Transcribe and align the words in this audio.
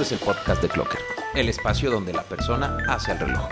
Es 0.00 0.12
el 0.12 0.18
podcast 0.18 0.62
de 0.62 0.68
Clocker, 0.70 0.98
el 1.34 1.50
espacio 1.50 1.90
donde 1.90 2.14
la 2.14 2.22
persona 2.22 2.78
hace 2.88 3.12
el 3.12 3.18
reloj. 3.18 3.50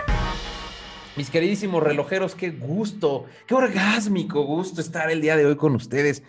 Mis 1.15 1.29
queridísimos 1.29 1.83
relojeros, 1.83 2.33
qué 2.33 2.49
gusto, 2.49 3.27
qué 3.45 3.53
orgásmico 3.53 4.41
gusto 4.41 4.81
estar 4.81 5.11
el 5.11 5.21
día 5.21 5.37
de 5.37 5.45
hoy 5.45 5.57
con 5.57 5.75
ustedes. 5.75 6.23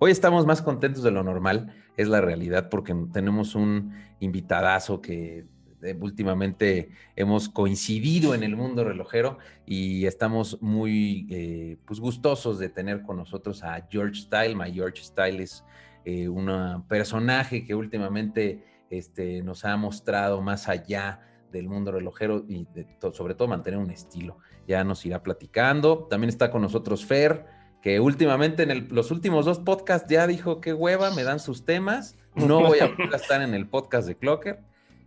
Hoy 0.00 0.10
estamos 0.10 0.44
más 0.44 0.60
contentos 0.60 1.04
de 1.04 1.12
lo 1.12 1.22
normal, 1.22 1.72
es 1.96 2.08
la 2.08 2.20
realidad, 2.20 2.68
porque 2.68 2.96
tenemos 3.12 3.54
un 3.54 3.94
invitadazo 4.18 5.00
que 5.00 5.46
eh, 5.82 5.96
últimamente 6.00 6.90
hemos 7.14 7.48
coincidido 7.48 8.34
en 8.34 8.42
el 8.42 8.56
mundo 8.56 8.82
relojero 8.82 9.38
y 9.66 10.04
estamos 10.06 10.60
muy 10.60 11.28
eh, 11.30 11.76
pues 11.84 12.00
gustosos 12.00 12.58
de 12.58 12.70
tener 12.70 13.02
con 13.02 13.18
nosotros 13.18 13.62
a 13.62 13.86
George 13.88 14.22
Style. 14.22 14.56
My 14.56 14.72
George 14.72 15.04
Style 15.04 15.40
es 15.40 15.64
eh, 16.04 16.28
un 16.28 16.84
personaje 16.88 17.64
que 17.64 17.76
últimamente 17.76 18.69
este, 18.90 19.42
nos 19.42 19.64
ha 19.64 19.76
mostrado 19.76 20.42
más 20.42 20.68
allá 20.68 21.20
del 21.50 21.68
mundo 21.68 21.92
relojero 21.92 22.44
y 22.48 22.66
sobre 23.12 23.34
todo 23.34 23.48
mantener 23.48 23.78
un 23.78 23.90
estilo. 23.90 24.38
Ya 24.66 24.84
nos 24.84 25.04
irá 25.06 25.22
platicando. 25.22 26.06
También 26.10 26.28
está 26.28 26.50
con 26.50 26.62
nosotros 26.62 27.04
Fer, 27.04 27.46
que 27.82 28.00
últimamente 28.00 28.64
en 28.64 28.88
los 28.90 29.10
últimos 29.10 29.46
dos 29.46 29.58
podcasts 29.58 30.08
ya 30.10 30.26
dijo 30.26 30.60
que 30.60 30.74
hueva, 30.74 31.10
me 31.12 31.24
dan 31.24 31.40
sus 31.40 31.64
temas. 31.64 32.16
No 32.34 32.60
voy 32.60 32.78
a 32.80 33.16
estar 33.16 33.42
en 33.42 33.54
el 33.54 33.68
podcast 33.68 34.06
de 34.06 34.16
Clocker. 34.16 34.60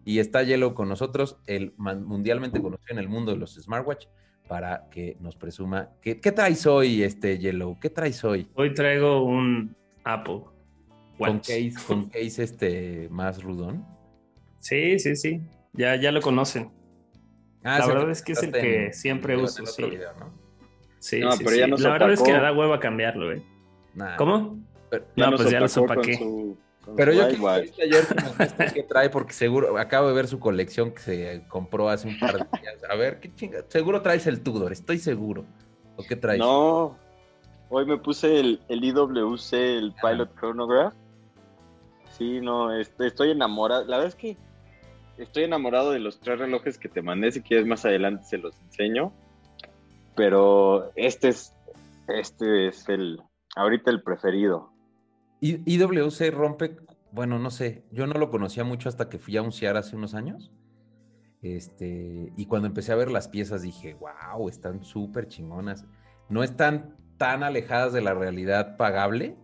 Y 0.05 0.19
está 0.19 0.43
Yellow 0.43 0.73
con 0.73 0.89
nosotros, 0.89 1.37
el 1.47 1.73
mundialmente 1.77 2.61
conocido 2.61 2.91
en 2.91 2.99
el 2.99 3.07
mundo 3.07 3.31
de 3.31 3.37
los 3.37 3.55
smartwatch, 3.55 4.07
para 4.49 4.89
que 4.89 5.15
nos 5.21 5.37
presuma. 5.37 5.91
¿Qué, 6.01 6.19
qué 6.19 6.33
traes 6.33 6.65
hoy, 6.65 7.03
este 7.03 7.37
Yellow? 7.37 7.79
¿Qué 7.79 7.89
traes 7.89 8.21
hoy? 8.25 8.49
Hoy 8.55 8.73
traigo 8.73 9.23
un 9.23 9.73
Apple. 10.03 10.41
¿Con 11.27 11.39
case, 11.39 11.73
con 11.87 12.09
case 12.09 12.43
este 12.43 13.07
más 13.09 13.41
rudón? 13.43 13.85
Sí, 14.59 14.97
sí, 14.99 15.15
sí. 15.15 15.41
Ya, 15.73 15.95
ya 15.95 16.11
lo 16.11 16.21
conocen. 16.21 16.71
Ah, 17.63 17.79
la 17.79 17.87
verdad 17.87 18.11
es 18.11 18.21
que 18.21 18.33
es 18.33 18.43
el 18.43 18.51
que 18.51 18.93
siempre 18.93 19.37
uso. 19.37 19.65
Sí, 19.65 19.83
sí, 20.99 21.19
no, 21.19 21.31
sí, 21.33 21.43
pero 21.43 21.55
Ya 21.55 21.67
no 21.67 21.77
la 21.77 21.89
verdad 21.91 22.13
es 22.13 22.21
que 22.21 22.31
da 22.31 22.51
hueva 22.51 22.79
cambiarlo, 22.79 23.31
¿eh? 23.31 23.43
¿Cómo? 24.17 24.59
no, 25.15 25.31
pues 25.35 25.49
ya 25.49 25.59
lo 25.59 25.67
supa 25.67 25.99
qué. 26.01 26.19
pero 26.95 27.13
yo 27.13 27.27
quiero 27.27 27.47
ayer 27.47 28.05
qué 28.73 28.83
trae, 28.83 29.09
porque 29.09 29.33
seguro, 29.33 29.77
acabo 29.77 30.07
de 30.07 30.13
ver 30.13 30.27
su 30.27 30.39
colección 30.39 30.91
que 30.91 30.99
se 30.99 31.43
compró 31.47 31.89
hace 31.89 32.07
un 32.07 32.19
par 32.19 32.37
de 32.37 32.45
días. 32.61 32.83
A 32.89 32.95
ver, 32.95 33.19
qué 33.19 33.33
chinga. 33.33 33.63
Seguro 33.69 34.01
traes 34.01 34.27
el 34.27 34.41
Tudor, 34.41 34.71
estoy 34.71 34.99
seguro. 34.99 35.45
¿O 35.95 36.03
qué 36.03 36.15
traes? 36.15 36.39
No, 36.39 36.97
hoy 37.69 37.85
me 37.85 37.97
puse 37.97 38.39
el, 38.39 38.61
el 38.67 38.83
IWC, 38.83 39.53
el 39.53 39.93
Pilot 40.01 40.37
Chronograph. 40.39 40.93
Sí, 42.17 42.39
no, 42.41 42.71
estoy 42.71 43.31
enamorado. 43.31 43.85
La 43.85 43.97
verdad 43.97 44.09
es 44.09 44.15
que 44.15 44.37
estoy 45.17 45.43
enamorado 45.43 45.91
de 45.91 45.99
los 45.99 46.19
tres 46.19 46.39
relojes 46.39 46.77
que 46.77 46.89
te 46.89 47.01
mandé. 47.01 47.31
Si 47.31 47.41
quieres 47.41 47.65
más 47.65 47.85
adelante 47.85 48.23
se 48.23 48.37
los 48.37 48.59
enseño. 48.61 49.11
Pero 50.15 50.91
este 50.95 51.29
es, 51.29 51.55
este 52.07 52.67
es 52.67 52.87
el, 52.87 53.21
ahorita 53.55 53.89
el 53.89 54.03
preferido. 54.03 54.71
IWC 55.41 56.31
rompe, 56.31 56.77
bueno, 57.11 57.37
no 57.37 57.51
sé, 57.51 57.83
yo 57.91 58.07
no 58.07 58.13
lo 58.13 58.29
conocía 58.29 58.63
mucho 58.63 58.87
hasta 58.87 59.09
que 59.09 59.17
fui 59.17 59.35
a 59.35 59.41
un 59.41 59.51
CIAR 59.51 59.75
hace 59.75 59.95
unos 59.95 60.13
años. 60.13 60.51
Este, 61.41 62.31
y 62.37 62.45
cuando 62.45 62.67
empecé 62.67 62.93
a 62.93 62.95
ver 62.95 63.11
las 63.11 63.27
piezas 63.27 63.61
dije, 63.63 63.95
wow, 63.95 64.47
están 64.47 64.83
súper 64.83 65.27
chingonas. 65.27 65.85
No 66.29 66.43
están 66.43 66.95
tan 67.17 67.43
alejadas 67.43 67.91
de 67.91 68.01
la 68.01 68.13
realidad 68.13 68.77
pagable, 68.77 69.35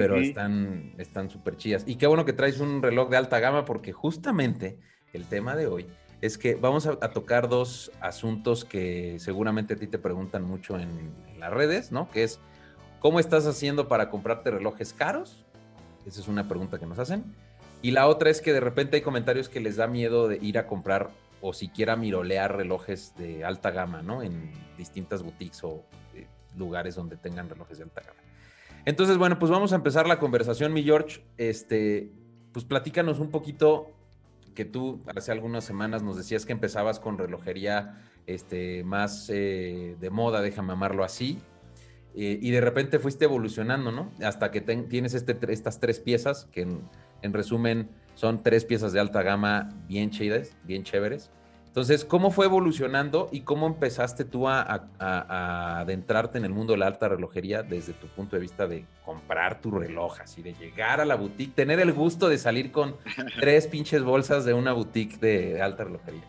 pero 0.00 0.20
están 0.20 0.94
están 0.98 1.30
súper 1.30 1.56
chidas. 1.56 1.84
Y 1.86 1.96
qué 1.96 2.06
bueno 2.06 2.24
que 2.24 2.32
traes 2.32 2.60
un 2.60 2.82
reloj 2.82 3.10
de 3.10 3.16
alta 3.16 3.38
gama 3.38 3.64
porque 3.64 3.92
justamente 3.92 4.78
el 5.12 5.26
tema 5.26 5.56
de 5.56 5.66
hoy 5.66 5.86
es 6.20 6.38
que 6.38 6.54
vamos 6.54 6.86
a, 6.86 6.96
tocar 6.96 7.48
dos 7.48 7.90
asuntos 8.00 8.64
que 8.64 9.18
seguramente 9.18 9.74
a 9.74 9.76
ti 9.76 9.86
te 9.86 9.98
preguntan 9.98 10.42
mucho 10.44 10.78
en, 10.78 11.12
las 11.38 11.50
redes, 11.50 11.90
¿no? 11.90 12.10
Que 12.10 12.22
es, 12.22 12.38
¿cómo 12.98 13.18
estás 13.18 13.46
haciendo 13.46 13.88
para 13.88 14.10
comprarte 14.10 14.50
relojes 14.50 14.92
caros? 14.92 15.42
Esa 16.06 16.20
es 16.20 16.28
una 16.28 16.46
pregunta 16.48 16.78
que 16.78 16.84
nos 16.84 16.98
hacen. 16.98 17.24
Y 17.80 17.92
la 17.92 18.06
otra 18.06 18.28
es 18.28 18.42
que 18.42 18.52
de 18.52 18.60
repente 18.60 18.96
hay 18.96 19.02
comentarios 19.02 19.48
que 19.48 19.60
les 19.60 19.76
da 19.76 19.86
miedo 19.86 20.28
de 20.28 20.36
ir 20.42 20.58
a 20.58 20.66
comprar 20.66 21.08
o 21.40 21.54
siquiera 21.54 21.96
mirolear 21.96 22.54
relojes 22.54 23.14
de 23.16 23.42
alta 23.42 23.70
gama, 23.70 24.02
¿no? 24.02 24.22
En 24.22 24.52
distintas 24.76 25.22
boutiques 25.22 25.64
o 25.64 25.82
eh, 26.14 26.26
lugares 26.58 26.94
donde 26.94 27.16
tengan 27.16 27.48
relojes 27.48 27.78
de 27.78 27.84
alta 27.84 28.02
gama. 28.02 28.20
Entonces, 28.84 29.18
bueno, 29.18 29.38
pues 29.38 29.50
vamos 29.50 29.72
a 29.72 29.76
empezar 29.76 30.06
la 30.06 30.18
conversación, 30.18 30.72
mi 30.72 30.82
George. 30.82 31.22
Este, 31.36 32.12
pues 32.52 32.64
platícanos 32.64 33.18
un 33.18 33.30
poquito 33.30 33.92
que 34.54 34.64
tú 34.64 35.00
hace 35.14 35.32
algunas 35.32 35.64
semanas 35.64 36.02
nos 36.02 36.16
decías 36.16 36.44
que 36.44 36.52
empezabas 36.52 37.00
con 37.00 37.18
relojería 37.18 38.02
este, 38.26 38.84
más 38.84 39.30
eh, 39.30 39.96
de 40.00 40.10
moda, 40.10 40.40
déjame 40.40 40.72
amarlo 40.72 41.04
así, 41.04 41.38
eh, 42.14 42.38
y 42.40 42.50
de 42.50 42.60
repente 42.60 42.98
fuiste 42.98 43.24
evolucionando, 43.24 43.92
¿no? 43.92 44.10
Hasta 44.22 44.50
que 44.50 44.60
tienes 44.60 45.14
este, 45.14 45.38
estas 45.52 45.80
tres 45.80 46.00
piezas, 46.00 46.48
que 46.52 46.62
en, 46.62 46.82
en, 47.22 47.32
resumen 47.32 47.88
son 48.14 48.42
tres 48.42 48.64
piezas 48.64 48.92
de 48.92 49.00
alta 49.00 49.22
gama 49.22 49.70
bien 49.86 50.10
chidas, 50.10 50.56
bien 50.64 50.82
chéveres, 50.82 51.30
entonces, 51.70 52.04
¿cómo 52.04 52.32
fue 52.32 52.46
evolucionando 52.46 53.28
y 53.30 53.42
cómo 53.42 53.68
empezaste 53.68 54.24
tú 54.24 54.48
a, 54.48 54.88
adentrarte 54.98 56.36
en 56.36 56.44
el 56.44 56.50
mundo 56.50 56.72
de 56.72 56.80
la 56.80 56.88
alta 56.88 57.08
relojería 57.08 57.62
desde 57.62 57.92
tu 57.92 58.08
punto 58.08 58.34
de 58.34 58.42
vista 58.42 58.66
de 58.66 58.86
comprar 59.04 59.60
tu 59.60 59.70
reloj, 59.70 60.18
así 60.20 60.42
de 60.42 60.52
llegar 60.54 61.00
a 61.00 61.04
la 61.04 61.14
boutique, 61.14 61.54
tener 61.54 61.78
el 61.78 61.92
gusto 61.92 62.28
de 62.28 62.38
salir 62.38 62.72
con 62.72 62.96
tres 63.40 63.68
pinches 63.68 64.02
bolsas 64.02 64.44
de 64.44 64.52
una 64.52 64.72
boutique 64.72 65.20
de 65.20 65.62
alta 65.62 65.84
relojería? 65.84 66.24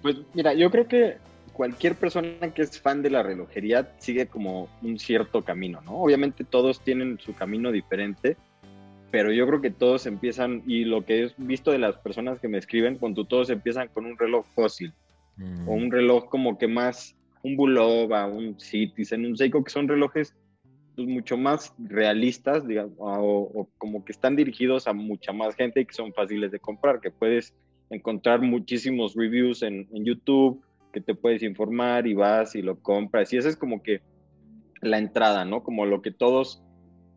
Pues 0.00 0.16
mira, 0.32 0.54
yo 0.54 0.70
creo 0.70 0.88
que 0.88 1.18
cualquier 1.52 1.94
persona 1.94 2.54
que 2.54 2.62
es 2.62 2.80
fan 2.80 3.02
de 3.02 3.10
la 3.10 3.22
relojería 3.22 3.92
sigue 3.98 4.26
como 4.26 4.70
un 4.80 4.98
cierto 4.98 5.42
camino, 5.42 5.82
¿no? 5.82 5.98
Obviamente 5.98 6.44
todos 6.44 6.80
tienen 6.80 7.18
su 7.20 7.34
camino 7.34 7.70
diferente, 7.70 8.38
pero 9.16 9.32
yo 9.32 9.46
creo 9.46 9.62
que 9.62 9.70
todos 9.70 10.04
empiezan, 10.04 10.62
y 10.66 10.84
lo 10.84 11.06
que 11.06 11.24
he 11.24 11.30
visto 11.38 11.70
de 11.70 11.78
las 11.78 11.96
personas 11.96 12.38
que 12.38 12.48
me 12.48 12.58
escriben, 12.58 12.98
cuando 12.98 13.24
todos 13.24 13.48
empiezan 13.48 13.88
con 13.88 14.04
un 14.04 14.18
reloj 14.18 14.44
fósil, 14.54 14.92
o 15.38 15.42
mm. 15.42 15.68
un 15.70 15.90
reloj 15.90 16.28
como 16.28 16.58
que 16.58 16.68
más, 16.68 17.16
un 17.42 17.56
Bulova, 17.56 18.26
un 18.26 18.60
Citizen, 18.60 19.24
un 19.24 19.34
Seiko, 19.34 19.64
que 19.64 19.70
son 19.70 19.88
relojes 19.88 20.36
pues, 20.94 21.08
mucho 21.08 21.38
más 21.38 21.72
realistas, 21.78 22.68
digamos, 22.68 22.94
o, 22.98 23.66
como 23.78 24.04
que 24.04 24.12
están 24.12 24.36
dirigidos 24.36 24.86
a 24.86 24.92
mucha 24.92 25.32
más 25.32 25.54
gente 25.54 25.80
y 25.80 25.86
que 25.86 25.94
son 25.94 26.12
fáciles 26.12 26.52
de 26.52 26.58
comprar, 26.58 27.00
que 27.00 27.10
puedes 27.10 27.54
encontrar 27.88 28.42
muchísimos 28.42 29.14
reviews 29.14 29.62
en, 29.62 29.88
en 29.94 30.04
YouTube, 30.04 30.62
que 30.92 31.00
te 31.00 31.14
puedes 31.14 31.42
informar 31.42 32.06
y 32.06 32.12
vas 32.12 32.54
y 32.54 32.60
lo 32.60 32.78
compras, 32.80 33.32
y 33.32 33.38
esa 33.38 33.48
es 33.48 33.56
como 33.56 33.82
que 33.82 34.02
la 34.82 34.98
entrada, 34.98 35.46
¿no? 35.46 35.62
Como 35.62 35.86
lo 35.86 36.02
que 36.02 36.10
todos 36.10 36.62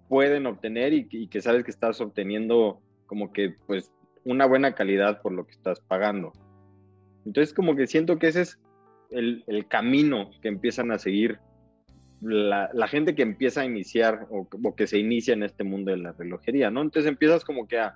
pueden 0.09 0.47
obtener 0.47 0.91
y, 0.91 1.27
que 1.27 1.41
sabes 1.41 1.63
que 1.63 1.71
estás 1.71 2.01
obteniendo 2.01 2.81
como 3.05 3.31
que 3.31 3.55
pues 3.67 3.91
una 4.25 4.45
buena 4.45 4.73
calidad 4.73 5.21
por 5.21 5.31
lo 5.31 5.45
que 5.45 5.53
estás 5.53 5.79
pagando. 5.79 6.33
Entonces 7.25 7.53
como 7.53 7.75
que 7.75 7.87
siento 7.87 8.17
que 8.17 8.27
ese 8.27 8.41
es 8.41 8.59
el, 9.11 9.65
camino 9.69 10.31
que 10.41 10.47
empiezan 10.47 10.91
a 10.91 10.99
seguir 10.99 11.39
la, 12.21 12.69
gente 12.87 13.15
que 13.15 13.21
empieza 13.21 13.61
a 13.61 13.65
iniciar 13.65 14.27
o, 14.31 14.47
que 14.75 14.87
se 14.87 14.97
inicia 14.97 15.33
en 15.33 15.43
este 15.43 15.63
mundo 15.63 15.91
de 15.91 15.97
la 15.97 16.11
relojería, 16.11 16.71
¿no? 16.71 16.81
Entonces 16.81 17.09
empiezas 17.09 17.45
como 17.45 17.67
que 17.67 17.79
a, 17.79 17.95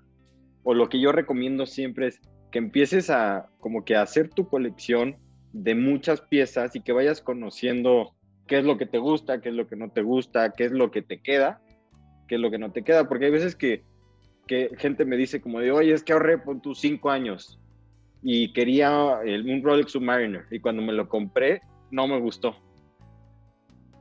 o 0.61 0.75
lo 0.75 0.89
que 0.89 1.01
yo 1.01 1.11
recomiendo 1.11 1.65
siempre 1.65 2.07
es 2.07 2.21
que 2.51 2.59
empieces 2.59 3.09
a 3.09 3.49
como 3.59 3.83
que 3.83 3.95
a 3.95 4.03
hacer 4.03 4.29
tu 4.29 4.47
colección 4.47 5.17
de 5.51 5.73
muchas 5.73 6.21
piezas 6.21 6.75
y 6.75 6.81
que 6.81 6.93
vayas 6.93 7.21
conociendo 7.21 8.13
qué 8.47 8.59
es 8.59 8.65
lo 8.65 8.77
que 8.77 8.85
te 8.85 8.99
gusta, 8.99 9.41
qué 9.41 9.49
es 9.49 9.55
lo 9.55 9.67
que 9.67 9.75
no 9.75 9.89
te 9.89 10.03
gusta, 10.03 10.53
qué 10.53 10.65
es 10.65 10.71
lo 10.71 10.91
que 10.91 11.01
te 11.01 11.19
queda 11.21 11.62
qué 12.33 12.37
es 12.37 12.41
lo 12.41 12.49
que 12.49 12.57
no 12.57 12.71
te 12.71 12.81
queda, 12.81 13.07
porque 13.07 13.25
hay 13.25 13.31
veces 13.31 13.55
que, 13.55 13.83
gente 14.79 15.05
me 15.05 15.17
dice 15.17 15.39
como 15.39 15.59
de, 15.59 15.71
oye, 15.71 15.93
es 15.93 16.03
que 16.03 16.13
ahorré 16.13 16.39
por 16.39 16.59
tus 16.61 16.79
cinco 16.79 17.11
años 17.11 17.59
y 18.23 18.51
quería 18.53 19.19
el, 19.23 19.47
un 19.47 19.61
Rolex 19.61 19.91
Submariner 19.91 20.45
y 20.49 20.59
cuando 20.59 20.81
me 20.81 20.93
lo 20.93 21.07
compré 21.07 21.61
no 21.91 22.07
me 22.07 22.19
gustó. 22.19 22.55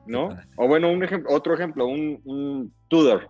¿No? 0.06 0.31
O 0.56 0.67
bueno, 0.67 0.90
un 0.90 1.05
ejemplo, 1.05 1.31
otro 1.31 1.52
ejemplo, 1.52 1.87
un, 1.87 2.23
un 2.25 2.73
Tudor. 2.88 3.29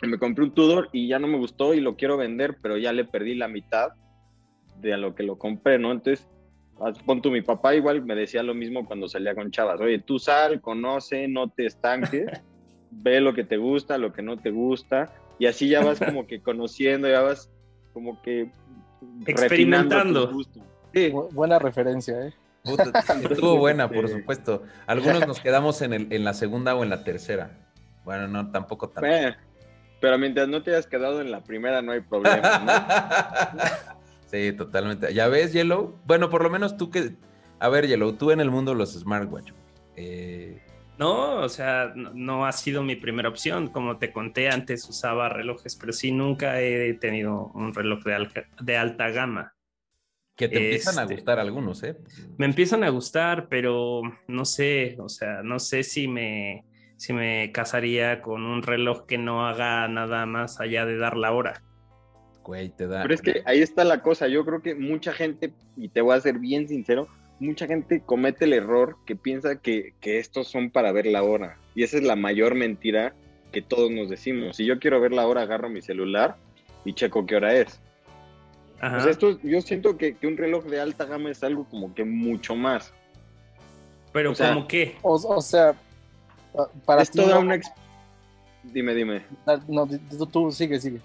Me 0.00 0.18
compré 0.18 0.44
un 0.44 0.54
Tudor 0.54 0.88
y 0.92 1.08
ya 1.08 1.18
no 1.18 1.26
me 1.26 1.36
gustó 1.36 1.74
y 1.74 1.80
lo 1.80 1.94
quiero 1.96 2.16
vender, 2.16 2.56
pero 2.62 2.78
ya 2.78 2.94
le 2.94 3.04
perdí 3.04 3.34
la 3.34 3.48
mitad 3.48 3.90
de 4.80 4.94
a 4.94 4.96
lo 4.96 5.14
que 5.14 5.24
lo 5.24 5.36
compré, 5.36 5.78
¿no? 5.78 5.92
Entonces, 5.92 6.26
pon 7.04 7.20
tú, 7.20 7.30
mi 7.30 7.42
papá 7.42 7.74
igual 7.74 8.02
me 8.02 8.14
decía 8.14 8.42
lo 8.42 8.54
mismo 8.54 8.86
cuando 8.86 9.08
salía 9.08 9.34
con 9.34 9.50
chavas, 9.50 9.78
oye, 9.78 9.98
tú 9.98 10.18
sal, 10.18 10.62
conoce, 10.62 11.28
no 11.28 11.50
te 11.50 11.66
estanques 11.66 12.26
ve 12.92 13.20
lo 13.20 13.34
que 13.34 13.44
te 13.44 13.56
gusta, 13.56 13.98
lo 13.98 14.12
que 14.12 14.22
no 14.22 14.36
te 14.36 14.50
gusta, 14.50 15.12
y 15.38 15.46
así 15.46 15.68
ya 15.68 15.82
vas 15.82 15.98
como 15.98 16.26
que 16.26 16.40
conociendo, 16.40 17.08
ya 17.08 17.22
vas 17.22 17.50
como 17.92 18.20
que 18.22 18.50
experimentando. 19.26 20.30
Sí. 20.94 21.12
buena 21.32 21.58
referencia, 21.58 22.26
¿eh? 22.26 22.34
estuvo 23.30 23.56
buena, 23.56 23.88
por 23.88 24.08
supuesto. 24.08 24.62
Algunos 24.86 25.26
nos 25.26 25.40
quedamos 25.40 25.82
en, 25.82 25.92
el, 25.92 26.12
en 26.12 26.24
la 26.24 26.34
segunda 26.34 26.74
o 26.76 26.82
en 26.82 26.90
la 26.90 27.02
tercera. 27.02 27.58
Bueno, 28.04 28.28
no, 28.28 28.50
tampoco 28.50 28.88
tanto. 28.88 29.08
pero 30.00 30.18
mientras 30.18 30.48
no 30.48 30.62
te 30.62 30.72
hayas 30.72 30.86
quedado 30.86 31.20
en 31.20 31.30
la 31.30 31.42
primera, 31.42 31.82
no 31.82 31.92
hay 31.92 32.00
problema, 32.00 33.50
Sí, 34.26 34.52
totalmente. 34.52 35.12
¿Ya 35.12 35.28
ves, 35.28 35.52
Yellow? 35.52 35.98
Bueno, 36.06 36.30
por 36.30 36.42
lo 36.42 36.48
menos 36.48 36.78
tú 36.78 36.90
que... 36.90 37.16
A 37.58 37.68
ver, 37.68 37.86
Yellow, 37.86 38.14
tú 38.14 38.30
en 38.30 38.40
el 38.40 38.50
mundo 38.50 38.72
de 38.72 38.78
los 38.78 38.94
smartwatch. 38.94 39.52
Eh, 39.94 40.62
no, 41.02 41.40
o 41.40 41.48
sea, 41.48 41.92
no, 41.96 42.46
ha 42.46 42.52
sido 42.52 42.84
mi 42.84 42.94
primera 42.94 43.28
opción. 43.28 43.68
Como 43.68 43.98
te 43.98 44.12
conté 44.12 44.48
antes, 44.48 44.88
usaba 44.88 45.28
relojes, 45.28 45.74
pero 45.74 45.92
sí 45.92 46.12
nunca 46.12 46.60
he 46.60 46.94
tenido 46.94 47.50
un 47.54 47.74
reloj 47.74 48.04
de, 48.04 48.44
de 48.60 48.76
alta 48.76 49.10
gama. 49.10 49.54
Que 50.36 50.48
te 50.48 50.56
empiezan 50.56 50.98
a 50.98 51.02
este, 51.02 51.14
gustar 51.16 51.40
algunos, 51.40 51.82
¿eh? 51.82 51.96
Me 52.38 52.46
empiezan 52.46 52.84
a 52.84 52.88
gustar, 52.88 53.48
pero 53.48 54.02
no 54.28 54.44
sé, 54.44 54.96
o 54.98 55.08
sea, 55.08 55.42
no 55.42 55.58
sé 55.58 55.82
si 55.82 56.06
me, 56.06 56.64
si 56.96 57.12
me 57.12 57.50
casaría 57.52 58.22
con 58.22 58.44
un 58.44 58.62
reloj 58.62 59.04
que 59.04 59.18
no 59.18 59.46
haga 59.46 59.88
nada 59.88 60.24
más 60.24 60.60
allá 60.60 60.86
de 60.86 60.96
dar 60.96 61.16
la 61.16 61.32
hora. 61.32 61.64
Güey, 62.44 62.70
te 62.70 62.86
da. 62.86 63.02
Pero 63.02 63.14
es 63.14 63.22
que 63.22 63.42
ahí 63.44 63.60
está 63.60 63.84
la 63.84 64.02
cosa. 64.02 64.28
Yo 64.28 64.44
creo 64.44 64.62
que 64.62 64.74
mucha 64.74 65.12
gente, 65.12 65.52
y 65.76 65.88
te 65.88 66.00
voy 66.00 66.16
a 66.16 66.20
ser 66.20 66.38
bien 66.38 66.68
sincero, 66.68 67.08
mucha 67.42 67.66
gente 67.66 68.00
comete 68.00 68.44
el 68.44 68.52
error 68.52 68.96
que 69.04 69.16
piensa 69.16 69.56
que, 69.56 69.94
estos 70.02 70.48
son 70.48 70.70
para 70.70 70.92
ver 70.92 71.06
la 71.06 71.22
hora. 71.22 71.58
Y 71.74 71.82
esa 71.82 71.96
es 71.98 72.04
la 72.04 72.16
mayor 72.16 72.54
mentira 72.54 73.14
que 73.50 73.62
todos 73.62 73.90
nos 73.90 74.08
decimos. 74.08 74.56
Si 74.56 74.64
yo 74.64 74.78
quiero 74.78 75.00
ver 75.00 75.12
la 75.12 75.26
hora, 75.26 75.42
agarro 75.42 75.68
mi 75.68 75.82
celular 75.82 76.36
y 76.84 76.94
checo 76.94 77.26
qué 77.26 77.36
hora 77.36 77.54
es. 77.54 77.80
Pues 78.80 79.06
esto, 79.06 79.38
yo 79.42 79.60
siento 79.60 79.96
que, 79.96 80.16
un 80.22 80.36
reloj 80.36 80.64
de 80.64 80.80
alta 80.80 81.04
gama 81.04 81.30
es 81.30 81.42
algo 81.44 81.64
como 81.64 81.94
que 81.94 82.04
mucho 82.04 82.56
más. 82.56 82.92
Pero 84.12 84.34
como 84.34 84.66
qué? 84.66 84.96
O, 85.02 85.40
sea, 85.40 85.74
para 86.84 87.02
es 87.02 87.10
toda 87.10 87.38
una... 87.38 87.60
Dime, 88.64 88.94
dime. 88.94 89.22
Ah, 89.46 89.60
no, 89.68 89.88
tú 90.30 90.50
sigue, 90.52 90.80
sigue. 90.80 91.00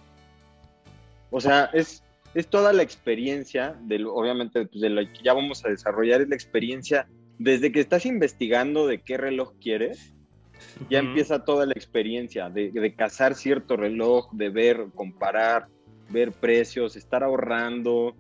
O 1.30 1.42
sea, 1.42 1.70
es 1.74 2.04
es 2.34 2.48
toda 2.48 2.74
la 2.74 2.84
experiencia, 2.84 3.76
de 3.82 4.04
obviamente 4.06 4.66
pues, 4.66 4.82
de 4.82 4.90
lo 4.90 5.02
que 5.02 5.24
ya 5.24 5.34
vamos 5.34 5.66
a 5.66 5.70
desarrollar, 5.70 6.22
es 6.22 6.30
la 6.30 6.36
experiencia 6.36 7.08
desde 7.40 7.72
que 7.72 7.80
estás 7.80 8.06
investigando 8.06 8.88
de 8.88 9.02
qué 9.02 9.18
reloj 9.18 9.54
quieres, 9.62 10.14
ya 10.90 11.00
empieza 11.00 11.46
toda 11.46 11.66
la 11.66 11.74
experiencia 11.74 12.50
de, 12.50 12.72
de 12.72 12.96
cazar 12.96 13.36
cierto 13.36 13.78
reloj, 13.78 14.32
de 14.32 14.50
ver, 14.50 14.88
comparar, 14.96 15.68
ver 16.10 16.32
precios, 16.32 16.96
estar 16.96 17.24
ahorrando, 17.24 18.16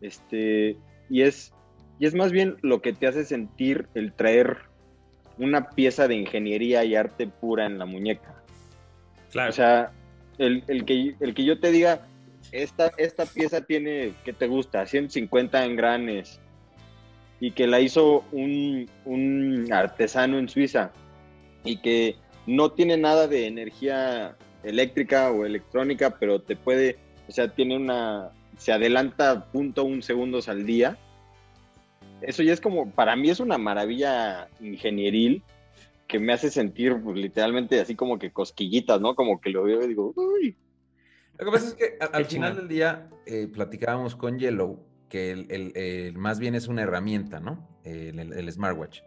este, 0.00 0.76
y 1.08 1.22
es, 1.22 1.52
y 1.98 2.06
es 2.06 2.14
más 2.14 2.32
bien 2.32 2.56
lo 2.62 2.82
que 2.82 2.92
te 2.92 3.06
hace 3.06 3.24
sentir 3.24 3.88
el 3.94 4.12
traer 4.12 4.58
una 5.38 5.70
pieza 5.70 6.08
de 6.08 6.16
ingeniería 6.16 6.84
y 6.84 6.94
arte 6.94 7.26
pura 7.26 7.66
en 7.66 7.78
la 7.78 7.86
muñeca. 7.86 8.42
Claro. 9.30 9.50
O 9.50 9.52
sea, 9.52 9.92
el, 10.38 10.64
el, 10.68 10.84
que, 10.84 11.14
el 11.20 11.34
que 11.34 11.44
yo 11.44 11.60
te 11.60 11.70
diga, 11.70 12.06
esta, 12.52 12.92
esta 12.96 13.26
pieza 13.26 13.60
tiene, 13.60 14.14
¿qué 14.24 14.32
te 14.32 14.46
gusta? 14.46 14.86
150 14.86 15.64
engranes 15.64 16.40
y 17.40 17.52
que 17.52 17.66
la 17.66 17.80
hizo 17.80 18.24
un, 18.32 18.88
un 19.04 19.72
artesano 19.72 20.38
en 20.38 20.48
Suiza 20.48 20.92
y 21.64 21.76
que 21.78 22.16
no 22.46 22.72
tiene 22.72 22.96
nada 22.96 23.28
de 23.28 23.46
energía 23.46 24.36
eléctrica 24.62 25.30
o 25.30 25.44
electrónica, 25.44 26.18
pero 26.18 26.40
te 26.40 26.56
puede, 26.56 26.98
o 27.28 27.32
sea, 27.32 27.48
tiene 27.48 27.76
una, 27.76 28.30
se 28.56 28.72
adelanta 28.72 29.46
punto 29.52 29.84
un 29.84 30.02
segundos 30.02 30.48
al 30.48 30.66
día. 30.66 30.98
Eso 32.20 32.42
ya 32.42 32.52
es 32.52 32.60
como, 32.60 32.90
para 32.90 33.14
mí 33.14 33.30
es 33.30 33.38
una 33.38 33.58
maravilla 33.58 34.48
ingenieril 34.60 35.42
que 36.08 36.18
me 36.18 36.32
hace 36.32 36.50
sentir 36.50 36.96
literalmente 37.14 37.80
así 37.80 37.94
como 37.94 38.18
que 38.18 38.32
cosquillitas, 38.32 39.00
¿no? 39.00 39.14
Como 39.14 39.40
que 39.40 39.50
lo 39.50 39.64
veo 39.64 39.82
y 39.84 39.88
digo, 39.88 40.12
uy, 40.16 40.56
lo 41.38 41.44
que 41.44 41.50
pasa 41.50 41.68
es 41.68 41.74
que 41.74 41.98
al 42.00 42.24
final 42.24 42.56
del 42.56 42.68
día 42.68 43.08
eh, 43.26 43.48
platicábamos 43.52 44.16
con 44.16 44.38
Yellow 44.38 44.84
que 45.08 45.32
el, 45.32 46.16
más 46.16 46.38
bien 46.38 46.54
es 46.54 46.68
una 46.68 46.82
herramienta, 46.82 47.40
¿no? 47.40 47.66
El, 47.84 48.52
smartwatch, 48.52 49.00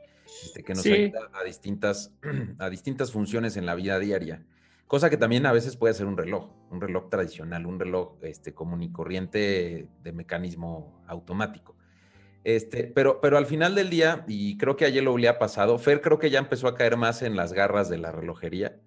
este, 0.44 0.64
que 0.64 0.74
nos 0.74 0.86
ayuda 0.86 1.30
a 1.34 1.44
distintas, 1.44 2.12
a 2.60 2.70
distintas 2.70 3.12
funciones 3.12 3.58
en 3.58 3.66
la 3.66 3.76
vida 3.76 4.00
diaria. 4.00 4.44
Cosa 4.88 5.10
que 5.10 5.18
también 5.18 5.46
a 5.46 5.52
veces 5.52 5.78
puede 5.78 5.94
ser 5.94 6.08
un 6.08 6.18
reloj, 6.18 6.50
un 6.70 6.82
reloj 6.82 7.10
tradicional, 7.10 7.66
un 7.66 7.80
reloj 7.80 8.18
este, 8.24 8.54
común 8.54 8.82
y 8.84 8.92
corriente 8.92 9.88
de 10.02 10.12
mecanismo 10.12 11.02
automático. 11.08 11.76
Este, 12.44 12.86
pero, 12.86 13.22
pero 13.22 13.38
al 13.38 13.46
final 13.46 13.76
del 13.76 13.90
día, 13.90 14.26
y 14.28 14.58
creo 14.58 14.76
que 14.76 14.86
a 14.86 14.90
Yellow 14.90 15.18
le 15.18 15.28
ha 15.28 15.38
pasado, 15.38 15.78
Fer 15.78 16.02
creo 16.02 16.18
que 16.18 16.32
ya 16.32 16.40
empezó 16.40 16.68
a 16.68 16.76
caer 16.76 16.98
más 16.98 17.22
en 17.22 17.36
las 17.36 17.54
garras 17.54 17.88
de 17.88 18.00
la 18.00 18.12
relojería 18.12 18.80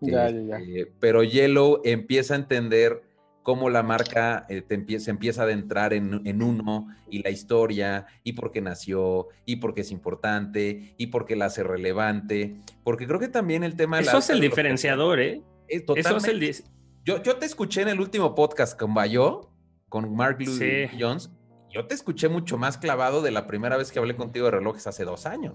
este, 0.00 0.92
pero 0.98 1.22
Yellow 1.22 1.80
empieza 1.84 2.34
a 2.34 2.36
entender 2.38 3.02
cómo 3.42 3.70
la 3.70 3.82
marca 3.82 4.46
eh, 4.48 4.62
se 4.98 5.10
empieza 5.10 5.42
a 5.42 5.44
adentrar 5.44 5.92
en, 5.92 6.42
uno 6.42 6.88
y 7.08 7.22
la 7.22 7.30
historia 7.30 8.06
y 8.22 8.34
por 8.34 8.52
qué 8.52 8.60
nació 8.60 9.28
y 9.44 9.56
por 9.56 9.74
qué 9.74 9.80
es 9.80 9.90
importante 9.90 10.94
y 10.96 11.06
por 11.08 11.26
qué 11.26 11.36
la 11.36 11.46
hace 11.46 11.62
relevante. 11.62 12.56
Porque 12.84 13.06
creo 13.06 13.18
que 13.18 13.28
también 13.28 13.64
el 13.64 13.76
tema... 13.76 14.00
Eso 14.00 14.18
es 14.18 14.30
el 14.30 14.40
diferenciador, 14.40 15.20
¿eh? 15.20 15.42
Eso 15.68 16.16
es 16.16 16.24
el... 16.24 16.54
Yo, 17.04 17.22
yo 17.22 17.36
te 17.36 17.46
escuché 17.46 17.82
en 17.82 17.88
el 17.88 18.00
último 18.00 18.34
podcast 18.34 18.78
con 18.78 18.92
Bayo, 18.92 19.50
con 19.88 20.14
Mark 20.14 20.38
Louis 20.40 20.90
Jones. 20.98 21.30
Yo 21.70 21.86
te 21.86 21.94
escuché 21.94 22.28
mucho 22.28 22.58
más 22.58 22.78
clavado 22.78 23.22
de 23.22 23.30
la 23.30 23.46
primera 23.46 23.76
vez 23.76 23.90
que 23.90 23.98
hablé 23.98 24.16
contigo 24.16 24.46
de 24.46 24.52
relojes 24.52 24.86
hace 24.86 25.04
dos 25.04 25.24
años. 25.24 25.54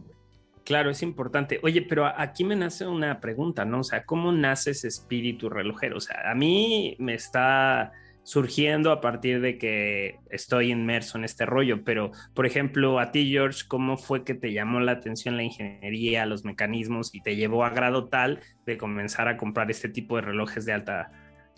Claro, 0.66 0.90
es 0.90 1.04
importante. 1.04 1.60
Oye, 1.62 1.84
pero 1.84 2.08
aquí 2.08 2.44
me 2.44 2.56
nace 2.56 2.88
una 2.88 3.20
pregunta, 3.20 3.66
¿no? 3.66 3.82
O 3.82 3.84
sea, 3.84 4.04
¿cómo 4.04 4.32
nace 4.32 4.72
ese 4.72 4.88
espíritu 4.88 5.48
relojero? 5.48 5.98
O 5.98 6.02
sea, 6.02 6.32
a 6.32 6.34
mí 6.34 6.96
me 6.98 7.14
está 7.14 7.92
surgiendo 8.24 8.92
a 8.92 9.00
partir 9.00 9.42
de 9.42 9.60
que 9.60 10.18
estoy 10.32 10.72
inmerso 10.72 11.20
en 11.20 11.24
este 11.24 11.46
rollo, 11.46 11.84
pero 11.84 12.10
por 12.34 12.48
ejemplo, 12.48 12.98
a 12.98 13.12
ti 13.12 13.30
George, 13.30 13.62
¿cómo 13.68 13.98
fue 13.98 14.24
que 14.24 14.34
te 14.34 14.52
llamó 14.52 14.80
la 14.80 14.94
atención 14.94 15.38
la 15.38 15.44
ingeniería, 15.44 16.26
los 16.26 16.44
mecanismos 16.44 17.14
y 17.14 17.22
te 17.22 17.36
llevó 17.36 17.64
a 17.64 17.70
grado 17.70 18.08
tal 18.08 18.40
de 18.66 18.80
comenzar 18.80 19.28
a 19.28 19.38
comprar 19.38 19.70
este 19.70 19.90
tipo 19.90 20.16
de 20.16 20.24
relojes 20.24 20.66
de 20.66 20.74
alta 20.74 21.12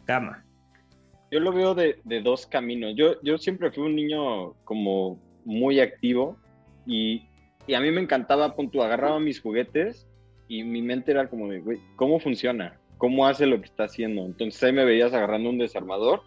gama? 0.06 0.44
Yo 1.32 1.40
lo 1.40 1.54
veo 1.54 1.74
de, 1.74 2.02
de 2.04 2.22
dos 2.22 2.46
caminos. 2.46 2.94
Yo, 2.98 3.22
yo 3.24 3.38
siempre 3.38 3.72
fui 3.72 3.86
un 3.86 3.96
niño 3.96 4.52
como 4.66 5.18
muy 5.46 5.80
activo 5.80 6.38
y, 6.86 7.27
y 7.68 7.74
a 7.74 7.82
mí 7.82 7.92
me 7.92 8.02
encantaba, 8.02 8.56
punto, 8.56 8.82
agarraba 8.82 9.20
mis 9.20 9.42
juguetes 9.42 10.08
y 10.48 10.64
mi 10.64 10.82
mente 10.82 11.12
era 11.12 11.30
como 11.30 11.50
de, 11.50 11.60
güey, 11.60 11.80
¿cómo 11.98 12.20
funciona? 12.20 12.80
¿Cómo 12.98 13.28
hace 13.28 13.46
lo 13.46 13.60
que 13.60 13.66
está 13.66 13.84
haciendo? 13.84 14.26
Entonces 14.26 14.64
ahí 14.64 14.72
me 14.72 14.86
veías 14.86 15.14
agarrando 15.14 15.50
un 15.50 15.58
desarmador 15.58 16.22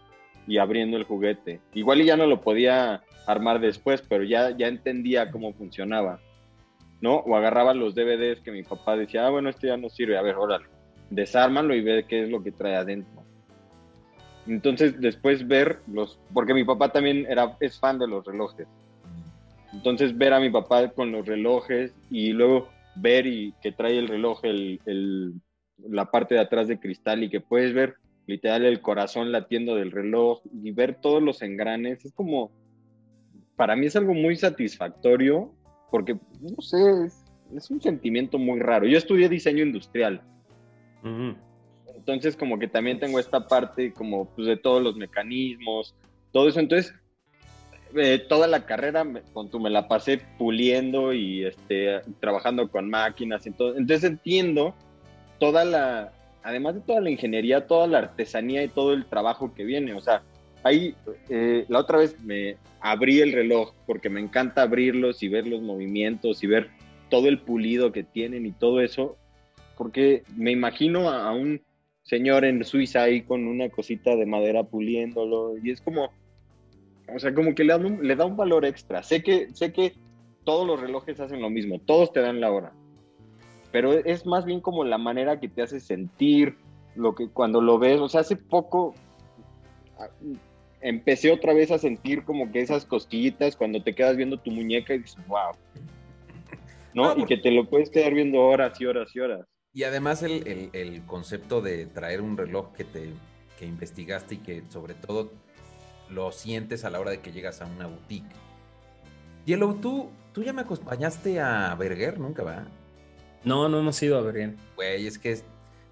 y 0.47 0.59
abriendo 0.59 0.97
el 0.97 1.03
juguete. 1.03 1.59
Igual 1.73 2.01
y 2.01 2.05
ya 2.05 2.15
no 2.15 2.27
lo 2.27 2.41
podía 2.41 3.03
armar 3.25 3.59
después, 3.59 4.03
pero 4.07 4.23
ya, 4.23 4.55
ya 4.55 4.67
entendía 4.67 5.31
cómo 5.31 5.53
funcionaba, 5.53 6.19
¿no? 7.01 7.17
O 7.17 7.35
agarraba 7.35 7.73
los 7.73 7.95
DVDs 7.95 8.41
que 8.41 8.51
mi 8.51 8.63
papá 8.63 8.95
decía, 8.95 9.25
ah, 9.25 9.29
bueno, 9.29 9.49
esto 9.49 9.67
ya 9.67 9.77
no 9.77 9.89
sirve, 9.89 10.17
a 10.17 10.21
ver, 10.21 10.35
órale, 10.35 10.67
desármalo 11.09 11.73
y 11.73 11.81
ve 11.81 12.05
qué 12.07 12.23
es 12.23 12.29
lo 12.29 12.43
que 12.43 12.51
trae 12.51 12.75
adentro. 12.75 13.23
Entonces 14.47 14.99
después 14.99 15.47
ver 15.47 15.79
los, 15.87 16.19
porque 16.33 16.53
mi 16.53 16.63
papá 16.63 16.91
también 16.91 17.25
era, 17.29 17.57
es 17.59 17.79
fan 17.79 17.99
de 17.99 18.07
los 18.07 18.25
relojes. 18.25 18.67
Entonces 19.73 20.17
ver 20.17 20.33
a 20.33 20.39
mi 20.39 20.49
papá 20.49 20.89
con 20.89 21.11
los 21.11 21.25
relojes 21.25 21.93
y 22.09 22.33
luego 22.33 22.69
ver 22.95 23.25
y 23.25 23.53
que 23.61 23.71
trae 23.71 23.97
el 23.97 24.07
reloj 24.07 24.43
el, 24.43 25.33
la 25.77 26.11
parte 26.11 26.35
de 26.35 26.41
atrás 26.41 26.67
de 26.67 26.79
cristal 26.79 27.23
y 27.23 27.29
que 27.29 27.39
puedes 27.39 27.73
ver 27.73 27.95
literal 28.27 28.65
el 28.65 28.81
corazón 28.81 29.31
latiendo 29.31 29.75
del 29.75 29.91
reloj 29.91 30.41
y 30.53 30.71
ver 30.71 30.95
todos 31.01 31.21
los 31.21 31.41
engranes, 31.41 32.05
es 32.05 32.13
como, 32.13 32.51
para 33.55 33.75
mí 33.75 33.87
es 33.87 33.95
algo 33.95 34.13
muy 34.13 34.35
satisfactorio 34.35 35.51
porque, 35.89 36.17
no 36.39 36.61
sé, 36.61 37.05
es, 37.55 37.69
un 37.69 37.81
sentimiento 37.81 38.37
muy 38.37 38.59
raro. 38.59 38.87
Yo 38.87 38.97
estudié 38.97 39.27
diseño 39.27 39.63
industrial. 39.63 40.21
Entonces 41.95 42.37
como 42.37 42.57
que 42.57 42.67
también 42.67 42.99
tengo 42.99 43.19
esta 43.19 43.47
parte 43.47 43.91
como 43.93 44.25
pues, 44.25 44.47
de 44.47 44.57
todos 44.57 44.81
los 44.81 44.95
mecanismos, 44.95 45.95
todo 46.31 46.47
eso. 46.47 46.59
Entonces 46.59 46.93
eh, 47.95 48.19
toda 48.19 48.47
la 48.47 48.65
carrera 48.65 49.05
con 49.33 49.49
tu 49.49 49.59
me 49.59 49.69
la 49.69 49.87
pasé 49.87 50.21
puliendo 50.37 51.13
y 51.13 51.45
este, 51.45 52.01
trabajando 52.19 52.69
con 52.69 52.89
máquinas 52.89 53.45
y 53.45 53.51
todo. 53.51 53.77
Entonces 53.77 54.09
entiendo 54.09 54.73
toda 55.39 55.65
la, 55.65 56.13
además 56.43 56.75
de 56.75 56.81
toda 56.81 57.01
la 57.01 57.09
ingeniería, 57.09 57.67
toda 57.67 57.87
la 57.87 57.99
artesanía 57.99 58.63
y 58.63 58.67
todo 58.67 58.93
el 58.93 59.05
trabajo 59.05 59.53
que 59.53 59.63
viene. 59.63 59.93
O 59.93 60.01
sea, 60.01 60.23
ahí 60.63 60.95
eh, 61.29 61.65
la 61.67 61.79
otra 61.79 61.99
vez 61.99 62.19
me 62.21 62.57
abrí 62.79 63.19
el 63.19 63.33
reloj 63.33 63.73
porque 63.85 64.09
me 64.09 64.19
encanta 64.19 64.63
abrirlos 64.63 65.21
y 65.23 65.27
ver 65.27 65.47
los 65.47 65.61
movimientos 65.61 66.43
y 66.43 66.47
ver 66.47 66.69
todo 67.09 67.27
el 67.27 67.39
pulido 67.39 67.91
que 67.91 68.03
tienen 68.03 68.45
y 68.45 68.51
todo 68.51 68.79
eso, 68.79 69.17
porque 69.77 70.23
me 70.35 70.51
imagino 70.51 71.09
a, 71.09 71.27
a 71.27 71.33
un 71.33 71.61
señor 72.03 72.45
en 72.45 72.63
Suiza 72.63 73.03
ahí 73.03 73.21
con 73.21 73.47
una 73.47 73.69
cosita 73.69 74.15
de 74.15 74.25
madera 74.25 74.63
puliéndolo 74.63 75.55
y 75.61 75.71
es 75.71 75.81
como 75.81 76.11
o 77.15 77.19
sea, 77.19 77.33
como 77.33 77.55
que 77.55 77.63
le 77.63 77.73
da 77.73 77.77
un, 77.77 78.07
le 78.07 78.15
da 78.15 78.25
un 78.25 78.37
valor 78.37 78.65
extra. 78.65 79.03
Sé 79.03 79.23
que, 79.23 79.49
sé 79.53 79.71
que 79.71 79.93
todos 80.43 80.65
los 80.65 80.79
relojes 80.79 81.19
hacen 81.19 81.41
lo 81.41 81.49
mismo, 81.49 81.79
todos 81.79 82.11
te 82.11 82.21
dan 82.21 82.41
la 82.41 82.51
hora. 82.51 82.73
Pero 83.71 83.93
es 83.93 84.25
más 84.25 84.45
bien 84.45 84.59
como 84.59 84.83
la 84.83 84.97
manera 84.97 85.39
que 85.39 85.47
te 85.47 85.61
hace 85.61 85.79
sentir, 85.79 86.57
lo 86.95 87.15
que 87.15 87.29
cuando 87.29 87.61
lo 87.61 87.79
ves, 87.79 87.99
o 87.99 88.09
sea, 88.09 88.21
hace 88.21 88.35
poco, 88.35 88.93
empecé 90.81 91.31
otra 91.31 91.53
vez 91.53 91.71
a 91.71 91.77
sentir 91.77 92.23
como 92.23 92.51
que 92.51 92.61
esas 92.61 92.85
cosquillitas 92.85 93.55
cuando 93.55 93.81
te 93.81 93.95
quedas 93.95 94.17
viendo 94.17 94.37
tu 94.37 94.51
muñeca 94.51 94.93
y 94.93 94.99
dices, 94.99 95.25
wow. 95.27 95.53
¿No? 96.93 97.17
y 97.17 97.25
que 97.25 97.37
te 97.37 97.51
lo 97.51 97.69
puedes 97.69 97.89
quedar 97.89 98.13
viendo 98.13 98.41
horas 98.41 98.79
y 98.81 98.85
horas 98.85 99.15
y 99.15 99.19
horas. 99.21 99.45
Y 99.73 99.83
además 99.83 100.21
el, 100.23 101.03
concepto 101.05 101.61
de 101.61 101.85
traer 101.85 102.21
un 102.21 102.35
reloj 102.37 102.73
que 102.73 102.83
te 102.83 103.13
que 103.57 103.65
investigaste 103.67 104.35
y 104.35 104.37
que 104.39 104.63
sobre 104.69 104.95
todo 104.95 105.31
lo 106.11 106.31
sientes 106.31 106.85
a 106.85 106.89
la 106.89 106.99
hora 106.99 107.11
de 107.11 107.19
que 107.19 107.31
llegas 107.31 107.61
a 107.61 107.65
una 107.65 107.87
boutique. 107.87 108.35
Yellow, 109.45 109.75
¿tú, 109.75 110.09
tú 110.33 110.43
ya 110.43 110.53
me 110.53 110.61
acompañaste 110.61 111.39
a 111.39 111.73
Berger, 111.75 112.19
nunca 112.19 112.43
va? 112.43 112.67
No, 113.43 113.69
no 113.69 113.79
hemos 113.79 114.01
ido 114.03 114.17
a 114.17 114.21
Berger. 114.21 114.55
Güey, 114.75 115.07
es 115.07 115.17
que 115.17 115.31
es, 115.31 115.43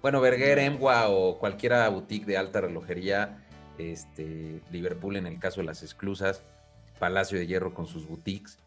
bueno, 0.02 0.20
Berger, 0.20 0.58
Emgua 0.58 1.08
o 1.08 1.38
cualquiera 1.38 1.88
boutique 1.88 2.26
de 2.26 2.36
alta 2.36 2.60
relojería, 2.60 3.44
este, 3.78 4.60
Liverpool 4.70 5.16
en 5.16 5.26
el 5.26 5.38
caso 5.38 5.60
de 5.60 5.66
las 5.66 5.82
exclusas, 5.82 6.42
Palacio 6.98 7.38
de 7.38 7.46
Hierro 7.46 7.74
con 7.74 7.86
sus 7.86 8.06
boutiques. 8.06 8.58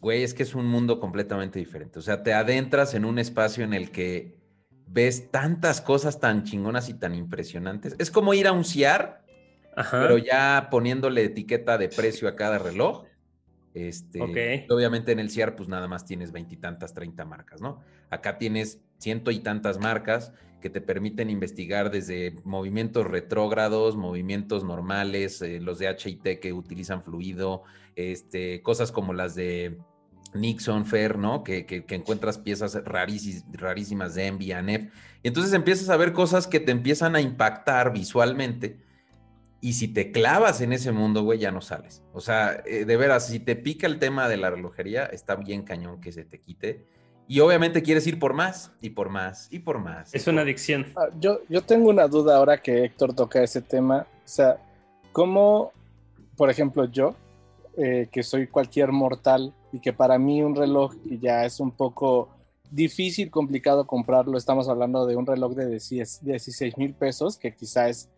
Güey, 0.00 0.22
es 0.22 0.32
que 0.32 0.44
es 0.44 0.54
un 0.54 0.66
mundo 0.66 1.00
completamente 1.00 1.58
diferente. 1.58 1.98
O 1.98 2.02
sea, 2.02 2.22
te 2.22 2.32
adentras 2.32 2.94
en 2.94 3.04
un 3.04 3.18
espacio 3.18 3.64
en 3.64 3.74
el 3.74 3.90
que 3.90 4.38
ves 4.86 5.30
tantas 5.30 5.80
cosas 5.80 6.20
tan 6.20 6.44
chingonas 6.44 6.88
y 6.88 6.94
tan 6.94 7.14
impresionantes. 7.14 7.94
Es 7.98 8.10
como 8.10 8.32
ir 8.32 8.46
a 8.46 8.52
un 8.52 8.64
CIAR, 8.64 9.24
pero 9.90 10.18
ya 10.18 10.68
poniéndole 10.70 11.24
etiqueta 11.24 11.78
de 11.78 11.88
precio 11.88 12.28
a 12.28 12.36
cada 12.36 12.58
reloj. 12.58 13.04
Este, 13.74 14.66
Obviamente 14.70 15.12
en 15.12 15.20
el 15.20 15.30
CIAR 15.30 15.54
pues 15.54 15.68
nada 15.68 15.86
más 15.86 16.04
tienes 16.04 16.32
veintitantas, 16.32 16.94
treinta 16.94 17.24
marcas, 17.24 17.60
¿no? 17.60 17.80
Acá 18.10 18.38
tienes 18.38 18.80
ciento 18.98 19.30
y 19.30 19.40
tantas 19.40 19.78
marcas 19.78 20.32
que 20.60 20.70
te 20.70 20.80
permiten 20.80 21.30
investigar 21.30 21.90
desde 21.90 22.34
movimientos 22.44 23.06
retrógrados, 23.06 23.96
movimientos 23.96 24.64
normales, 24.64 25.40
eh, 25.42 25.60
los 25.60 25.78
de 25.78 25.88
HIT 25.88 26.40
que 26.40 26.52
utilizan 26.52 27.04
fluido, 27.04 27.62
este, 27.94 28.62
cosas 28.62 28.90
como 28.90 29.12
las 29.12 29.34
de 29.36 29.78
Nixon, 30.34 30.84
Fair, 30.84 31.16
¿no? 31.16 31.44
Que, 31.44 31.64
que, 31.64 31.84
encuentras 31.94 32.38
piezas 32.38 32.78
rarísimas 32.84 34.14
de 34.14 34.26
Envy. 34.26 34.52
Y 34.52 35.28
entonces 35.28 35.52
empiezas 35.52 35.88
a 35.88 35.96
ver 35.96 36.12
cosas 36.12 36.46
que 36.46 36.60
te 36.60 36.72
empiezan 36.72 37.16
a 37.16 37.20
impactar 37.20 37.92
visualmente. 37.92 38.78
Y 39.60 39.72
si 39.72 39.88
te 39.88 40.12
clavas 40.12 40.60
en 40.60 40.72
ese 40.72 40.92
mundo, 40.92 41.22
güey, 41.22 41.38
ya 41.38 41.50
no 41.50 41.60
sales. 41.60 42.02
O 42.12 42.20
sea, 42.20 42.62
eh, 42.64 42.84
de 42.84 42.96
veras, 42.96 43.26
si 43.26 43.40
te 43.40 43.56
pica 43.56 43.86
el 43.86 43.98
tema 43.98 44.28
de 44.28 44.36
la 44.36 44.50
relojería, 44.50 45.06
está 45.06 45.34
bien 45.34 45.62
cañón 45.62 46.00
que 46.00 46.12
se 46.12 46.24
te 46.24 46.40
quite. 46.40 46.86
Y 47.26 47.40
obviamente 47.40 47.82
quieres 47.82 48.06
ir 48.06 48.18
por 48.18 48.34
más, 48.34 48.72
y 48.80 48.90
por 48.90 49.10
más, 49.10 49.48
y 49.50 49.58
por 49.58 49.80
más. 49.80 50.14
Es 50.14 50.26
una 50.28 50.42
adicción. 50.42 50.86
Ah, 50.96 51.08
yo, 51.20 51.40
yo 51.48 51.62
tengo 51.62 51.90
una 51.90 52.06
duda 52.06 52.36
ahora 52.36 52.62
que 52.62 52.84
Héctor 52.84 53.14
toca 53.14 53.42
ese 53.42 53.60
tema. 53.60 54.06
O 54.24 54.28
sea, 54.28 54.58
¿cómo, 55.12 55.72
por 56.36 56.50
ejemplo, 56.50 56.84
yo, 56.86 57.14
eh, 57.76 58.08
que 58.10 58.22
soy 58.22 58.46
cualquier 58.46 58.92
mortal 58.92 59.52
y 59.72 59.80
que 59.80 59.92
para 59.92 60.18
mí 60.18 60.42
un 60.42 60.56
reloj 60.56 60.94
ya 61.20 61.44
es 61.44 61.60
un 61.60 61.70
poco 61.70 62.28
difícil, 62.70 63.30
complicado 63.30 63.86
comprarlo. 63.86 64.38
Estamos 64.38 64.68
hablando 64.68 65.06
de 65.06 65.16
un 65.16 65.26
reloj 65.26 65.54
de 65.54 65.68
16 65.68 66.76
mil 66.76 66.94
pesos, 66.94 67.36
que 67.36 67.54
quizá 67.54 67.88
es 67.88 68.08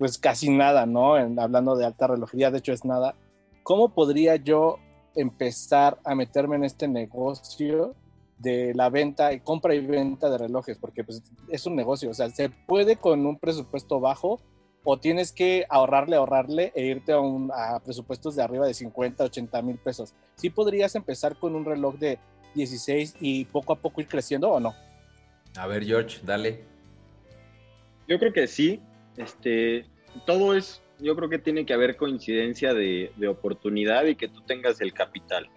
pues 0.00 0.16
casi 0.16 0.48
nada, 0.48 0.86
¿no? 0.86 1.16
hablando 1.16 1.76
de 1.76 1.84
alta 1.84 2.06
relojería, 2.06 2.50
de 2.50 2.56
hecho 2.56 2.72
es 2.72 2.86
nada. 2.86 3.14
¿Cómo 3.62 3.90
podría 3.90 4.36
yo 4.36 4.78
empezar 5.14 5.98
a 6.06 6.14
meterme 6.14 6.56
en 6.56 6.64
este 6.64 6.88
negocio 6.88 7.94
de 8.38 8.72
la 8.72 8.88
venta 8.88 9.34
y 9.34 9.40
compra 9.40 9.74
y 9.74 9.86
venta 9.86 10.30
de 10.30 10.38
relojes? 10.38 10.78
Porque 10.78 11.04
pues, 11.04 11.22
es 11.50 11.66
un 11.66 11.76
negocio, 11.76 12.08
o 12.08 12.14
sea, 12.14 12.30
se 12.30 12.48
puede 12.48 12.96
con 12.96 13.26
un 13.26 13.38
presupuesto 13.38 14.00
bajo 14.00 14.40
o 14.84 14.98
tienes 14.98 15.32
que 15.32 15.66
ahorrarle, 15.68 16.16
ahorrarle 16.16 16.72
e 16.74 16.86
irte 16.86 17.12
a, 17.12 17.20
un, 17.20 17.50
a 17.54 17.78
presupuestos 17.80 18.34
de 18.36 18.42
arriba 18.42 18.66
de 18.66 18.72
50, 18.72 19.22
80 19.24 19.60
mil 19.60 19.76
pesos. 19.76 20.14
¿Sí 20.34 20.48
podrías 20.48 20.94
empezar 20.94 21.36
con 21.36 21.54
un 21.54 21.66
reloj 21.66 21.96
de 21.96 22.18
16 22.54 23.16
y 23.20 23.44
poco 23.44 23.74
a 23.74 23.76
poco 23.76 24.00
ir 24.00 24.08
creciendo 24.08 24.50
o 24.50 24.60
no? 24.60 24.74
A 25.58 25.66
ver, 25.66 25.84
George, 25.84 26.20
dale. 26.24 26.64
Yo 28.08 28.18
creo 28.18 28.32
que 28.32 28.46
sí. 28.46 28.80
Este, 29.16 29.86
todo 30.26 30.54
es, 30.54 30.82
yo 30.98 31.16
creo 31.16 31.28
que 31.28 31.38
tiene 31.38 31.66
que 31.66 31.74
haber 31.74 31.96
coincidencia 31.96 32.74
de, 32.74 33.12
de 33.16 33.28
oportunidad 33.28 34.06
y 34.06 34.16
que 34.16 34.28
tú 34.28 34.42
tengas 34.42 34.80
el 34.80 34.92
capital. 34.92 35.48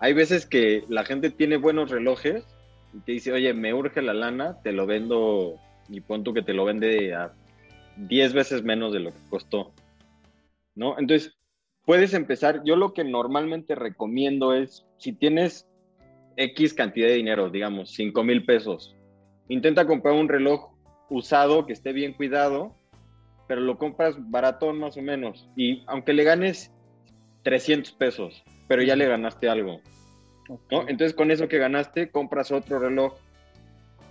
Hay 0.00 0.12
veces 0.12 0.46
que 0.46 0.84
la 0.88 1.04
gente 1.04 1.30
tiene 1.30 1.56
buenos 1.56 1.90
relojes 1.90 2.44
y 2.94 3.00
te 3.00 3.12
dice, 3.12 3.32
oye, 3.32 3.52
me 3.54 3.74
urge 3.74 4.02
la 4.02 4.14
lana, 4.14 4.60
te 4.62 4.72
lo 4.72 4.86
vendo 4.86 5.56
y 5.88 6.00
pon 6.00 6.22
tú 6.22 6.34
que 6.34 6.42
te 6.42 6.52
lo 6.54 6.64
vende 6.64 7.14
a 7.14 7.32
10 7.96 8.32
veces 8.32 8.62
menos 8.62 8.92
de 8.92 9.00
lo 9.00 9.12
que 9.12 9.20
costó. 9.28 9.72
¿No? 10.74 10.98
Entonces, 10.98 11.36
puedes 11.84 12.14
empezar. 12.14 12.62
Yo 12.64 12.76
lo 12.76 12.92
que 12.92 13.04
normalmente 13.04 13.74
recomiendo 13.74 14.54
es, 14.54 14.86
si 14.98 15.12
tienes 15.12 15.68
X 16.36 16.74
cantidad 16.74 17.08
de 17.08 17.14
dinero, 17.14 17.50
digamos, 17.50 17.90
5 17.92 18.22
mil 18.22 18.44
pesos, 18.44 18.94
intenta 19.48 19.86
comprar 19.86 20.14
un 20.14 20.28
reloj 20.28 20.70
usado 21.10 21.66
que 21.66 21.72
esté 21.72 21.92
bien 21.92 22.12
cuidado, 22.12 22.76
pero 23.48 23.60
lo 23.60 23.76
compras 23.78 24.14
baratón 24.18 24.78
más 24.78 24.96
o 24.96 25.02
menos. 25.02 25.48
Y 25.56 25.82
aunque 25.86 26.12
le 26.12 26.22
ganes 26.22 26.70
300 27.42 27.92
pesos, 27.92 28.44
pero 28.68 28.82
ya 28.82 28.94
le 28.94 29.08
ganaste 29.08 29.48
algo. 29.48 29.80
¿no? 30.70 30.82
Entonces, 30.82 31.14
con 31.14 31.30
eso 31.30 31.48
que 31.48 31.58
ganaste, 31.58 32.10
compras 32.10 32.52
otro 32.52 32.78
reloj 32.78 33.14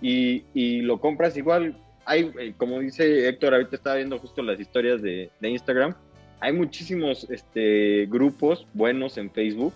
y, 0.02 0.44
y 0.52 0.82
lo 0.82 1.00
compras 1.00 1.36
igual 1.36 1.76
hay, 2.08 2.32
eh, 2.38 2.54
como 2.56 2.80
dice 2.80 3.28
Héctor, 3.28 3.52
ahorita 3.52 3.76
estaba 3.76 3.96
viendo 3.96 4.18
justo 4.18 4.42
las 4.42 4.58
historias 4.58 5.02
de, 5.02 5.30
Instagram, 5.42 5.94
hay 6.40 6.54
muchísimos 6.54 7.28
este, 7.28 8.06
grupos 8.06 8.66
buenos 8.72 9.18
en 9.18 9.30
Facebook 9.30 9.74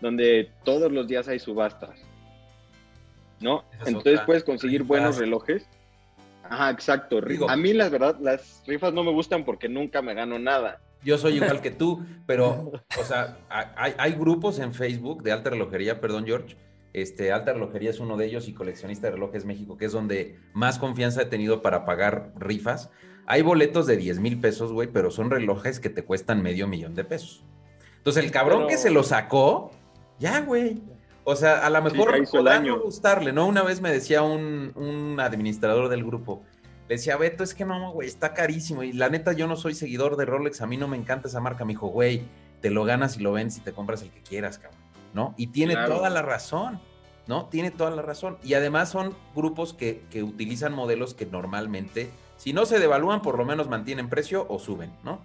donde 0.00 0.50
todos 0.62 0.92
los 0.92 1.08
días 1.08 1.26
hay 1.26 1.40
subastas, 1.40 1.98
¿no? 3.40 3.64
Entonces 3.84 4.20
puedes 4.24 4.44
conseguir 4.44 4.84
buenos 4.84 5.18
relojes. 5.18 5.68
Ajá, 6.48 6.70
exacto. 6.70 7.20
a 7.48 7.56
mí, 7.56 7.72
la 7.72 7.88
verdad, 7.88 8.16
las 8.20 8.62
rifas 8.66 8.92
no 8.92 9.02
me 9.02 9.12
gustan 9.12 9.44
porque 9.44 9.68
nunca 9.68 10.02
me 10.02 10.14
gano 10.14 10.38
nada. 10.38 10.80
Yo 11.02 11.18
soy 11.18 11.36
igual 11.36 11.60
que 11.62 11.70
tú, 11.70 12.04
pero, 12.26 12.72
o 12.98 13.04
sea, 13.04 13.38
hay, 13.48 13.94
hay 13.98 14.12
grupos 14.12 14.58
en 14.58 14.74
Facebook 14.74 15.22
de 15.22 15.32
alta 15.32 15.50
relojería, 15.50 16.00
perdón, 16.00 16.26
George, 16.26 16.56
este, 16.94 17.32
Alta 17.32 17.52
Relojería 17.52 17.90
es 17.90 17.98
uno 17.98 18.16
de 18.16 18.26
ellos 18.26 18.48
y 18.48 18.54
Coleccionista 18.54 19.08
de 19.08 19.14
Relojes 19.14 19.44
México, 19.44 19.76
que 19.76 19.84
es 19.86 19.92
donde 19.92 20.38
más 20.54 20.78
confianza 20.78 21.22
he 21.22 21.26
tenido 21.26 21.60
para 21.60 21.84
pagar 21.84 22.32
rifas. 22.36 22.88
Hay 23.26 23.42
boletos 23.42 23.86
de 23.86 23.96
10 23.96 24.20
mil 24.20 24.40
pesos, 24.40 24.72
güey, 24.72 24.88
pero 24.88 25.10
son 25.10 25.28
relojes 25.28 25.80
que 25.80 25.90
te 25.90 26.04
cuestan 26.04 26.40
medio 26.40 26.68
millón 26.68 26.94
de 26.94 27.02
pesos. 27.02 27.44
Entonces, 27.96 28.24
el 28.24 28.30
cabrón 28.30 28.68
que 28.68 28.78
se 28.78 28.90
lo 28.90 29.02
sacó, 29.02 29.72
ya, 30.20 30.40
güey. 30.42 30.82
O 31.24 31.36
sea, 31.36 31.64
a 31.64 31.70
lo 31.70 31.82
mejor 31.82 32.22
podrá 32.30 32.60
no 32.60 32.80
gustarle, 32.80 33.32
¿no? 33.32 33.46
Una 33.46 33.62
vez 33.62 33.80
me 33.80 33.90
decía 33.90 34.22
un, 34.22 34.72
un 34.74 35.18
administrador 35.20 35.88
del 35.88 36.04
grupo, 36.04 36.42
le 36.88 36.96
decía, 36.96 37.16
Beto, 37.16 37.42
es 37.42 37.54
que 37.54 37.64
no, 37.64 37.92
güey, 37.92 38.08
está 38.08 38.34
carísimo. 38.34 38.82
Y 38.82 38.92
la 38.92 39.08
neta, 39.08 39.32
yo 39.32 39.46
no 39.46 39.56
soy 39.56 39.74
seguidor 39.74 40.16
de 40.16 40.26
Rolex, 40.26 40.60
a 40.60 40.66
mí 40.66 40.76
no 40.76 40.86
me 40.86 40.98
encanta 40.98 41.28
esa 41.28 41.40
marca. 41.40 41.64
Me 41.64 41.72
dijo, 41.72 41.86
güey, 41.86 42.28
te 42.60 42.70
lo 42.70 42.84
ganas 42.84 43.16
y 43.16 43.20
lo 43.20 43.32
vendes 43.32 43.56
y 43.56 43.60
te 43.60 43.72
compras 43.72 44.02
el 44.02 44.10
que 44.10 44.20
quieras, 44.20 44.58
cabrón. 44.58 44.84
¿no? 45.14 45.34
Y 45.38 45.46
tiene 45.46 45.76
toda 45.76 46.10
la 46.10 46.20
razón, 46.20 46.80
¿no? 47.26 47.46
Tiene 47.46 47.70
toda 47.70 47.90
la 47.92 48.02
razón. 48.02 48.36
Y 48.42 48.54
además 48.54 48.90
son 48.90 49.16
grupos 49.34 49.72
que, 49.72 50.02
utilizan 50.22 50.74
modelos 50.74 51.14
que 51.14 51.24
normalmente, 51.24 52.10
si 52.36 52.52
no 52.52 52.66
se 52.66 52.78
devalúan, 52.78 53.22
por 53.22 53.38
lo 53.38 53.46
menos 53.46 53.68
mantienen 53.68 54.10
precio 54.10 54.44
o 54.50 54.58
suben, 54.58 54.92
¿no? 55.04 55.22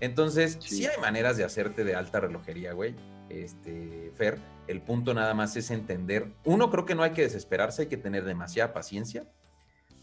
Entonces, 0.00 0.58
sí, 0.60 0.86
hay 0.86 1.00
maneras 1.00 1.36
de 1.36 1.44
hacerte 1.44 1.84
de 1.84 1.94
alta 1.94 2.20
relojería, 2.20 2.74
güey. 2.74 2.94
Este, 3.28 4.12
Fer, 4.16 4.38
el 4.66 4.80
punto 4.80 5.14
nada 5.14 5.34
más 5.34 5.56
es 5.56 5.70
entender. 5.70 6.32
Uno, 6.44 6.70
creo 6.70 6.86
que 6.86 6.94
no 6.94 7.02
hay 7.02 7.12
que 7.12 7.22
desesperarse, 7.22 7.82
hay 7.82 7.88
que 7.88 7.96
tener 7.96 8.24
demasiada 8.24 8.72
paciencia. 8.72 9.28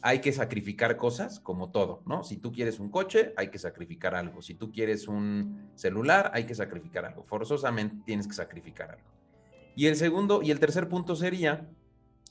Hay 0.01 0.19
que 0.19 0.31
sacrificar 0.31 0.95
cosas, 0.95 1.41
como 1.41 1.71
todo, 1.71 2.03
¿no? 2.05 2.23
Si 2.23 2.37
tú 2.37 2.53
quieres 2.53 2.79
un 2.79 2.89
coche, 2.89 3.33
hay 3.35 3.49
que 3.49 3.59
sacrificar 3.59 4.15
algo. 4.15 4.41
Si 4.41 4.53
tú 4.53 4.71
quieres 4.71 5.09
un 5.09 5.71
celular, 5.75 6.31
hay 6.33 6.45
que 6.45 6.55
sacrificar 6.55 7.03
algo. 7.03 7.23
Forzosamente 7.23 7.97
tienes 8.05 8.25
que 8.25 8.33
sacrificar 8.33 8.91
algo. 8.91 9.09
Y 9.75 9.87
el 9.87 9.97
segundo 9.97 10.41
y 10.41 10.51
el 10.51 10.59
tercer 10.59 10.87
punto 10.87 11.17
sería 11.17 11.67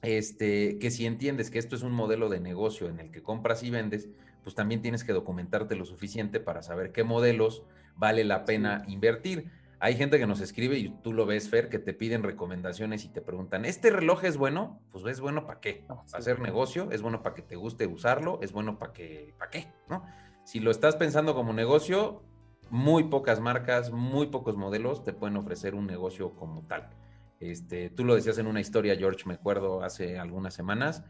este, 0.02 0.78
que 0.78 0.90
si 0.90 1.06
entiendes 1.06 1.50
que 1.50 1.58
esto 1.58 1.76
es 1.76 1.82
un 1.82 1.92
modelo 1.92 2.28
de 2.28 2.40
negocio 2.40 2.88
en 2.88 3.00
el 3.00 3.10
que 3.10 3.22
compras 3.22 3.62
y 3.62 3.70
vendes, 3.70 4.08
pues 4.42 4.54
también 4.54 4.80
tienes 4.80 5.04
que 5.04 5.12
documentarte 5.12 5.76
lo 5.76 5.84
suficiente 5.84 6.40
para 6.40 6.62
saber 6.62 6.92
qué 6.92 7.04
modelos 7.04 7.64
vale 7.96 8.24
la 8.24 8.44
pena 8.44 8.84
invertir. 8.86 9.50
Hay 9.80 9.96
gente 9.96 10.18
que 10.18 10.26
nos 10.26 10.40
escribe 10.40 10.76
y 10.76 10.88
tú 10.88 11.12
lo 11.12 11.24
ves, 11.24 11.48
Fer, 11.48 11.68
que 11.68 11.78
te 11.78 11.94
piden 11.94 12.24
recomendaciones 12.24 13.04
y 13.04 13.08
te 13.08 13.20
preguntan, 13.20 13.64
¿este 13.64 13.90
reloj 13.90 14.24
es 14.24 14.36
bueno? 14.36 14.80
Pues 14.90 15.04
es 15.06 15.20
bueno 15.20 15.46
para 15.46 15.60
qué? 15.60 15.84
Para 15.86 16.02
hacer 16.12 16.40
negocio, 16.40 16.90
es 16.90 17.00
bueno 17.00 17.22
para 17.22 17.36
que 17.36 17.42
te 17.42 17.54
guste 17.54 17.86
usarlo, 17.86 18.40
es 18.42 18.50
bueno 18.50 18.78
para 18.78 18.92
que, 18.92 19.34
¿para 19.38 19.50
qué? 19.50 19.68
¿No? 19.88 20.04
Si 20.44 20.58
lo 20.58 20.72
estás 20.72 20.96
pensando 20.96 21.34
como 21.34 21.52
negocio, 21.52 22.22
muy 22.70 23.04
pocas 23.04 23.38
marcas, 23.38 23.92
muy 23.92 24.26
pocos 24.26 24.56
modelos 24.56 25.04
te 25.04 25.12
pueden 25.12 25.36
ofrecer 25.36 25.74
un 25.74 25.86
negocio 25.86 26.34
como 26.34 26.62
tal. 26.62 26.90
Este, 27.38 27.88
tú 27.90 28.04
lo 28.04 28.16
decías 28.16 28.38
en 28.38 28.48
una 28.48 28.60
historia, 28.60 28.96
George, 28.96 29.24
me 29.26 29.34
acuerdo 29.34 29.84
hace 29.84 30.18
algunas 30.18 30.54
semanas. 30.54 31.04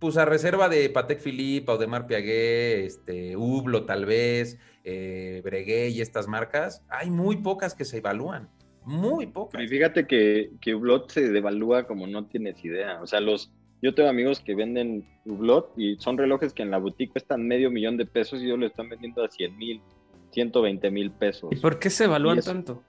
Pues 0.00 0.16
a 0.16 0.24
reserva 0.24 0.68
de 0.68 0.88
Patek 0.88 1.20
Philippe, 1.20 1.70
Audemars 1.70 2.06
Piaget, 2.06 2.86
este, 2.86 3.36
Hublot 3.36 3.86
tal 3.86 4.06
vez, 4.06 4.58
eh, 4.82 5.42
Breguet 5.44 5.90
y 5.90 6.00
estas 6.00 6.26
marcas, 6.26 6.82
hay 6.88 7.10
muy 7.10 7.36
pocas 7.36 7.74
que 7.74 7.84
se 7.84 7.98
evalúan. 7.98 8.48
Muy 8.84 9.26
pocas. 9.26 9.62
Y 9.62 9.68
fíjate 9.68 10.06
que, 10.06 10.52
que 10.60 10.74
Hublot 10.74 11.10
se 11.10 11.30
devalúa 11.30 11.86
como 11.86 12.06
no 12.06 12.24
tienes 12.24 12.64
idea. 12.64 13.00
O 13.02 13.06
sea, 13.06 13.20
los, 13.20 13.52
yo 13.82 13.94
tengo 13.94 14.08
amigos 14.08 14.40
que 14.40 14.54
venden 14.54 15.06
Hublot 15.26 15.74
y 15.76 15.96
son 15.96 16.16
relojes 16.16 16.54
que 16.54 16.62
en 16.62 16.70
la 16.70 16.78
boutique 16.78 17.12
cuestan 17.12 17.46
medio 17.46 17.70
millón 17.70 17.98
de 17.98 18.06
pesos 18.06 18.40
y 18.40 18.46
ellos 18.46 18.58
lo 18.58 18.66
están 18.66 18.88
vendiendo 18.88 19.22
a 19.22 19.28
100 19.28 19.56
mil, 19.58 19.82
120 20.30 20.90
mil 20.90 21.10
pesos. 21.10 21.50
¿Y 21.52 21.56
por 21.56 21.78
qué 21.78 21.90
se 21.90 22.04
evalúan 22.04 22.40
tanto? 22.40 22.82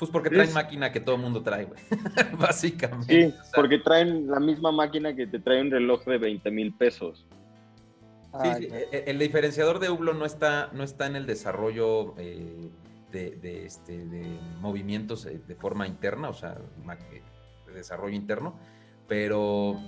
Pues 0.00 0.10
porque 0.10 0.30
traen 0.30 0.54
máquina 0.54 0.90
que 0.90 0.98
todo 0.98 1.16
el 1.16 1.20
mundo 1.20 1.42
trae, 1.42 1.66
güey. 1.66 1.78
Básicamente. 2.38 3.32
Sí, 3.32 3.34
porque 3.54 3.78
traen 3.78 4.28
la 4.28 4.40
misma 4.40 4.72
máquina 4.72 5.14
que 5.14 5.26
te 5.26 5.38
trae 5.38 5.60
un 5.60 5.70
reloj 5.70 6.06
de 6.06 6.16
20 6.16 6.50
mil 6.50 6.72
pesos. 6.72 7.26
Sí, 8.42 8.48
e, 8.48 8.88
e, 8.92 9.04
el, 9.08 9.18
diferenciador 9.18 9.78
de 9.78 9.90
Hublot 9.90 10.16
no 10.16 10.24
está, 10.24 10.70
no 10.72 10.84
está 10.84 11.06
en 11.06 11.16
el 11.16 11.26
desarrollo 11.26 12.14
eh, 12.16 12.70
de, 13.12 13.66
este, 13.66 14.06
de 14.06 14.38
movimientos 14.60 15.26
eh, 15.26 15.38
de 15.46 15.54
forma 15.54 15.86
interna, 15.86 16.30
o 16.30 16.34
sea, 16.34 16.56
de 17.66 17.72
desarrollo 17.74 18.16
interno, 18.16 18.58
pero, 19.06 19.78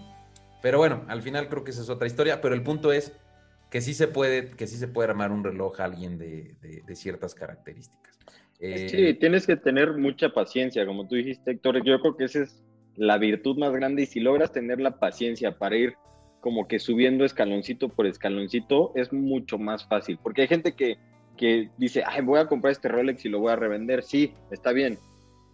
pero 0.60 0.76
bueno, 0.76 1.04
al 1.08 1.22
final 1.22 1.48
creo 1.48 1.64
que 1.64 1.70
esa 1.70 1.80
es 1.80 1.88
otra 1.88 2.06
historia, 2.06 2.42
pero 2.42 2.54
el 2.54 2.62
punto 2.62 2.92
es 2.92 3.16
que 3.70 3.80
sí 3.80 3.94
se 3.94 4.08
puede, 4.08 4.50
que 4.50 4.66
sí 4.66 4.76
se 4.76 4.88
puede 4.88 5.08
armar 5.08 5.32
un 5.32 5.42
reloj 5.42 5.80
a 5.80 5.84
alguien 5.84 6.18
de, 6.18 6.54
de 6.60 6.96
ciertas 6.96 7.34
características. 7.34 8.18
Eh, 8.64 8.88
sí, 8.88 9.14
tienes 9.14 9.44
que 9.44 9.56
tener 9.56 9.94
mucha 9.94 10.28
paciencia, 10.28 10.86
como 10.86 11.08
tú 11.08 11.16
dijiste, 11.16 11.50
Héctor. 11.50 11.84
Yo 11.84 12.00
creo 12.00 12.16
que 12.16 12.24
esa 12.24 12.44
es 12.44 12.62
la 12.94 13.18
virtud 13.18 13.58
más 13.58 13.72
grande 13.72 14.02
y 14.02 14.06
si 14.06 14.20
logras 14.20 14.52
tener 14.52 14.80
la 14.80 15.00
paciencia 15.00 15.58
para 15.58 15.76
ir 15.76 15.94
como 16.40 16.68
que 16.68 16.78
subiendo 16.78 17.24
escaloncito 17.24 17.88
por 17.88 18.06
escaloncito, 18.06 18.92
es 18.94 19.12
mucho 19.12 19.58
más 19.58 19.86
fácil. 19.88 20.18
Porque 20.22 20.42
hay 20.42 20.48
gente 20.48 20.74
que, 20.74 20.96
que 21.36 21.70
dice, 21.76 22.04
ay, 22.06 22.22
voy 22.22 22.38
a 22.38 22.46
comprar 22.46 22.70
este 22.70 22.88
Rolex 22.88 23.24
y 23.24 23.30
lo 23.30 23.40
voy 23.40 23.52
a 23.52 23.56
revender. 23.56 24.04
Sí, 24.04 24.32
está 24.52 24.70
bien, 24.72 24.96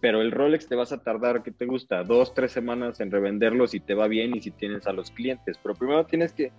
pero 0.01 0.21
el 0.21 0.31
Rolex 0.31 0.67
te 0.67 0.75
vas 0.75 0.91
a 0.91 1.01
tardar, 1.01 1.41
¿qué 1.41 1.51
te 1.51 1.65
gusta? 1.65 2.03
Dos, 2.03 2.35
tres 2.35 2.51
semanas 2.51 2.99
en 2.99 3.09
revenderlo 3.09 3.65
si 3.65 3.79
te 3.79 3.95
va 3.95 4.07
bien 4.07 4.35
y 4.35 4.41
si 4.41 4.51
tienes 4.51 4.85
a 4.85 4.93
los 4.93 5.09
clientes. 5.09 5.57
Pero 5.61 5.73
primero 5.73 6.05
tienes 6.05 6.31
que, 6.31 6.51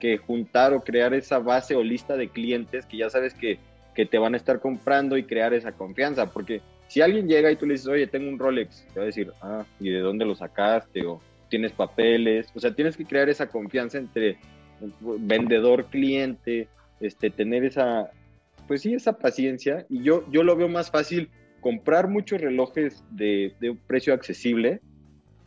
que 0.00 0.16
juntar 0.16 0.72
o 0.72 0.80
crear 0.80 1.12
esa 1.12 1.38
base 1.38 1.76
o 1.76 1.82
lista 1.82 2.16
de 2.16 2.30
clientes 2.30 2.86
que 2.86 2.96
ya 2.96 3.10
sabes 3.10 3.34
que 3.34 3.58
que 3.98 4.06
te 4.06 4.16
van 4.16 4.34
a 4.34 4.36
estar 4.36 4.60
comprando 4.60 5.16
y 5.16 5.24
crear 5.24 5.52
esa 5.52 5.72
confianza, 5.72 6.26
porque 6.32 6.60
si 6.86 7.00
alguien 7.00 7.26
llega 7.26 7.50
y 7.50 7.56
tú 7.56 7.66
le 7.66 7.72
dices, 7.72 7.88
oye, 7.88 8.06
tengo 8.06 8.28
un 8.28 8.38
Rolex, 8.38 8.86
te 8.94 9.00
va 9.00 9.02
a 9.02 9.06
decir, 9.06 9.32
ah, 9.42 9.64
¿y 9.80 9.90
de 9.90 9.98
dónde 9.98 10.24
lo 10.24 10.36
sacaste? 10.36 11.04
O 11.04 11.20
tienes 11.48 11.72
papeles, 11.72 12.46
o 12.54 12.60
sea, 12.60 12.72
tienes 12.72 12.96
que 12.96 13.04
crear 13.04 13.28
esa 13.28 13.48
confianza 13.48 13.98
entre 13.98 14.38
vendedor, 15.00 15.86
cliente, 15.86 16.68
este, 17.00 17.30
tener 17.30 17.64
esa, 17.64 18.12
pues 18.68 18.82
sí, 18.82 18.94
esa 18.94 19.18
paciencia, 19.18 19.84
y 19.88 20.04
yo, 20.04 20.24
yo 20.30 20.44
lo 20.44 20.54
veo 20.54 20.68
más 20.68 20.92
fácil 20.92 21.28
comprar 21.60 22.06
muchos 22.06 22.40
relojes 22.40 23.02
de, 23.10 23.56
de 23.58 23.70
un 23.70 23.78
precio 23.78 24.14
accesible 24.14 24.80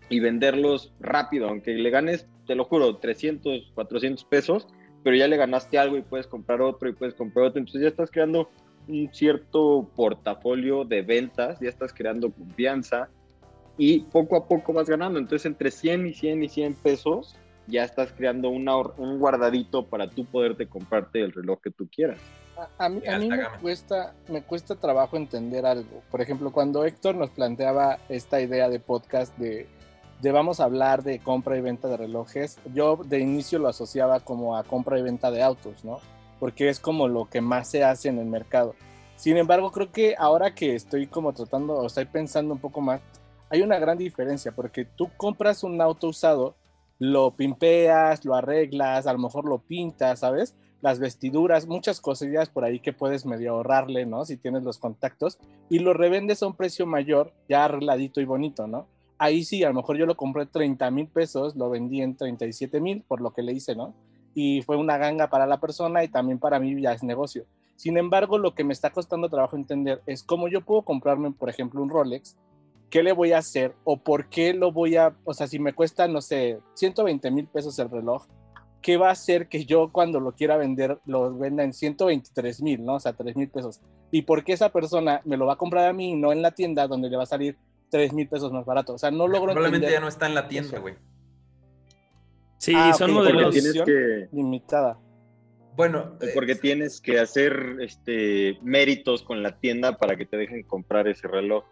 y 0.10 0.20
venderlos 0.20 0.92
rápido, 1.00 1.48
aunque 1.48 1.72
le 1.72 1.90
ganes, 1.90 2.28
te 2.48 2.56
lo 2.56 2.66
juro, 2.66 2.98
300, 2.98 3.72
400 3.76 4.26
pesos, 4.26 4.68
pero 5.04 5.16
ya 5.16 5.28
le 5.28 5.38
ganaste 5.38 5.78
algo 5.78 5.98
y 5.98 6.02
puedes 6.02 6.28
comprar 6.28 6.62
otro 6.62 6.90
y 6.90 6.94
puedes 6.94 7.16
comprar 7.16 7.46
otro. 7.48 7.60
Entonces 7.60 7.82
ya 7.82 7.88
estás 7.88 8.12
creando 8.12 8.50
un 8.88 9.10
cierto 9.14 9.90
portafolio 9.96 10.86
de 10.86 11.02
ventas, 11.02 11.60
ya 11.60 11.70
estás 11.70 11.94
creando 11.94 12.32
confianza 12.32 13.10
y 13.78 14.02
poco 14.02 14.36
a 14.36 14.48
poco 14.48 14.74
vas 14.74 14.90
ganando. 14.90 15.20
Entonces 15.20 15.46
entre 15.46 15.72
100 15.72 16.08
y 16.08 16.14
100 16.14 16.44
y 16.44 16.50
100 16.50 16.74
pesos 16.76 17.36
ya 17.68 17.84
estás 17.84 18.12
creando 18.12 18.50
una, 18.50 18.76
un 18.76 19.20
guardadito 19.20 19.86
para 19.86 20.10
tú 20.10 20.26
poderte 20.26 20.68
comprarte 20.68 21.22
el 21.22 21.32
reloj 21.32 21.62
que 21.62 21.72
tú 21.72 21.88
quieras. 21.88 22.20
A, 22.78 22.90
mí, 22.90 23.02
a 23.08 23.18
mí 23.18 23.30
me, 23.30 23.44
cuesta, 23.62 24.14
me 24.28 24.44
cuesta 24.44 24.76
trabajo 24.76 25.18
entender 25.18 25.66
algo. 25.66 26.04
Por 26.12 26.22
ejemplo, 26.22 26.52
cuando 26.52 26.86
Héctor 26.86 27.16
nos 27.16 27.32
planteaba 27.32 27.98
esta 28.10 28.42
idea 28.42 28.70
de 28.70 28.80
podcast 28.80 29.36
de 29.38 29.68
de 30.22 30.32
vamos 30.32 30.60
a 30.60 30.66
hablar 30.66 31.04
de 31.04 31.20
compra 31.20 31.58
y 31.58 31.62
venta 31.62 31.88
de 31.88 31.98
relojes, 31.98 32.60
yo 32.74 32.98
de 32.98 33.20
inicio 33.20 33.58
lo 33.58 33.68
asociaba 33.68 34.20
como 34.20 34.56
a 34.56 34.64
compra 34.64 35.00
y 35.00 35.02
venta 35.02 35.32
de 35.32 35.42
autos, 35.42 35.84
¿no? 35.84 36.00
Porque 36.40 36.70
es 36.70 36.80
como 36.80 37.08
lo 37.08 37.28
que 37.28 37.42
más 37.42 37.68
se 37.68 37.84
hace 37.84 38.10
en 38.10 38.20
el 38.20 38.28
mercado. 38.28 38.76
Sin 39.16 39.38
embargo, 39.38 39.72
creo 39.72 39.92
que 39.92 40.16
ahora 40.18 40.54
que 40.54 40.76
estoy 40.76 41.08
como 41.08 41.34
tratando 41.34 41.74
o 41.76 41.88
estoy 41.88 42.06
pensando 42.06 42.54
un 42.54 42.60
poco 42.60 42.82
más, 42.82 43.02
hay 43.50 43.64
una 43.64 43.80
gran 43.80 43.98
diferencia 43.98 44.52
porque 44.52 44.86
tú 44.86 45.10
compras 45.18 45.64
un 45.64 45.82
auto 45.82 46.08
usado, 46.08 46.56
lo 47.00 47.36
pimpeas, 47.36 48.24
lo 48.24 48.36
arreglas, 48.36 49.08
a 49.08 49.14
lo 49.14 49.20
mejor 49.20 49.46
lo 49.46 49.60
pintas, 49.60 50.20
¿sabes? 50.20 50.56
Las 50.82 51.00
vestiduras, 51.00 51.68
muchas 51.68 52.00
cosillas 52.00 52.50
por 52.50 52.64
ahí 52.64 52.80
que 52.80 52.94
puedes 52.94 53.26
medio 53.26 53.54
ahorrarle, 53.54 54.06
¿no? 54.06 54.24
Si 54.26 54.38
tienes 54.38 54.64
los 54.64 54.78
contactos 54.78 55.40
y 55.70 55.80
lo 55.80 55.94
revendes 55.94 56.44
a 56.44 56.48
un 56.48 56.56
precio 56.56 56.86
mayor, 56.86 57.34
ya 57.50 57.66
arregladito 57.66 58.22
y 58.22 58.26
bonito, 58.26 58.68
¿no? 58.68 58.88
Ahí 59.22 59.44
sí, 59.44 59.64
a 59.64 59.70
lo 59.70 59.76
mejor 59.76 59.98
yo 59.98 60.08
lo 60.08 60.18
compré 60.18 60.48
30 60.48 60.90
mil 60.90 61.08
pesos, 61.08 61.56
lo 61.56 61.70
vendí 61.70 62.02
en 62.02 62.18
37 62.18 62.82
mil 62.82 63.04
por 63.04 63.22
lo 63.22 63.32
que 63.34 63.44
le 63.44 63.54
hice, 63.54 63.76
¿no? 63.76 63.94
Y 64.34 64.64
fue 64.64 64.78
una 64.78 64.98
ganga 64.98 65.30
para 65.30 65.46
la 65.46 65.60
persona 65.60 66.04
y 66.04 66.08
también 66.08 66.40
para 66.40 66.60
mí 66.60 66.82
ya 66.82 66.94
es 66.94 67.04
negocio. 67.04 67.46
Sin 67.76 67.98
embargo, 67.98 68.40
lo 68.40 68.56
que 68.56 68.64
me 68.64 68.74
está 68.74 68.90
costando 68.90 69.30
trabajo 69.30 69.56
entender 69.56 70.02
es 70.08 70.24
cómo 70.24 70.48
yo 70.48 70.62
puedo 70.62 70.82
comprarme, 70.82 71.32
por 71.32 71.50
ejemplo, 71.50 71.84
un 71.84 71.92
Rolex, 71.92 72.36
qué 72.90 73.04
le 73.04 73.12
voy 73.12 73.34
a 73.34 73.38
hacer 73.38 73.76
o 73.84 73.98
por 73.98 74.28
qué 74.28 74.56
lo 74.56 74.72
voy 74.72 74.96
a, 74.96 75.16
o 75.24 75.36
sea, 75.36 75.46
si 75.46 75.60
me 75.60 75.74
cuesta, 75.74 76.08
no 76.08 76.22
sé, 76.22 76.60
120 76.74 77.30
mil 77.30 77.46
pesos 77.46 77.78
el 77.78 77.92
reloj, 77.92 78.26
¿qué 78.82 78.98
va 78.98 79.10
a 79.10 79.12
hacer 79.12 79.50
que 79.50 79.66
yo 79.66 79.92
cuando 79.92 80.20
lo 80.20 80.32
quiera 80.32 80.58
vender 80.58 81.00
lo 81.06 81.38
venda 81.38 81.64
en 81.64 81.74
123 81.74 82.64
mil, 82.64 82.84
¿no? 82.84 82.96
O 82.96 83.00
sea, 83.00 83.14
3 83.14 83.36
mil 83.36 83.50
pesos. 83.50 83.82
¿Y 84.10 84.24
por 84.24 84.44
qué 84.44 84.54
esa 84.54 84.70
persona 84.70 85.22
me 85.26 85.38
lo 85.38 85.46
va 85.46 85.54
a 85.54 85.58
comprar 85.58 85.88
a 85.88 85.94
mí 85.94 86.12
y 86.12 86.16
no 86.16 86.32
en 86.32 86.42
la 86.42 86.52
tienda 86.52 86.88
donde 86.88 87.08
le 87.08 87.18
va 87.18 87.24
a 87.24 87.28
salir 87.28 87.56
3 87.92 88.14
mil 88.14 88.28
pesos 88.28 88.52
más 88.52 88.66
barato. 88.66 88.94
O 88.94 88.98
sea, 88.98 89.12
no 89.12 89.28
logro. 89.28 89.54
Probablemente 89.54 89.92
ya 89.92 90.00
no 90.00 90.08
está 90.08 90.26
en 90.26 90.34
la 90.34 90.48
tienda, 90.48 90.80
güey. 90.80 90.96
Sí, 92.58 92.74
ah, 92.76 92.94
son 92.94 93.12
modelos 93.14 93.54
que... 93.86 94.28
limitada. 94.32 94.98
Bueno, 95.76 96.18
porque 96.34 96.56
tienes 96.56 97.02
que 97.02 97.20
hacer 97.20 97.78
este 97.80 98.58
méritos 98.62 99.24
con 99.24 99.42
la 99.42 99.60
tienda 99.60 99.98
para 99.98 100.16
que 100.16 100.26
te 100.26 100.38
dejen 100.38 100.64
comprar 100.64 101.08
ese 101.08 101.28
reloj. 101.28 101.64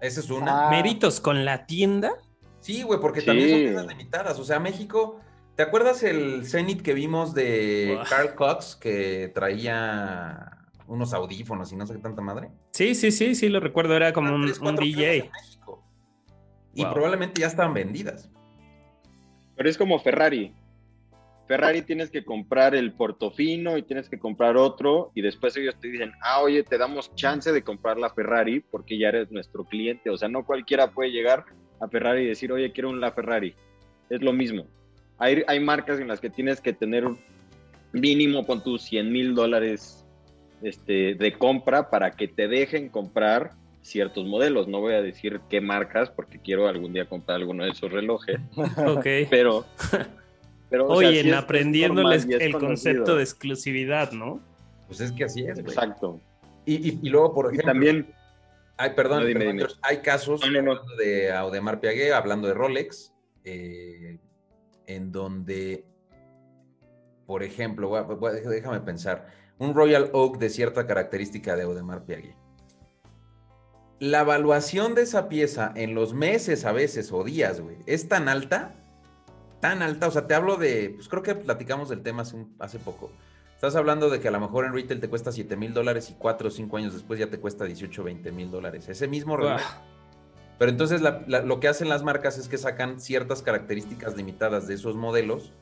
Esa 0.00 0.20
es 0.20 0.30
una. 0.30 0.68
Ah. 0.68 0.70
¿Méritos 0.70 1.20
con 1.20 1.44
la 1.44 1.66
tienda? 1.66 2.12
Sí, 2.60 2.82
güey, 2.82 3.00
porque 3.00 3.22
también 3.22 3.50
son 3.50 3.58
tiendas 3.60 3.86
limitadas. 3.86 4.38
O 4.38 4.44
sea, 4.44 4.60
México. 4.60 5.20
¿Te 5.56 5.62
acuerdas 5.62 6.02
el 6.02 6.44
Zenit 6.46 6.82
que 6.82 6.94
vimos 6.94 7.32
de 7.32 7.96
Carl 8.10 8.34
Cox 8.34 8.74
que 8.74 9.30
traía 9.32 10.58
unos 10.88 11.14
audífonos 11.14 11.72
y 11.72 11.76
no 11.76 11.86
sé 11.86 11.94
qué 11.94 12.00
tanta 12.00 12.22
madre? 12.22 12.50
Sí, 12.72 12.96
sí, 12.96 13.12
sí, 13.12 13.36
sí, 13.36 13.48
lo 13.48 13.60
recuerdo. 13.60 13.94
Era 13.94 14.12
como 14.12 14.34
un, 14.34 14.52
un 14.60 14.76
DJ. 14.76 15.30
Y 16.74 16.84
probablemente 16.84 17.40
ya 17.40 17.46
estaban 17.46 17.74
vendidas. 17.74 18.30
Pero 19.56 19.68
es 19.68 19.78
como 19.78 19.98
Ferrari. 19.98 20.52
Ferrari 21.46 21.82
tienes 21.82 22.10
que 22.10 22.24
comprar 22.24 22.74
el 22.74 22.92
Portofino 22.92 23.76
y 23.76 23.82
tienes 23.82 24.08
que 24.08 24.18
comprar 24.18 24.56
otro 24.56 25.12
y 25.14 25.20
después 25.20 25.54
ellos 25.56 25.76
te 25.78 25.88
dicen, 25.88 26.12
ah, 26.22 26.40
oye, 26.40 26.62
te 26.62 26.78
damos 26.78 27.14
chance 27.14 27.52
de 27.52 27.62
comprar 27.62 27.98
la 27.98 28.08
Ferrari 28.10 28.60
porque 28.60 28.98
ya 28.98 29.08
eres 29.08 29.30
nuestro 29.30 29.64
cliente. 29.64 30.08
O 30.08 30.16
sea, 30.16 30.28
no 30.28 30.44
cualquiera 30.44 30.90
puede 30.90 31.10
llegar 31.10 31.44
a 31.80 31.88
Ferrari 31.88 32.22
y 32.22 32.28
decir, 32.28 32.50
oye, 32.50 32.72
quiero 32.72 32.90
una 32.90 33.12
Ferrari. 33.12 33.54
Es 34.08 34.22
lo 34.22 34.32
mismo. 34.32 34.66
Hay, 35.18 35.42
hay 35.46 35.60
marcas 35.60 36.00
en 36.00 36.08
las 36.08 36.20
que 36.20 36.30
tienes 36.30 36.60
que 36.60 36.72
tener 36.72 37.04
un 37.04 37.18
mínimo 37.92 38.46
con 38.46 38.62
tus 38.62 38.82
100 38.82 39.12
mil 39.12 39.34
dólares 39.34 40.04
este, 40.62 41.14
de 41.14 41.32
compra 41.34 41.90
para 41.90 42.12
que 42.12 42.26
te 42.26 42.48
dejen 42.48 42.88
comprar 42.88 43.52
ciertos 43.84 44.24
modelos. 44.26 44.66
No 44.66 44.80
voy 44.80 44.94
a 44.94 45.02
decir 45.02 45.40
qué 45.48 45.60
marcas 45.60 46.10
porque 46.10 46.40
quiero 46.40 46.66
algún 46.66 46.92
día 46.92 47.06
comprar 47.06 47.36
alguno 47.36 47.64
de 47.64 47.70
esos 47.70 47.92
relojes. 47.92 48.40
ok. 48.56 49.06
Pero, 49.30 49.64
pero 50.70 50.88
Oye, 50.88 51.32
aprendiéndoles 51.34 52.26
el 52.28 52.54
concepto 52.58 53.16
de 53.16 53.22
exclusividad, 53.22 54.12
¿no? 54.12 54.40
Pues 54.88 55.00
es 55.00 55.12
que 55.12 55.24
así 55.24 55.44
es. 55.46 55.58
Exacto. 55.58 56.20
Y, 56.66 57.08
luego, 57.08 57.34
por 57.34 57.46
ejemplo. 57.46 57.72
también. 57.72 58.14
Ay, 58.76 58.90
perdón, 58.96 59.24
hay 59.82 59.98
casos 59.98 60.40
de 60.98 61.30
Audemars 61.30 61.78
Piguet, 61.78 62.12
hablando 62.12 62.48
de 62.48 62.54
Rolex, 62.54 63.14
eh, 63.44 64.18
en 64.86 65.12
donde, 65.12 65.84
por 67.24 67.44
ejemplo, 67.44 67.92
déjame 68.50 68.80
pensar, 68.80 69.28
un 69.58 69.74
Royal 69.74 70.10
Oak 70.12 70.38
de 70.38 70.48
cierta 70.48 70.88
característica 70.88 71.54
de 71.54 71.62
Audemars 71.62 72.02
Piguet 72.02 72.43
la 74.00 74.20
evaluación 74.20 74.94
de 74.94 75.02
esa 75.02 75.28
pieza 75.28 75.72
en 75.76 75.94
los 75.94 76.14
meses 76.14 76.64
a 76.64 76.72
veces 76.72 77.12
o 77.12 77.24
días, 77.24 77.60
güey, 77.60 77.76
es 77.86 78.08
tan 78.08 78.28
alta, 78.28 78.72
tan 79.60 79.82
alta, 79.82 80.08
o 80.08 80.10
sea, 80.10 80.26
te 80.26 80.34
hablo 80.34 80.56
de, 80.56 80.90
pues 80.94 81.08
creo 81.08 81.22
que 81.22 81.34
platicamos 81.34 81.88
del 81.88 82.02
tema 82.02 82.22
hace, 82.58 82.78
poco. 82.78 83.10
Estás 83.54 83.76
hablando 83.76 84.10
de 84.10 84.20
que 84.20 84.28
a 84.28 84.30
lo 84.30 84.40
mejor 84.40 84.66
en 84.66 84.74
retail 84.74 85.00
te 85.00 85.08
cuesta 85.08 85.32
7 85.32 85.56
mil 85.56 85.72
dólares 85.72 86.10
y 86.10 86.14
4 86.14 86.48
o 86.48 86.50
5 86.50 86.76
años 86.76 86.92
después 86.92 87.18
ya 87.18 87.28
te 87.28 87.38
cuesta 87.38 87.64
18 87.64 88.04
20 88.04 88.32
mil 88.32 88.50
dólares. 88.50 88.88
Ese 88.88 89.08
mismo 89.08 89.36
reloj. 89.36 89.60
Pero 90.58 90.70
entonces 90.70 91.00
lo 91.00 91.60
que 91.60 91.68
hacen 91.68 91.88
las 91.88 92.02
marcas 92.02 92.36
es 92.36 92.48
que 92.48 92.58
sacan 92.58 93.00
ciertas 93.00 93.42
características 93.42 94.16
limitadas 94.16 94.68
de 94.68 94.74
esos 94.74 94.96
modelos 94.96 95.52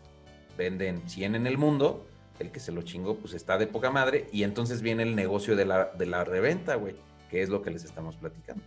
venden 0.57 1.09
100 1.09 1.35
en 1.35 1.47
el 1.47 1.59
mundo, 1.59 2.07
el 2.39 2.51
que 2.51 2.61
se 2.61 2.73
lo 2.73 2.83
chingó 2.83 3.17
pues 3.17 3.35
está 3.35 3.59
de 3.59 3.67
poca 3.67 3.91
madre 3.91 4.27
y 4.33 4.43
entonces 4.43 4.83
viene 4.83 5.03
el 5.03 5.17
negocio 5.17 5.57
de 5.57 5.65
la, 5.65 5.93
de 5.97 6.07
la 6.07 6.25
reventa, 6.25 6.75
güey, 6.75 6.97
que 7.33 7.41
es 7.41 7.49
lo 7.49 7.63
que 7.63 7.71
les 7.71 7.83
estamos 7.83 8.15
platicando. 8.17 8.63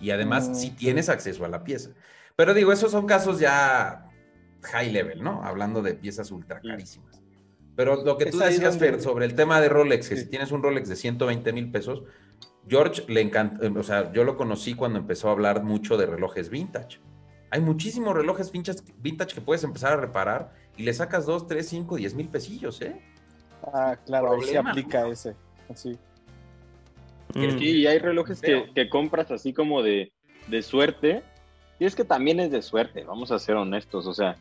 Y 0.00 0.10
además 0.10 0.58
si 0.60 0.70
tienes 0.70 1.08
acceso 1.08 1.44
a 1.44 1.48
la 1.48 1.62
pieza. 1.62 1.90
Pero 2.34 2.52
digo, 2.52 2.72
esos 2.72 2.90
son 2.90 3.06
casos 3.06 3.38
ya 3.38 4.10
high 4.62 4.90
level, 4.90 5.22
¿no? 5.22 5.44
Hablando 5.44 5.82
de 5.82 5.94
piezas 5.94 6.32
ultra 6.32 6.60
carísimas. 6.60 7.22
Pero 7.76 8.04
lo 8.04 8.18
que 8.18 8.26
tú 8.26 8.38
decías, 8.38 8.76
Fer, 8.76 9.00
sobre 9.00 9.24
el 9.24 9.36
tema 9.36 9.60
de 9.60 9.68
Rolex, 9.68 10.08
que 10.08 10.16
si 10.16 10.26
tienes 10.26 10.50
un 10.50 10.64
Rolex 10.64 10.88
de 10.88 10.96
120 10.96 11.52
mil 11.52 11.70
pesos, 11.70 12.02
George 12.66 13.04
le 13.06 13.20
encanta, 13.20 13.70
o 13.78 13.82
sea, 13.84 14.12
yo 14.12 14.24
lo 14.24 14.36
conocí 14.36 14.74
cuando 14.74 14.98
empezó 14.98 15.28
a 15.28 15.32
hablar 15.32 15.62
mucho 15.62 15.96
de 15.96 16.06
relojes 16.06 16.50
vintage. 16.50 16.98
Hay 17.50 17.60
muchísimos 17.60 18.16
relojes 18.16 18.50
vintage, 18.50 19.32
que 19.32 19.40
puedes 19.40 19.62
empezar 19.62 19.92
a 19.92 19.96
reparar 19.96 20.52
y 20.76 20.82
le 20.82 20.92
sacas 20.92 21.24
2, 21.24 21.46
3, 21.46 21.68
5, 21.68 21.96
10 21.96 22.14
mil 22.14 22.28
pesillos, 22.28 22.82
¿eh? 22.82 23.00
Ah, 23.72 23.96
claro, 24.04 24.32
ahí 24.32 24.42
se 24.42 24.58
aplica 24.58 25.06
ese. 25.06 25.36
Sí. 25.76 25.96
Mm. 27.34 27.58
y 27.60 27.86
hay 27.86 27.98
relojes 27.98 28.40
que, 28.40 28.88
compras 28.88 29.30
así 29.30 29.52
como 29.52 29.82
de, 29.82 30.12
de 30.48 30.62
suerte. 30.62 31.22
Y 31.78 31.84
es 31.84 31.94
que 31.94 32.04
también 32.04 32.40
es 32.40 32.50
de 32.50 32.62
suerte, 32.62 33.04
vamos 33.04 33.32
a 33.32 33.38
ser 33.38 33.56
honestos. 33.56 34.06
O 34.06 34.14
sea, 34.14 34.36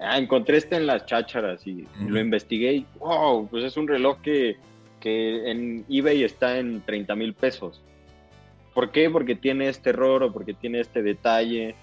ah, 0.00 0.18
encontré 0.18 0.56
este 0.56 0.76
en 0.76 0.86
las 0.86 1.06
chácharas 1.06 1.66
y 1.66 1.86
lo 2.06 2.20
investigué 2.20 2.72
y 2.74 2.86
wow, 2.98 3.46
pues 3.48 3.64
es 3.64 3.76
un 3.76 3.88
reloj 3.88 4.20
que, 4.22 4.56
que 5.00 5.50
en 5.50 5.84
eBay 5.88 6.24
está 6.24 6.58
en 6.58 6.80
30 6.82 7.14
mil 7.16 7.34
pesos. 7.34 7.82
¿Por 8.74 8.90
qué? 8.90 9.10
Porque 9.10 9.34
tiene 9.34 9.68
este 9.68 9.90
error 9.90 10.22
o 10.22 10.32
porque 10.32 10.54
tiene 10.54 10.80
este 10.80 11.02
detalle, 11.02 11.74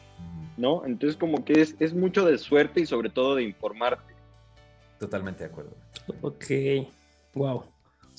¿no? 0.58 0.84
Entonces 0.86 1.16
como 1.18 1.46
que 1.46 1.62
es, 1.62 1.76
es 1.80 1.94
mucho 1.94 2.26
de 2.26 2.38
suerte 2.40 2.82
y 2.82 2.86
sobre 2.88 3.10
todo 3.10 3.36
de 3.36 3.44
informarte. 3.44 4.16
Totalmente 5.00 5.44
de 5.44 5.50
acuerdo. 5.52 5.72
Ok, 6.22 6.46
wow. 7.36 7.64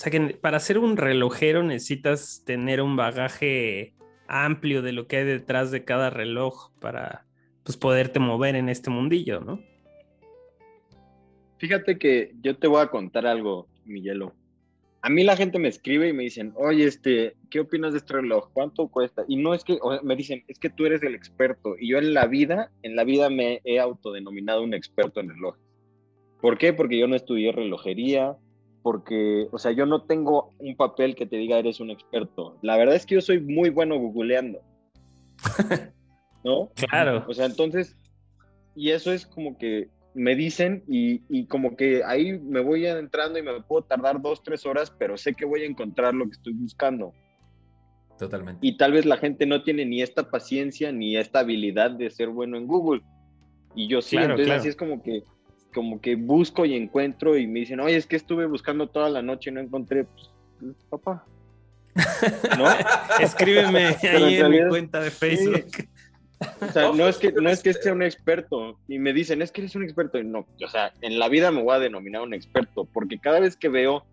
O 0.01 0.03
sea 0.03 0.11
que 0.11 0.35
para 0.35 0.59
ser 0.61 0.79
un 0.79 0.97
relojero 0.97 1.63
necesitas 1.63 2.43
tener 2.47 2.81
un 2.81 2.97
bagaje 2.97 3.93
amplio 4.29 4.81
de 4.81 4.93
lo 4.93 5.07
que 5.07 5.19
hay 5.19 5.25
detrás 5.27 5.71
de 5.71 5.85
cada 5.85 6.09
reloj 6.09 6.71
para 6.81 7.27
pues, 7.65 7.77
poderte 7.77 8.19
mover 8.19 8.57
en 8.57 8.71
este 8.71 8.89
mundillo, 8.89 9.41
¿no? 9.41 9.61
Fíjate 11.59 11.99
que 11.99 12.33
yo 12.41 12.57
te 12.57 12.67
voy 12.67 12.81
a 12.81 12.87
contar 12.87 13.27
algo, 13.27 13.69
Miguelo. 13.85 14.33
A 15.03 15.11
mí 15.11 15.23
la 15.23 15.37
gente 15.37 15.59
me 15.59 15.69
escribe 15.69 16.09
y 16.09 16.15
me 16.15 16.23
dicen, 16.23 16.55
oye, 16.57 16.87
este, 16.87 17.37
¿qué 17.51 17.61
opinas 17.61 17.93
de 17.93 17.99
este 17.99 18.15
reloj? 18.15 18.49
¿Cuánto 18.55 18.89
cuesta? 18.89 19.25
Y 19.29 19.37
no 19.37 19.53
es 19.53 19.65
que, 19.65 19.79
me 20.03 20.17
dicen, 20.17 20.45
es 20.49 20.59
que 20.59 20.71
tú 20.71 20.87
eres 20.87 21.03
el 21.03 21.15
experto. 21.15 21.77
Y 21.79 21.91
yo 21.91 21.99
en 21.99 22.15
la 22.15 22.27
vida, 22.27 22.73
en 22.83 22.97
la 22.97 23.05
vida 23.05 23.29
me 23.29 23.61
he 23.65 23.79
autodenominado 23.79 24.63
un 24.63 24.73
experto 24.73 25.21
en 25.21 25.29
relojes. 25.29 25.63
¿Por 26.41 26.57
qué? 26.57 26.73
Porque 26.73 26.99
yo 26.99 27.07
no 27.07 27.17
estudié 27.17 27.53
relojería, 27.53 28.39
porque, 28.83 29.49
o 29.53 29.59
sea, 29.59 29.73
yo 29.73 29.87
no 29.87 30.05
tengo 30.05 30.55
un 30.59 30.77
papel 30.77 31.14
que 31.14 31.27
te 31.27 31.37
diga 31.37 31.59
eres 31.59 31.81
un 31.81 31.90
experto. 31.90 32.59
La 32.62 32.77
verdad 32.77 32.95
es 32.95 33.07
que 33.07 33.16
yo 33.16 33.21
soy 33.21 33.40
muy 33.40 33.71
bueno 33.71 33.99
googleando. 33.99 34.61
¿No? 36.45 36.71
Claro. 36.75 37.25
O 37.29 37.35
sea, 37.35 37.47
entonces, 37.47 37.97
y 38.75 38.90
eso 38.90 39.12
es 39.12 39.27
como 39.27 39.59
que 39.59 39.90
me 40.14 40.35
dicen 40.35 40.83
y, 40.88 41.23
y, 41.29 41.47
como 41.47 41.77
que 41.77 42.03
ahí 42.05 42.38
me 42.38 42.61
voy 42.61 42.87
entrando 42.87 43.38
y 43.38 43.43
me 43.43 43.61
puedo 43.62 43.83
tardar 43.85 44.21
dos, 44.21 44.43
tres 44.43 44.66
horas, 44.66 44.90
pero 44.90 45.16
sé 45.16 45.35
que 45.35 45.45
voy 45.45 45.62
a 45.62 45.66
encontrar 45.66 46.14
lo 46.14 46.25
que 46.25 46.33
estoy 46.33 46.55
buscando. 46.55 47.12
Totalmente. 48.19 48.66
Y 48.66 48.77
tal 48.77 48.93
vez 48.93 49.07
la 49.07 49.16
gente 49.16 49.47
no 49.47 49.62
tiene 49.62 49.87
ni 49.87 50.03
esta 50.03 50.31
paciencia 50.31 50.93
ni 50.93 51.16
esta 51.16 51.40
habilidad 51.40 51.93
de 51.93 52.11
ser 52.11 52.29
bueno 52.29 52.57
en 52.57 52.66
Google. 52.66 53.03
Y 53.75 53.87
yo 53.87 54.03
sí, 54.03 54.16
entonces 54.16 54.51
así 54.51 54.69
es 54.69 54.77
como 54.77 55.03
que 55.03 55.23
como 55.72 56.00
que 56.00 56.16
busco 56.16 56.64
y 56.64 56.74
encuentro 56.74 57.37
y 57.37 57.46
me 57.46 57.61
dicen, 57.61 57.80
oye, 57.80 57.96
es 57.96 58.06
que 58.06 58.16
estuve 58.16 58.46
buscando 58.46 58.88
toda 58.88 59.09
la 59.09 59.22
noche 59.22 59.50
y 59.50 59.52
no 59.52 59.61
encontré, 59.61 60.04
pues, 60.04 60.30
pues 60.59 60.74
papá. 60.88 61.24
¿No? 62.59 62.66
Escríbeme 63.20 63.96
ahí 64.02 64.37
en, 64.37 64.50
mi 64.50 64.68
cuenta 64.68 65.00
de 65.00 65.11
Facebook. 65.11 65.66
O 66.61 66.72
sea, 66.72 66.92
no 66.92 67.06
es 67.06 67.18
que 67.18 67.33
no 67.33 67.50
es 67.50 67.62
que 67.62 67.74
sea 67.74 67.92
un 67.92 68.02
experto 68.02 68.78
y 68.88 68.98
me 68.98 69.12
dicen, 69.12 69.42
es 69.42 69.52
que 69.52 69.61
eres 69.61 69.74
un 69.74 69.83
experto 69.83 70.18
y 70.18 70.24
no, 70.24 70.46
o 70.64 70.68
sea, 70.68 70.92
en 71.02 71.18
la 71.18 71.28
vida 71.28 71.50
me 71.50 71.62
voy 71.62 71.74
a 71.74 71.78
denominar 71.78 72.22
un 72.22 72.33
experto 72.33 72.87
porque 72.87 73.18
cada 73.18 73.40
vez 73.40 73.56
que 73.56 73.68
veo 73.68 74.06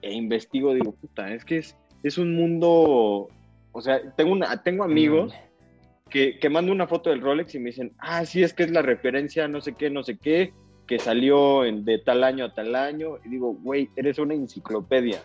e 0.00 0.12
investigo 0.12 0.74
digo, 0.74 0.92
puta, 0.92 1.32
es 1.34 1.44
que 1.44 1.58
es, 1.58 1.76
es 2.04 2.18
un 2.18 2.36
mundo, 2.36 3.28
o 3.72 3.80
sea, 3.80 4.00
tengo 4.14 4.30
una 4.30 4.62
tengo 4.62 4.84
amigos 4.84 5.32
mm. 5.32 6.10
que, 6.10 6.38
que 6.38 6.48
mando 6.48 6.70
una 6.70 6.86
foto 6.86 7.10
del 7.10 7.20
Rolex 7.20 7.56
y 7.56 7.58
me 7.58 7.70
dicen, 7.70 7.92
ah, 7.98 8.24
sí, 8.26 8.44
es 8.44 8.54
que 8.54 8.62
es 8.62 8.70
la 8.70 8.82
referencia, 8.82 9.48
no 9.48 9.60
sé 9.60 9.72
qué, 9.72 9.90
no 9.90 10.04
sé 10.04 10.18
qué, 10.18 10.52
que 10.86 10.98
salió 10.98 11.64
en, 11.64 11.84
de 11.84 11.98
tal 11.98 12.24
año 12.24 12.44
a 12.44 12.54
tal 12.54 12.74
año, 12.74 13.18
y 13.24 13.28
digo, 13.28 13.54
güey, 13.54 13.90
eres 13.96 14.18
una 14.18 14.34
enciclopedia, 14.34 15.22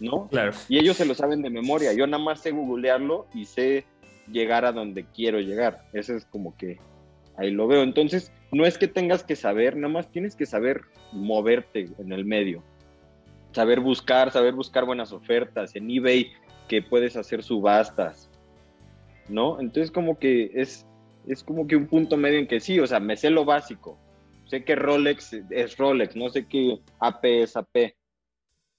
¿no? 0.00 0.28
Claro. 0.28 0.52
Y 0.68 0.78
ellos 0.78 0.96
se 0.96 1.06
lo 1.06 1.14
saben 1.14 1.42
de 1.42 1.50
memoria, 1.50 1.92
yo 1.92 2.06
nada 2.06 2.22
más 2.22 2.40
sé 2.40 2.50
googlearlo 2.50 3.26
y 3.34 3.44
sé 3.44 3.84
llegar 4.30 4.64
a 4.64 4.72
donde 4.72 5.04
quiero 5.04 5.40
llegar, 5.40 5.84
eso 5.92 6.14
es 6.14 6.24
como 6.24 6.56
que 6.56 6.78
ahí 7.36 7.50
lo 7.50 7.66
veo, 7.66 7.82
entonces 7.82 8.32
no 8.52 8.64
es 8.64 8.78
que 8.78 8.88
tengas 8.88 9.24
que 9.24 9.36
saber, 9.36 9.76
nada 9.76 9.92
más 9.92 10.10
tienes 10.10 10.36
que 10.36 10.46
saber 10.46 10.82
moverte 11.12 11.90
en 11.98 12.12
el 12.12 12.24
medio, 12.24 12.62
saber 13.52 13.80
buscar, 13.80 14.30
saber 14.30 14.54
buscar 14.54 14.84
buenas 14.84 15.12
ofertas, 15.12 15.74
en 15.76 15.90
eBay 15.90 16.32
que 16.68 16.82
puedes 16.82 17.16
hacer 17.16 17.42
subastas, 17.42 18.30
¿no? 19.28 19.60
Entonces 19.60 19.90
como 19.90 20.18
que 20.18 20.50
es, 20.54 20.86
es 21.26 21.42
como 21.42 21.66
que 21.66 21.76
un 21.76 21.86
punto 21.86 22.16
medio 22.16 22.38
en 22.38 22.46
que 22.46 22.60
sí, 22.60 22.80
o 22.80 22.86
sea, 22.86 23.00
me 23.00 23.16
sé 23.16 23.30
lo 23.30 23.44
básico, 23.44 23.98
sé 24.46 24.64
que 24.64 24.74
Rolex 24.74 25.32
es 25.50 25.76
Rolex, 25.76 26.16
no 26.16 26.28
sé 26.28 26.46
qué 26.46 26.78
AP 27.00 27.24
es 27.24 27.56
AP, 27.56 27.94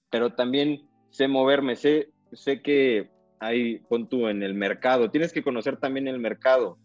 pero 0.09 0.33
también 0.33 0.87
sé 1.09 1.27
moverme, 1.27 1.75
sé, 1.75 2.09
sé 2.33 2.61
que 2.61 3.09
hay, 3.39 3.79
pon 3.79 4.07
tú 4.07 4.27
en 4.27 4.43
el 4.43 4.53
mercado, 4.53 5.11
tienes 5.11 5.33
que 5.33 5.43
conocer 5.43 5.77
también 5.77 6.07
el 6.07 6.19
mercado. 6.19 6.77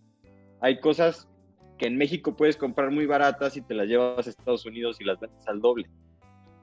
Hay 0.60 0.80
cosas 0.80 1.28
que 1.78 1.86
en 1.86 1.96
México 1.96 2.36
puedes 2.36 2.56
comprar 2.56 2.90
muy 2.90 3.06
baratas 3.06 3.56
y 3.56 3.62
te 3.62 3.74
las 3.74 3.88
llevas 3.88 4.26
a 4.26 4.30
Estados 4.30 4.66
Unidos 4.66 5.00
y 5.00 5.04
las 5.04 5.18
vendes 5.18 5.46
al 5.48 5.60
doble. 5.60 5.88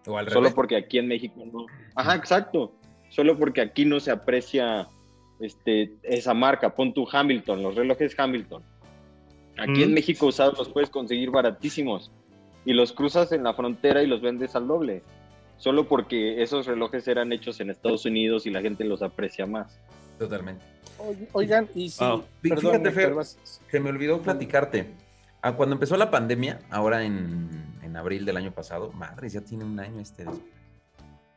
O 0.06 0.18
al 0.18 0.30
Solo 0.30 0.54
porque 0.54 0.76
aquí 0.76 1.00
en 1.00 1.08
México 1.08 1.44
no. 1.52 1.66
Ajá, 1.96 2.16
exacto. 2.16 2.76
Solo 3.10 3.38
porque 3.38 3.62
aquí 3.62 3.86
no 3.86 4.00
se 4.00 4.12
aprecia 4.12 4.88
este, 5.40 5.92
esa 6.04 6.34
marca. 6.34 6.76
Pon 6.76 6.94
tu 6.94 7.08
Hamilton, 7.12 7.64
los 7.64 7.76
relojes 7.76 8.18
Hamilton 8.18 8.64
Aquí 9.58 9.84
en 9.84 9.94
México 9.94 10.28
usados 10.28 10.58
los 10.58 10.70
puedes 10.70 10.90
conseguir 10.90 11.32
baratísimos 11.32 12.12
y 12.66 12.74
los 12.74 12.92
cruzas 12.92 13.32
en 13.32 13.44
la 13.44 13.54
frontera 13.54 14.04
y 14.04 14.08
los 14.08 14.22
vendes 14.22 14.56
al 14.56 14.68
doble, 14.68 15.02
solo 15.58 15.88
porque 15.88 16.42
esos 16.44 16.66
relojes 16.66 17.08
eran 17.08 17.32
hechos 17.32 17.60
en 17.60 17.70
Estados 17.70 18.06
Unidos 18.06 18.46
y 18.46 18.52
la 18.52 18.62
gente 18.62 18.84
los 18.84 19.02
aprecia 19.02 19.46
más. 19.46 19.80
Totalmente. 20.20 20.64
Oigan, 21.32 21.68
y 21.76 21.90
si, 21.90 22.04
Fíjate, 22.42 22.92
Fer, 22.92 23.14
que 23.70 23.80
me 23.80 23.90
olvidó 23.90 24.22
platicarte. 24.22 24.88
Ah, 25.42 25.56
cuando 25.56 25.76
empezó 25.76 25.96
la 25.96 26.10
pandemia, 26.10 26.60
ahora 26.70 27.04
en, 27.04 27.50
abril 27.96 28.26
del 28.26 28.38
año 28.38 28.52
pasado, 28.52 28.92
madre, 28.92 29.28
ya 29.30 29.42
tiene 29.42 29.64
un 29.64 29.80
año 29.80 30.02
este. 30.02 30.26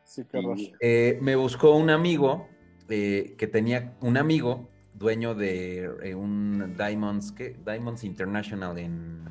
Sí, 0.05 0.25
claro. 0.25 0.55
Eh, 0.81 1.19
me 1.23 1.35
buscó 1.37 1.75
un 1.75 1.89
amigo 1.89 2.49
eh, 2.89 3.35
que 3.39 3.47
tenía 3.47 3.95
un 4.01 4.19
amigo 4.19 4.69
dueño 5.01 5.35
de 5.35 5.91
eh, 6.03 6.15
un 6.15 6.77
Diamonds, 6.77 7.33
¿qué? 7.33 7.59
Diamonds 7.65 8.05
International 8.05 8.79
en, 8.79 9.25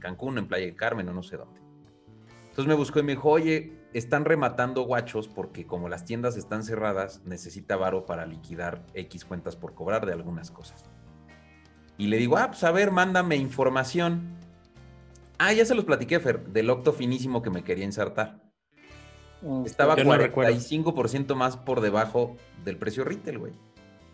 Cancún, 0.00 0.36
en 0.36 0.48
Playa 0.48 0.66
del 0.66 0.74
Carmen 0.74 1.08
o 1.08 1.14
no 1.14 1.22
sé 1.22 1.36
dónde. 1.36 1.60
Entonces 2.42 2.66
me 2.66 2.74
buscó 2.74 2.98
y 2.98 3.04
me 3.04 3.12
dijo, 3.12 3.30
oye, 3.30 3.72
están 3.94 4.24
rematando 4.24 4.82
guachos 4.82 5.28
porque 5.28 5.64
como 5.64 5.88
las 5.88 6.04
tiendas 6.04 6.36
están 6.36 6.64
cerradas, 6.64 7.22
necesita 7.24 7.76
varo 7.76 8.04
para 8.04 8.26
liquidar 8.26 8.84
X 8.94 9.24
cuentas 9.24 9.54
por 9.54 9.74
cobrar 9.74 10.04
de 10.06 10.12
algunas 10.12 10.50
cosas. 10.50 10.84
Y 11.96 12.08
le 12.08 12.16
digo, 12.16 12.36
ah, 12.36 12.48
pues 12.48 12.64
a 12.64 12.72
ver, 12.72 12.90
mándame 12.90 13.36
información. 13.36 14.36
Ah, 15.38 15.52
ya 15.52 15.64
se 15.64 15.76
los 15.76 15.84
platiqué, 15.84 16.18
Fer, 16.18 16.48
del 16.48 16.68
octo 16.68 16.92
finísimo 16.92 17.42
que 17.42 17.50
me 17.50 17.62
quería 17.62 17.84
insertar. 17.84 18.42
Mm, 19.40 19.66
Estaba 19.66 19.96
45% 19.96 21.36
más 21.36 21.56
por 21.56 21.80
debajo 21.80 22.36
del 22.64 22.76
precio 22.76 23.04
retail, 23.04 23.38
güey. 23.38 23.52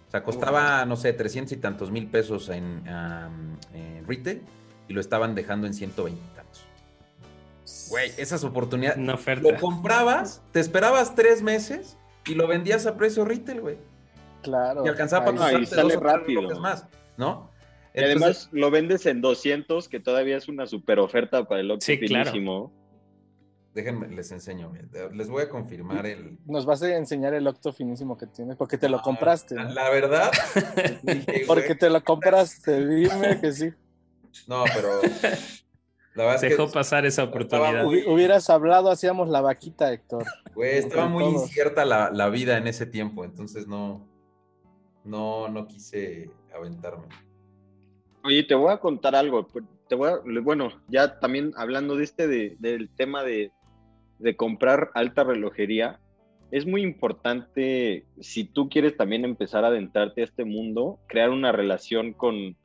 O 0.09 0.11
sea, 0.11 0.23
costaba, 0.23 0.87
no 0.87 0.97
sé, 0.97 1.12
300 1.12 1.53
y 1.53 1.57
tantos 1.59 1.90
mil 1.90 2.07
pesos 2.07 2.49
en, 2.49 2.83
retail 4.07 4.40
y 4.88 4.94
lo 4.94 5.03
estaban 5.03 5.35
dejando 5.35 5.66
en 5.66 5.75
120 5.75 6.18
y 6.18 6.35
tantos. 6.35 6.64
Güey, 7.90 8.12
esas 8.16 8.42
oportunidades. 8.42 8.99
Una 8.99 9.14
oferta. 9.14 9.51
Lo 9.51 9.59
comprabas, 9.59 10.42
te 10.53 10.61
esperabas 10.61 11.14
tres 11.14 11.42
meses 11.42 11.99
y 12.27 12.35
lo 12.35 12.47
vendías 12.47 12.87
a 12.87 12.97
precio 12.97 13.27
retail, 13.27 13.61
güey. 13.61 13.79
Claro. 14.42 14.83
Y 14.85 14.88
alcanzaba 14.88 15.27
para 15.27 15.66
sale 15.66 15.97
rápido. 15.97 16.59
más, 16.59 16.87
¿no? 17.18 17.51
Y 17.94 18.03
además 18.03 18.49
lo 18.53 18.71
vendes 18.71 19.05
en 19.05 19.21
200, 19.21 19.88
que 19.88 20.01
todavía 20.01 20.38
es 20.38 20.49
una 20.49 20.66
super 20.66 21.01
oferta 21.01 21.44
para 21.44 21.61
el 21.61 21.77
sí, 21.81 21.99
claro. 21.99 22.71
Déjenme, 23.79 24.09
les 24.09 24.33
enseño. 24.33 24.73
Les 25.12 25.29
voy 25.29 25.45
a 25.45 25.49
confirmar 25.49 26.05
el. 26.05 26.37
Nos 26.47 26.67
vas 26.67 26.83
a 26.83 26.97
enseñar 26.97 27.33
el 27.33 27.47
octo 27.47 27.73
finísimo 27.73 28.19
que 28.19 28.27
tienes, 28.27 28.57
porque 28.57 28.77
te 28.77 28.88
lo 28.88 28.97
ah, 28.97 29.03
compraste. 29.05 29.55
La 29.55 29.88
verdad. 29.88 30.33
porque 31.47 31.77
te 31.77 31.88
lo 31.88 32.03
compraste, 32.03 32.85
dime 32.85 33.41
que 33.41 33.53
sí. 33.53 33.71
No, 34.49 34.64
pero. 34.75 35.01
Dejó 36.41 36.69
pasar 36.73 37.07
esa 37.07 37.23
oportunidad. 37.23 37.87
hubieras 37.87 38.51
hablado, 38.51 38.91
hacíamos 38.91 39.29
la 39.29 39.43
vaquita, 39.43 39.93
Héctor. 39.93 40.25
Güey, 40.57 40.79
estaba 40.79 41.07
muy 41.07 41.23
incierta 41.23 41.85
la, 41.85 42.29
vida 42.31 42.59
en 42.59 42.67
ese 42.67 42.85
tiempo, 42.85 43.25
entonces 43.25 43.69
no, 43.69 44.05
no, 45.05 45.47
no 45.47 45.69
quise 45.69 46.33
aventarme. 46.53 47.07
Oye, 48.25 48.43
te 48.43 48.57
voy 48.57 48.73
a 48.73 48.79
contar 48.79 49.14
algo. 49.14 49.47
Te 49.88 49.95
voy 49.95 50.11
bueno, 50.43 50.71
ya 50.88 51.21
también 51.21 51.53
hablando 51.57 51.95
de 51.95 52.03
este, 52.03 52.27
del 52.27 52.91
tema 52.97 53.23
de, 53.23 53.53
de 54.18 54.37
comprar 54.37 54.90
alta 54.94 55.24
relojería, 55.24 56.00
es 56.50 56.66
muy 56.66 56.83
importante, 56.83 58.07
si 58.20 58.44
tú 58.44 58.68
quieres 58.68 58.96
también 58.96 59.24
empezar 59.24 59.64
a 59.64 59.68
adentrarte 59.68 60.22
a 60.22 60.24
este 60.24 60.44
mundo, 60.44 60.98
crear 61.07 61.31
una 61.31 61.52
relación 61.52 62.12
con, 62.12 62.57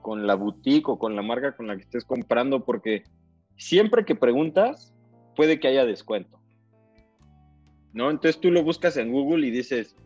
con 0.00 0.26
la 0.26 0.34
boutique 0.34 0.88
o 0.88 0.98
con 0.98 1.16
la 1.16 1.22
marca 1.22 1.56
con 1.56 1.66
la 1.66 1.76
que 1.76 1.82
estés 1.82 2.04
comprando, 2.04 2.64
porque 2.64 3.02
siempre 3.56 4.04
que 4.04 4.14
preguntas, 4.14 4.94
puede 5.34 5.58
que 5.58 5.68
haya 5.68 5.84
descuento. 5.84 6.40
¿No? 7.92 8.10
Entonces 8.10 8.40
tú 8.40 8.50
lo 8.50 8.62
buscas 8.62 8.96
en 8.96 9.12
Google 9.12 9.46
y 9.46 9.50
dices, 9.50 9.96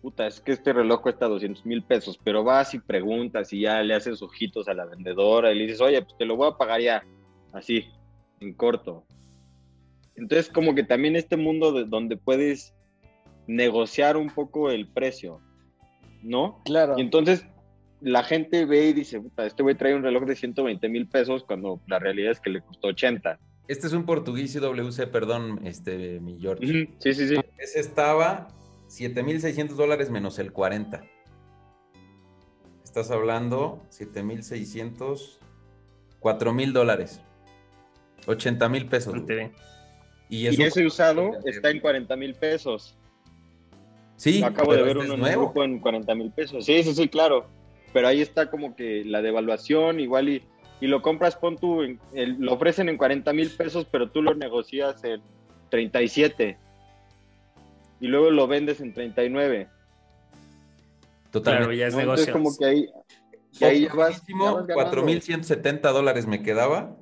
puta, 0.00 0.26
es 0.26 0.40
que 0.40 0.52
este 0.52 0.72
reloj 0.72 1.02
cuesta 1.02 1.26
200 1.26 1.66
mil 1.66 1.82
pesos, 1.82 2.18
pero 2.22 2.44
vas 2.44 2.72
y 2.72 2.78
preguntas 2.78 3.52
y 3.52 3.62
ya 3.62 3.82
le 3.82 3.94
haces 3.94 4.22
ojitos 4.22 4.68
a 4.68 4.74
la 4.74 4.86
vendedora 4.86 5.52
y 5.52 5.58
le 5.58 5.64
dices, 5.64 5.80
oye, 5.80 6.00
pues 6.02 6.16
te 6.16 6.24
lo 6.24 6.36
voy 6.36 6.48
a 6.48 6.56
pagar 6.56 6.80
ya, 6.80 7.04
así, 7.52 7.86
en 8.40 8.54
corto. 8.54 9.04
Entonces, 10.16 10.48
como 10.48 10.74
que 10.74 10.82
también 10.82 11.16
este 11.16 11.36
mundo 11.36 11.72
de 11.72 11.84
donde 11.84 12.16
puedes 12.16 12.74
negociar 13.46 14.16
un 14.16 14.30
poco 14.30 14.70
el 14.70 14.88
precio, 14.88 15.40
¿no? 16.22 16.62
Claro. 16.64 16.94
Y 16.96 17.02
entonces 17.02 17.46
la 18.00 18.22
gente 18.22 18.64
ve 18.64 18.88
y 18.88 18.92
dice, 18.92 19.20
puta, 19.20 19.46
este 19.46 19.62
güey 19.62 19.74
trae 19.74 19.94
un 19.94 20.02
reloj 20.02 20.24
de 20.24 20.36
120 20.36 20.88
mil 20.88 21.08
pesos 21.08 21.44
cuando 21.44 21.80
la 21.86 21.98
realidad 21.98 22.32
es 22.32 22.40
que 22.40 22.50
le 22.50 22.60
costó 22.60 22.88
80. 22.88 23.38
Este 23.68 23.86
es 23.86 23.92
un 23.92 24.04
portugués 24.04 24.54
IWC, 24.54 25.10
perdón, 25.10 25.60
este, 25.64 26.20
mi 26.20 26.38
George. 26.40 26.88
Sí, 26.98 27.14
sí, 27.14 27.28
sí. 27.28 27.36
Ese 27.58 27.80
estaba 27.80 28.48
7.600 28.88 29.74
dólares 29.74 30.10
menos 30.10 30.38
el 30.38 30.52
40. 30.52 31.02
Estás 32.84 33.10
hablando 33.10 33.82
7.600, 33.90 35.38
4.000 36.20 36.72
dólares. 36.72 37.20
80 38.26 38.68
mil 38.68 38.86
pesos. 38.86 39.14
Y, 40.28 40.46
ese 40.46 40.84
usado 40.84 41.32
está 41.44 41.70
en 41.70 41.80
40 41.80 42.16
mil 42.16 42.34
pesos. 42.34 42.96
Sí, 44.16 44.42
acabo 44.42 44.74
de 44.74 44.82
ver 44.82 44.98
uno 44.98 45.16
nuevo 45.16 45.52
en 45.62 45.78
40 45.78 46.14
mil 46.14 46.30
pesos. 46.30 46.64
Sí, 46.64 46.82
sí, 46.82 46.94
sí, 46.94 47.08
claro 47.08 47.46
pero 47.96 48.08
ahí 48.08 48.20
está 48.20 48.50
como 48.50 48.76
que 48.76 49.06
la 49.06 49.22
devaluación, 49.22 50.00
igual 50.00 50.28
y, 50.28 50.42
y 50.82 50.86
lo 50.86 51.00
compras, 51.00 51.34
pon 51.34 51.56
tú, 51.56 51.80
lo 52.12 52.52
ofrecen 52.52 52.90
en 52.90 52.98
40 52.98 53.32
mil 53.32 53.48
pesos, 53.48 53.86
pero 53.90 54.10
tú 54.10 54.20
lo 54.20 54.34
negocias 54.34 55.02
en 55.02 55.22
37 55.70 56.58
y 58.00 58.06
luego 58.06 58.30
lo 58.30 58.46
vendes 58.46 58.82
en 58.82 58.92
39. 58.92 59.68
Totalmente. 61.30 61.74
ya 61.78 61.86
es 61.86 61.94
Entonces 61.94 62.28
como 62.28 62.54
que 62.54 62.66
ahí, 62.66 62.86
que 63.58 63.64
ahí 63.64 63.84
ya 63.86 63.94
vas, 63.94 64.22
4.170 64.26 65.80
dólares 65.80 66.26
me 66.26 66.42
quedaba. 66.42 66.94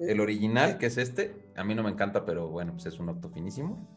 El 0.00 0.20
original, 0.20 0.78
que 0.78 0.86
es 0.86 0.96
este, 0.98 1.34
a 1.56 1.64
mí 1.64 1.74
no 1.74 1.82
me 1.82 1.90
encanta, 1.90 2.24
pero 2.24 2.48
bueno, 2.48 2.72
pues 2.72 2.86
es 2.86 2.98
un 2.98 3.08
octo 3.08 3.30
finísimo. 3.30 3.88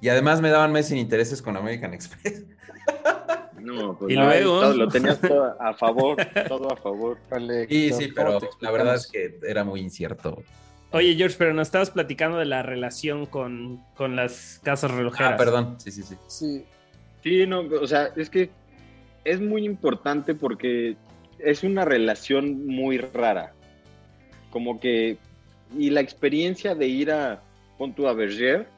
Y 0.00 0.08
además 0.08 0.40
me 0.40 0.50
daban 0.50 0.72
mes 0.72 0.88
sin 0.88 0.98
intereses 0.98 1.42
con 1.42 1.56
American 1.56 1.94
Express. 1.94 2.44
No, 3.58 3.98
pues 3.98 4.12
y 4.12 4.16
luego 4.16 4.72
lo 4.74 4.86
tenías 4.86 5.20
todo 5.20 5.60
a 5.60 5.74
favor, 5.74 6.16
todo 6.48 6.72
a 6.72 6.76
favor. 6.76 7.18
sí, 7.68 7.92
sí, 7.92 8.12
pero 8.14 8.38
la 8.60 8.70
verdad 8.70 8.94
es 8.94 9.08
que 9.08 9.40
era 9.42 9.64
muy 9.64 9.80
incierto. 9.80 10.40
Oye, 10.92 11.14
George, 11.16 11.34
pero 11.36 11.52
nos 11.52 11.68
estabas 11.68 11.90
platicando 11.90 12.38
de 12.38 12.44
la 12.44 12.62
relación 12.62 13.26
con, 13.26 13.82
las 13.98 14.60
casas 14.62 14.92
relojeras. 14.92 15.32
Ah, 15.32 15.36
perdón, 15.36 15.80
sí, 15.80 15.90
sí, 15.90 16.02
sí. 16.02 16.16
Sí, 16.28 16.64
sí 17.22 17.46
no, 17.46 17.60
o 17.60 17.86
sea, 17.86 18.12
es 18.14 18.30
que 18.30 18.50
es 19.24 19.40
muy 19.40 19.64
importante 19.64 20.34
porque 20.34 20.96
es 21.38 21.64
una 21.64 21.84
relación 21.84 22.66
muy 22.66 22.98
rara. 22.98 23.52
Como 24.50 24.78
que, 24.78 25.18
y 25.76 25.90
la 25.90 26.00
experiencia 26.00 26.74
de 26.74 26.86
ir 26.86 27.10
a, 27.10 27.42
punto 27.78 28.08
a 28.08 28.12
Berger, 28.12 28.68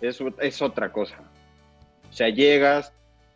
es, 0.00 0.22
es 0.40 0.62
otra 0.62 0.92
cosa. 0.92 1.18
O 2.08 2.12
sea, 2.12 2.28
llegas, 2.28 2.92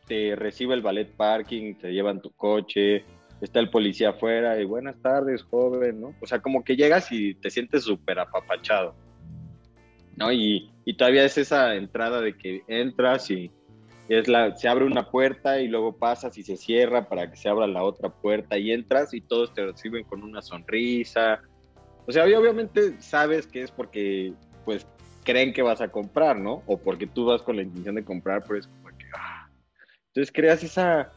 te 0.06 0.34
recibe 0.36 0.74
el 0.74 0.82
ballet 0.82 1.10
parking, 1.10 1.74
te 1.74 1.92
llevan 1.92 2.20
tu 2.20 2.30
coche, 2.30 3.04
está 3.40 3.60
el 3.60 3.70
policía 3.70 4.10
afuera 4.10 4.60
y 4.60 4.64
buenas 4.64 5.00
tardes, 5.00 5.42
joven, 5.42 6.00
¿no? 6.00 6.14
O 6.20 6.26
sea, 6.26 6.40
como 6.40 6.64
que 6.64 6.76
llegas 6.76 7.10
y 7.12 7.34
te 7.34 7.50
sientes 7.50 7.84
súper 7.84 8.18
apapachado, 8.18 8.94
¿no? 10.16 10.32
Y, 10.32 10.70
y, 10.84 10.94
todavía 10.94 11.24
es 11.24 11.38
esa 11.38 11.74
entrada 11.74 12.20
de 12.20 12.36
que 12.36 12.62
entras 12.68 13.30
y 13.30 13.50
es 14.08 14.26
la, 14.28 14.56
se 14.56 14.68
abre 14.68 14.84
una 14.84 15.08
puerta 15.08 15.60
y 15.60 15.68
luego 15.68 15.96
pasas 15.96 16.36
y 16.36 16.42
se 16.42 16.56
cierra 16.56 17.08
para 17.08 17.30
que 17.30 17.36
se 17.36 17.48
abra 17.48 17.66
la 17.66 17.84
otra 17.84 18.10
puerta 18.10 18.58
y 18.58 18.72
entras 18.72 19.14
y 19.14 19.20
todos 19.20 19.54
te 19.54 19.64
reciben 19.64 20.04
con 20.04 20.22
una 20.22 20.42
sonrisa. 20.42 21.40
O 22.10 22.12
sea, 22.12 22.24
obviamente 22.24 23.00
sabes 23.00 23.46
que 23.46 23.62
es 23.62 23.70
porque, 23.70 24.32
pues, 24.64 24.84
creen 25.22 25.52
que 25.52 25.62
vas 25.62 25.80
a 25.80 25.86
comprar, 25.86 26.36
¿no? 26.36 26.64
O 26.66 26.76
porque 26.76 27.06
tú 27.06 27.26
vas 27.26 27.40
con 27.40 27.54
la 27.54 27.62
intención 27.62 27.94
de 27.94 28.04
comprar, 28.04 28.42
pero 28.42 28.58
es 28.58 28.66
como 28.66 28.88
que, 28.98 29.06
ah, 29.16 29.48
entonces 30.08 30.32
creas 30.34 30.64
esa, 30.64 31.12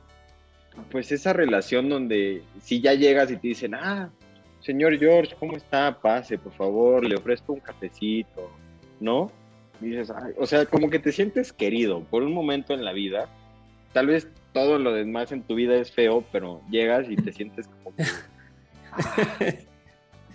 pues 0.92 1.12
esa 1.12 1.34
relación 1.34 1.90
donde 1.90 2.44
si 2.62 2.80
ya 2.80 2.94
llegas 2.94 3.32
y 3.32 3.38
te 3.38 3.48
dicen, 3.48 3.74
ah, 3.74 4.12
señor 4.60 5.00
George, 5.00 5.36
¿cómo 5.40 5.58
está? 5.58 6.00
Pase, 6.00 6.38
por 6.38 6.54
favor, 6.54 7.04
le 7.04 7.16
ofrezco 7.16 7.54
un 7.54 7.60
cafecito, 7.60 8.52
¿no? 9.00 9.32
dices, 9.80 10.14
o 10.38 10.46
sea, 10.46 10.68
como 10.68 10.92
que 10.92 11.00
te 11.00 11.12
sientes 11.12 11.52
querido 11.52 12.04
por 12.04 12.22
un 12.22 12.34
momento 12.34 12.76
en 12.76 12.86
la 12.86 12.94
vida. 12.94 13.28
Tal 13.94 14.06
vez 14.06 14.28
todo 14.54 14.78
lo 14.78 14.94
demás 14.94 15.32
en 15.32 15.42
tu 15.42 15.56
vida 15.56 15.74
es 15.74 15.92
feo, 15.92 16.24
pero 16.32 16.62
llegas 16.70 17.10
y 17.10 17.16
te 17.16 17.34
sientes 17.34 17.68
como 17.68 17.96
que, 17.96 18.06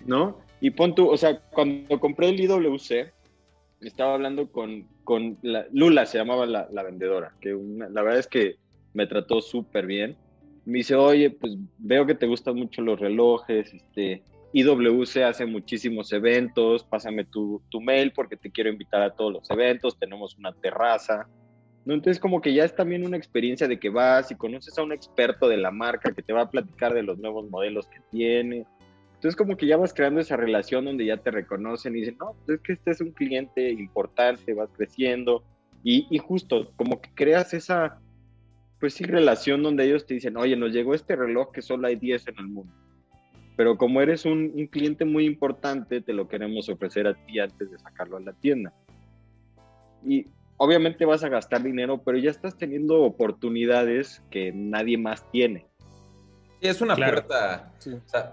¿no? 0.05 0.48
Y 0.61 0.71
pon 0.71 0.95
tú, 0.95 1.09
o 1.09 1.17
sea, 1.17 1.39
cuando 1.51 1.99
compré 1.99 2.29
el 2.29 2.39
IWC, 2.39 3.13
estaba 3.81 4.15
hablando 4.15 4.51
con, 4.51 4.87
con 5.03 5.37
Lula, 5.71 6.05
se 6.05 6.17
llamaba 6.17 6.45
la, 6.45 6.83
vendedora, 6.83 7.33
que 7.39 7.57
la 7.89 8.01
verdad 8.01 8.19
es 8.19 8.27
que 8.27 8.55
me 8.93 9.07
trató 9.07 9.41
súper 9.41 9.85
bien. 9.85 10.17
Me 10.65 10.79
dice, 10.79 10.95
oye, 10.95 11.29
pues 11.29 11.55
veo 11.77 12.05
que 12.05 12.15
te 12.15 12.27
gustan 12.27 12.55
mucho 12.55 12.81
los 12.81 12.99
relojes, 12.99 13.73
este, 13.73 14.21
IWC 14.53 15.17
hace 15.23 15.45
muchísimos 15.45 16.11
eventos, 16.11 16.83
pásame 16.83 17.23
tu, 17.23 17.61
tu 17.69 17.79
mail 17.81 18.11
porque 18.11 18.35
te 18.35 18.51
quiero 18.51 18.69
invitar 18.69 19.01
a 19.01 19.11
todos 19.11 19.33
los 19.33 19.49
eventos, 19.49 19.97
tenemos 19.97 20.37
una 20.37 20.51
terraza. 20.53 21.27
¿no? 21.85 21.93
Entonces 21.93 22.19
como 22.19 22.41
que 22.41 22.53
ya 22.53 22.65
es 22.65 22.75
también 22.75 23.05
una 23.05 23.17
experiencia 23.17 23.67
de 23.67 23.79
que 23.79 23.89
vas 23.89 24.31
y 24.31 24.35
conoces 24.35 24.77
a 24.77 24.83
un 24.83 24.91
experto 24.91 25.47
de 25.47 25.57
la 25.57 25.71
marca 25.71 26.13
que 26.13 26.21
te 26.21 26.33
va 26.33 26.41
a 26.41 26.49
platicar 26.49 26.93
de 26.93 27.03
los 27.03 27.17
nuevos 27.19 27.49
modelos 27.49 27.87
que 27.87 27.99
tiene, 28.11 28.65
entonces 29.19 29.35
como 29.35 29.57
que 29.57 29.67
ya 29.67 29.75
vas 29.75 29.93
creando 29.93 30.21
esa 30.21 30.37
relación 30.37 30.85
donde 30.85 31.05
ya 31.05 31.17
te 31.17 31.29
reconocen 31.29 31.93
y 31.93 31.99
dicen, 31.99 32.15
no, 32.21 32.37
pues 32.45 32.57
es 32.57 32.63
que 32.63 32.71
este 32.71 32.91
es 32.91 33.01
un 33.01 33.11
cliente 33.11 33.69
importante, 33.69 34.53
vas 34.53 34.69
creciendo 34.71 35.43
y, 35.83 36.17
justo 36.19 36.71
como 36.77 37.01
que 37.01 37.09
creas 37.13 37.53
esa, 37.53 37.99
pues 38.79 38.93
sí, 38.93 39.03
relación 39.03 39.61
donde 39.61 39.83
ellos 39.83 40.05
te 40.05 40.13
dicen, 40.13 40.37
oye, 40.37 40.55
nos 40.55 40.71
llegó 40.71 40.93
este 40.93 41.17
reloj 41.17 41.51
que 41.51 41.61
solo 41.61 41.87
hay 41.87 41.97
10 41.97 42.29
en 42.29 42.39
el 42.39 42.47
mundo. 42.47 42.73
Pero 43.57 43.77
como 43.77 43.99
eres 43.99 44.23
un, 44.23 44.53
un 44.55 44.67
cliente 44.67 45.03
muy 45.03 45.25
importante, 45.25 45.99
te 45.99 46.13
lo 46.13 46.29
queremos 46.29 46.69
ofrecer 46.69 47.05
a 47.05 47.13
ti 47.13 47.39
antes 47.39 47.69
de 47.69 47.77
sacarlo 47.77 48.15
a 48.15 48.21
la 48.21 48.31
tienda. 48.31 48.73
Y 50.07 50.27
obviamente 50.55 51.03
vas 51.03 51.25
a 51.25 51.29
gastar 51.29 51.61
dinero, 51.61 52.01
pero 52.05 52.17
ya 52.17 52.31
estás 52.31 52.57
teniendo 52.57 53.01
oportunidades 53.01 54.23
que 54.31 54.53
nadie 54.53 54.97
más 54.97 55.29
tiene 55.29 55.68
es 56.61 56.81
una 56.81 56.95
puerta. 56.95 57.71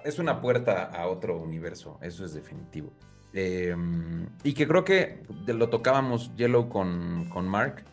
es 0.04 0.18
una 0.18 0.40
puerta 0.40 0.84
a 0.84 1.06
otro 1.06 1.38
universo, 1.38 1.98
eso 2.02 2.24
es 2.24 2.34
definitivo. 2.34 2.92
Em, 3.32 4.28
y 4.42 4.54
que 4.54 4.66
creo 4.66 4.84
que 4.84 5.22
lo 5.46 5.68
tocábamos 5.68 6.34
Yellow 6.36 6.68
con, 6.68 7.28
con 7.28 7.46
Mark. 7.46 7.84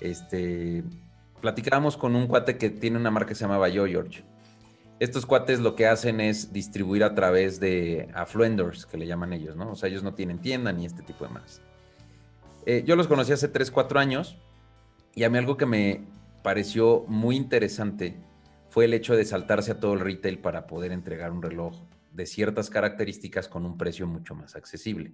Este, 0.00 0.82
platicábamos 1.40 1.96
con 1.96 2.16
un 2.16 2.26
cuate 2.26 2.56
que 2.56 2.70
tiene 2.70 2.96
una 2.96 3.10
marca 3.10 3.28
que 3.28 3.34
se 3.34 3.42
llamaba 3.42 3.68
Yo 3.68 3.86
George. 3.86 4.24
Estos 4.98 5.24
cuates 5.24 5.60
lo 5.60 5.76
que 5.76 5.86
hacen 5.86 6.20
es 6.20 6.52
distribuir 6.52 7.04
a 7.04 7.14
través 7.14 7.58
de 7.60 8.10
affluenders, 8.14 8.86
que 8.86 8.98
le 8.98 9.06
llaman 9.06 9.32
ellos, 9.32 9.56
¿no? 9.56 9.72
O 9.72 9.74
sea, 9.74 9.88
ellos 9.88 10.02
no 10.02 10.14
tienen 10.14 10.40
tienda 10.40 10.72
ni 10.72 10.84
este 10.84 11.02
tipo 11.02 11.24
de 11.24 11.30
más. 11.30 11.62
Eh, 12.66 12.82
yo 12.86 12.96
los 12.96 13.06
conocí 13.06 13.32
hace 13.32 13.48
3, 13.48 13.70
4 13.70 13.98
años 13.98 14.36
y 15.14 15.24
a 15.24 15.30
mí 15.30 15.38
algo 15.38 15.56
que 15.56 15.64
me 15.64 16.02
pareció 16.42 17.04
muy 17.08 17.36
interesante 17.36 18.18
fue 18.70 18.86
el 18.86 18.94
hecho 18.94 19.14
de 19.14 19.24
saltarse 19.24 19.72
a 19.72 19.80
todo 19.80 19.94
el 19.94 20.00
retail 20.00 20.38
para 20.38 20.66
poder 20.66 20.92
entregar 20.92 21.32
un 21.32 21.42
reloj 21.42 21.76
de 22.12 22.24
ciertas 22.24 22.70
características 22.70 23.48
con 23.48 23.66
un 23.66 23.76
precio 23.76 24.06
mucho 24.06 24.34
más 24.34 24.56
accesible. 24.56 25.12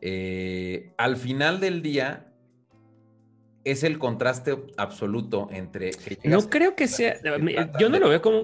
Eh, 0.00 0.92
al 0.98 1.16
final 1.16 1.60
del 1.60 1.82
día, 1.82 2.32
es 3.64 3.82
el 3.82 3.98
contraste 3.98 4.56
absoluto 4.76 5.48
entre... 5.50 5.90
no 6.24 6.48
creo 6.48 6.76
que 6.76 6.86
sea... 6.86 7.16
Yo 7.80 7.88
no 7.88 7.98
lo 7.98 8.08
veo 8.08 8.22
como... 8.22 8.42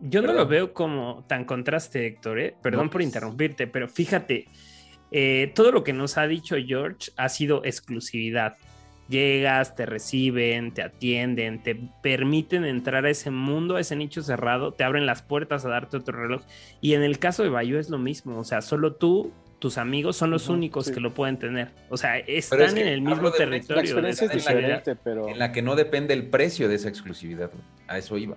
Yo 0.00 0.22
no 0.22 0.32
lo 0.32 0.46
veo 0.46 0.72
como 0.72 1.24
tan 1.28 1.44
contraste, 1.44 2.06
Héctor, 2.06 2.40
¿eh? 2.40 2.56
perdón 2.60 2.88
por 2.88 3.00
pues. 3.00 3.06
interrumpirte, 3.06 3.68
pero 3.68 3.88
fíjate, 3.88 4.46
eh, 5.12 5.52
todo 5.54 5.70
lo 5.70 5.84
que 5.84 5.92
nos 5.92 6.18
ha 6.18 6.26
dicho 6.26 6.56
George 6.56 7.12
ha 7.16 7.28
sido 7.28 7.64
exclusividad. 7.64 8.56
Llegas, 9.08 9.74
te 9.74 9.84
reciben, 9.84 10.72
te 10.72 10.82
atienden, 10.82 11.62
te 11.62 11.74
permiten 12.02 12.64
entrar 12.64 13.04
a 13.04 13.10
ese 13.10 13.30
mundo, 13.30 13.76
a 13.76 13.80
ese 13.80 13.96
nicho 13.96 14.22
cerrado, 14.22 14.72
te 14.72 14.84
abren 14.84 15.06
las 15.06 15.22
puertas 15.22 15.64
a 15.64 15.68
darte 15.68 15.96
otro 15.96 16.18
reloj. 16.18 16.42
Y 16.80 16.94
en 16.94 17.02
el 17.02 17.18
caso 17.18 17.42
de 17.42 17.50
Bayo 17.50 17.78
es 17.78 17.90
lo 17.90 17.98
mismo, 17.98 18.38
o 18.38 18.44
sea, 18.44 18.62
solo 18.62 18.94
tú, 18.94 19.32
tus 19.58 19.78
amigos 19.78 20.16
son 20.16 20.30
los 20.30 20.48
únicos 20.48 20.90
que 20.90 20.98
lo 20.98 21.14
pueden 21.14 21.38
tener. 21.38 21.70
O 21.88 21.96
sea, 21.96 22.18
están 22.18 22.76
en 22.78 22.88
el 22.88 23.00
mismo 23.00 23.30
territorio. 23.30 24.00
La 24.00 24.08
es 24.08 24.20
pero... 25.04 25.28
en 25.28 25.38
la 25.38 25.52
que 25.52 25.62
no 25.62 25.76
depende 25.76 26.14
el 26.14 26.26
precio 26.26 26.68
de 26.68 26.74
esa 26.74 26.88
exclusividad. 26.88 27.50
A 27.86 27.98
eso 27.98 28.18
iba. 28.18 28.36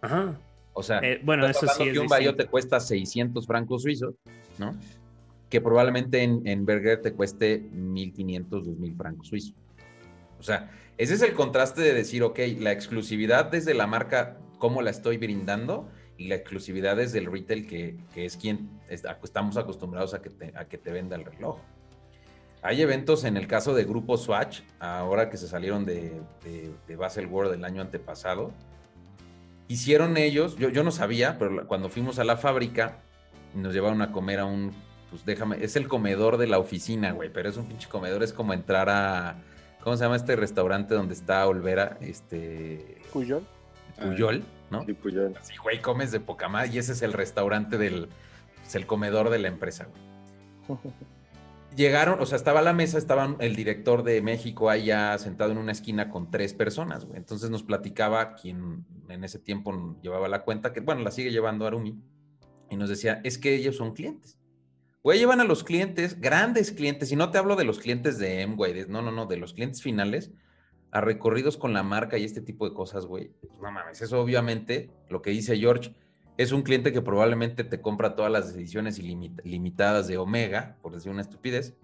Ajá. 0.00 0.36
O 0.72 0.82
sea, 0.82 0.98
eh, 0.98 1.20
bueno, 1.22 1.46
eso 1.46 1.68
sí 1.68 1.92
que 1.92 2.00
un 2.00 2.08
Bayo 2.08 2.34
te 2.34 2.46
cuesta 2.46 2.80
600 2.80 3.46
francos 3.46 3.82
suizos, 3.82 4.16
¿no? 4.58 4.76
Que 5.48 5.60
probablemente 5.60 6.20
en, 6.22 6.42
en 6.46 6.66
Berger 6.66 7.00
te 7.00 7.12
cueste 7.12 7.60
1500, 7.70 8.66
2000 8.66 8.96
francos 8.96 9.28
suizos. 9.28 9.54
Sea, 10.44 10.70
ese 10.98 11.14
es 11.14 11.22
el 11.22 11.32
contraste 11.32 11.80
de 11.80 11.94
decir, 11.94 12.22
ok, 12.22 12.38
la 12.58 12.70
exclusividad 12.70 13.46
desde 13.46 13.72
la 13.72 13.86
marca, 13.86 14.36
cómo 14.58 14.82
la 14.82 14.90
estoy 14.90 15.16
brindando, 15.16 15.88
y 16.16 16.28
la 16.28 16.36
exclusividad 16.36 16.96
desde 16.96 17.18
el 17.18 17.32
retail, 17.32 17.66
que, 17.66 17.96
que 18.12 18.24
es 18.26 18.36
quien 18.36 18.68
estamos 18.88 19.56
acostumbrados 19.56 20.14
a 20.14 20.22
que, 20.22 20.30
te, 20.30 20.52
a 20.56 20.66
que 20.66 20.78
te 20.78 20.92
venda 20.92 21.16
el 21.16 21.24
reloj. 21.24 21.58
Hay 22.62 22.80
eventos 22.82 23.24
en 23.24 23.36
el 23.36 23.46
caso 23.46 23.74
de 23.74 23.84
Grupo 23.84 24.16
Swatch, 24.16 24.60
ahora 24.78 25.28
que 25.30 25.36
se 25.36 25.48
salieron 25.48 25.84
de, 25.84 26.20
de, 26.44 26.70
de 26.86 26.96
Basel 26.96 27.26
World 27.26 27.54
el 27.54 27.64
año 27.64 27.80
antepasado, 27.80 28.52
hicieron 29.66 30.16
ellos, 30.16 30.56
yo, 30.56 30.68
yo 30.68 30.84
no 30.84 30.90
sabía, 30.90 31.38
pero 31.38 31.66
cuando 31.66 31.88
fuimos 31.88 32.18
a 32.18 32.24
la 32.24 32.36
fábrica, 32.36 32.98
nos 33.54 33.72
llevaron 33.72 34.02
a 34.02 34.12
comer 34.12 34.40
a 34.40 34.44
un, 34.44 34.72
pues 35.10 35.24
déjame, 35.24 35.64
es 35.64 35.74
el 35.76 35.88
comedor 35.88 36.36
de 36.36 36.46
la 36.46 36.58
oficina, 36.58 37.12
güey, 37.12 37.32
pero 37.32 37.48
es 37.48 37.56
un 37.56 37.66
pinche 37.66 37.88
comedor, 37.88 38.22
es 38.22 38.32
como 38.32 38.52
entrar 38.52 38.88
a, 38.88 39.36
¿cómo 39.84 39.96
se 39.96 40.04
llama 40.04 40.16
este 40.16 40.34
restaurante 40.34 40.94
donde 40.94 41.14
está 41.14 41.46
Olvera? 41.46 41.98
Este... 42.00 43.02
Puyol. 43.12 43.46
Puyol, 44.00 44.42
¿no? 44.70 44.84
Sí, 44.84 44.94
Puyol. 44.94 45.34
Sí, 45.42 45.54
güey, 45.62 45.80
comes 45.80 46.10
de 46.10 46.18
poca 46.18 46.48
más 46.48 46.74
y 46.74 46.78
ese 46.78 46.92
es 46.92 47.02
el 47.02 47.12
restaurante 47.12 47.78
del, 47.78 48.08
es 48.66 48.74
el 48.74 48.86
comedor 48.86 49.30
de 49.30 49.38
la 49.38 49.48
empresa, 49.48 49.86
güey. 49.86 50.78
llegaron, 51.76 52.20
o 52.20 52.26
sea, 52.26 52.36
estaba 52.36 52.60
a 52.60 52.62
la 52.62 52.72
mesa, 52.72 52.98
estaba 52.98 53.36
el 53.38 53.56
director 53.56 54.02
de 54.02 54.22
México 54.22 54.70
allá 54.70 55.16
sentado 55.18 55.52
en 55.52 55.58
una 55.58 55.72
esquina 55.72 56.10
con 56.10 56.30
tres 56.30 56.54
personas, 56.54 57.04
güey. 57.04 57.18
Entonces 57.18 57.50
nos 57.50 57.62
platicaba 57.62 58.34
quien 58.34 58.84
en 59.08 59.24
ese 59.24 59.38
tiempo 59.38 59.96
llevaba 60.02 60.28
la 60.28 60.42
cuenta, 60.42 60.72
que 60.72 60.80
bueno, 60.80 61.02
la 61.02 61.10
sigue 61.10 61.30
llevando 61.30 61.66
Arumi, 61.66 62.00
y 62.70 62.76
nos 62.76 62.88
decía, 62.88 63.20
es 63.24 63.38
que 63.38 63.54
ellos 63.54 63.76
son 63.76 63.92
clientes. 63.92 64.38
Güey, 65.04 65.18
llevan 65.18 65.42
a 65.42 65.44
los 65.44 65.64
clientes, 65.64 66.18
grandes 66.18 66.72
clientes, 66.72 67.12
y 67.12 67.16
no 67.16 67.30
te 67.30 67.36
hablo 67.36 67.56
de 67.56 67.64
los 67.64 67.78
clientes 67.78 68.16
de 68.18 68.40
M, 68.40 68.56
güey, 68.56 68.86
no, 68.88 69.02
no, 69.02 69.12
no, 69.12 69.26
de 69.26 69.36
los 69.36 69.52
clientes 69.52 69.82
finales, 69.82 70.32
a 70.92 71.02
recorridos 71.02 71.58
con 71.58 71.74
la 71.74 71.82
marca 71.82 72.16
y 72.16 72.24
este 72.24 72.40
tipo 72.40 72.66
de 72.66 72.74
cosas, 72.74 73.04
güey. 73.04 73.28
Pues, 73.38 73.52
no 73.60 73.70
mames, 73.70 74.00
eso 74.00 74.18
obviamente, 74.18 74.90
lo 75.10 75.20
que 75.20 75.28
dice 75.28 75.58
George, 75.58 75.94
es 76.38 76.52
un 76.52 76.62
cliente 76.62 76.90
que 76.90 77.02
probablemente 77.02 77.64
te 77.64 77.82
compra 77.82 78.16
todas 78.16 78.32
las 78.32 78.54
ediciones 78.54 78.98
limitadas 78.98 80.08
de 80.08 80.16
Omega, 80.16 80.78
por 80.80 80.94
decir 80.94 81.12
una 81.12 81.20
estupidez. 81.20 81.76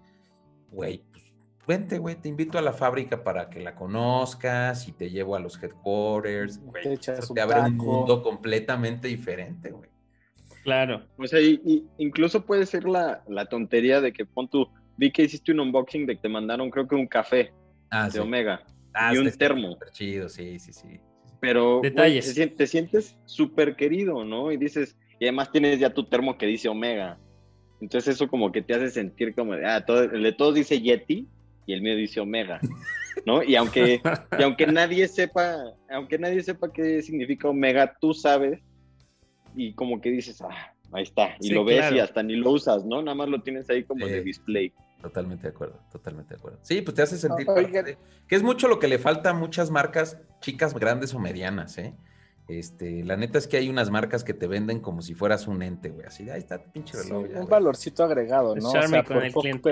Güey, 0.71 1.03
pues 1.11 1.31
vente, 1.67 1.99
güey, 1.99 2.15
te 2.15 2.27
invito 2.27 2.57
a 2.57 2.63
la 2.63 2.73
fábrica 2.73 3.23
para 3.23 3.51
que 3.51 3.59
la 3.59 3.75
conozcas 3.75 4.87
y 4.87 4.93
te 4.93 5.11
llevo 5.11 5.35
a 5.35 5.39
los 5.39 5.61
headquarters. 5.61 6.57
Güey, 6.57 6.97
te, 6.97 7.13
te 7.35 7.41
abre 7.41 7.61
un 7.61 7.77
mundo 7.77 8.23
completamente 8.23 9.07
diferente, 9.07 9.69
güey. 9.69 9.90
Claro. 10.63 11.03
O 11.17 11.25
sea, 11.25 11.39
incluso 11.97 12.45
puede 12.45 12.65
ser 12.65 12.83
la, 12.85 13.23
tontería 13.49 14.01
de 14.01 14.13
que 14.13 14.25
pon 14.25 14.49
tu, 14.49 14.67
vi 14.97 15.11
que 15.11 15.23
hiciste 15.23 15.51
un 15.51 15.59
unboxing 15.59 16.05
de 16.05 16.15
que 16.15 16.21
te 16.21 16.29
mandaron 16.29 16.69
creo 16.69 16.87
que 16.87 16.95
un 16.95 17.07
café 17.07 17.51
ah, 17.89 18.09
de 18.09 18.19
Omega 18.19 18.63
ah, 18.93 19.13
y 19.13 19.17
un 19.17 19.31
termo. 19.31 19.77
Chido, 19.91 20.29
sí, 20.29 20.59
sí, 20.59 20.73
sí. 20.73 20.99
Pero 21.39 21.81
te, 21.81 22.67
sientes 22.67 23.17
súper 23.25 23.75
querido, 23.75 24.23
¿no? 24.23 24.51
Y 24.51 24.57
dices, 24.57 24.95
y 25.19 25.25
además 25.25 25.51
tienes 25.51 25.79
ya 25.79 25.91
tu 25.91 26.03
termo 26.03 26.37
que 26.37 26.45
dice 26.45 26.69
Omega. 26.69 27.17
Entonces 27.79 28.15
eso 28.15 28.27
como 28.27 28.51
que 28.51 28.61
te 28.61 28.75
hace 28.75 28.91
sentir 28.91 29.33
como, 29.33 29.53
ah, 29.53 29.83
todo, 29.83 30.03
el 30.03 30.21
de 30.21 30.33
todos 30.33 30.53
dice 30.53 30.79
Yeti 30.79 31.27
y 31.65 31.73
el 31.73 31.81
mío 31.81 31.95
dice 31.95 32.19
Omega, 32.19 32.59
¿no? 33.25 33.41
Y 33.41 33.55
aunque, 33.55 34.01
y 34.37 34.43
aunque 34.43 34.67
nadie 34.67 35.07
sepa, 35.07 35.57
aunque 35.89 36.19
nadie 36.19 36.43
sepa 36.43 36.71
qué 36.71 37.01
significa 37.01 37.49
Omega, 37.49 37.97
tú 37.99 38.13
sabes 38.13 38.59
y 39.55 39.73
como 39.73 40.01
que 40.01 40.09
dices, 40.09 40.41
ah, 40.41 40.73
ahí 40.91 41.03
está, 41.03 41.35
y 41.39 41.51
lo 41.51 41.63
ves 41.63 41.91
y 41.91 41.99
hasta 41.99 42.23
ni 42.23 42.35
lo 42.35 42.51
usas, 42.51 42.85
¿no? 42.85 43.01
Nada 43.01 43.15
más 43.15 43.29
lo 43.29 43.41
tienes 43.41 43.69
ahí 43.69 43.83
como 43.83 44.05
de 44.05 44.21
display. 44.21 44.73
Totalmente 45.01 45.43
de 45.43 45.49
acuerdo, 45.49 45.79
totalmente 45.91 46.35
de 46.35 46.39
acuerdo. 46.39 46.59
Sí, 46.61 46.81
pues 46.81 46.95
te 46.95 47.01
hace 47.01 47.17
sentir 47.17 47.47
que 48.27 48.35
es 48.35 48.43
mucho 48.43 48.67
lo 48.67 48.77
que 48.77 48.87
le 48.87 48.99
falta 48.99 49.31
a 49.31 49.33
muchas 49.33 49.71
marcas 49.71 50.17
chicas, 50.41 50.73
grandes 50.75 51.13
o 51.13 51.19
medianas, 51.19 51.77
¿eh? 51.77 51.95
Este, 52.47 53.03
la 53.05 53.15
neta 53.15 53.37
es 53.37 53.47
que 53.47 53.57
hay 53.57 53.69
unas 53.69 53.89
marcas 53.89 54.23
que 54.23 54.33
te 54.33 54.45
venden 54.45 54.79
como 54.79 55.01
si 55.01 55.13
fueras 55.13 55.47
un 55.47 55.61
ente, 55.61 55.89
güey. 55.89 56.05
Así, 56.05 56.29
ahí 56.29 56.39
está 56.39 56.61
pinche 56.61 57.01
reloj. 57.01 57.25
un 57.33 57.47
valorcito 57.47 58.03
agregado, 58.03 58.55
¿no? 58.55 58.67
O 58.67 58.71
sea, 58.71 59.03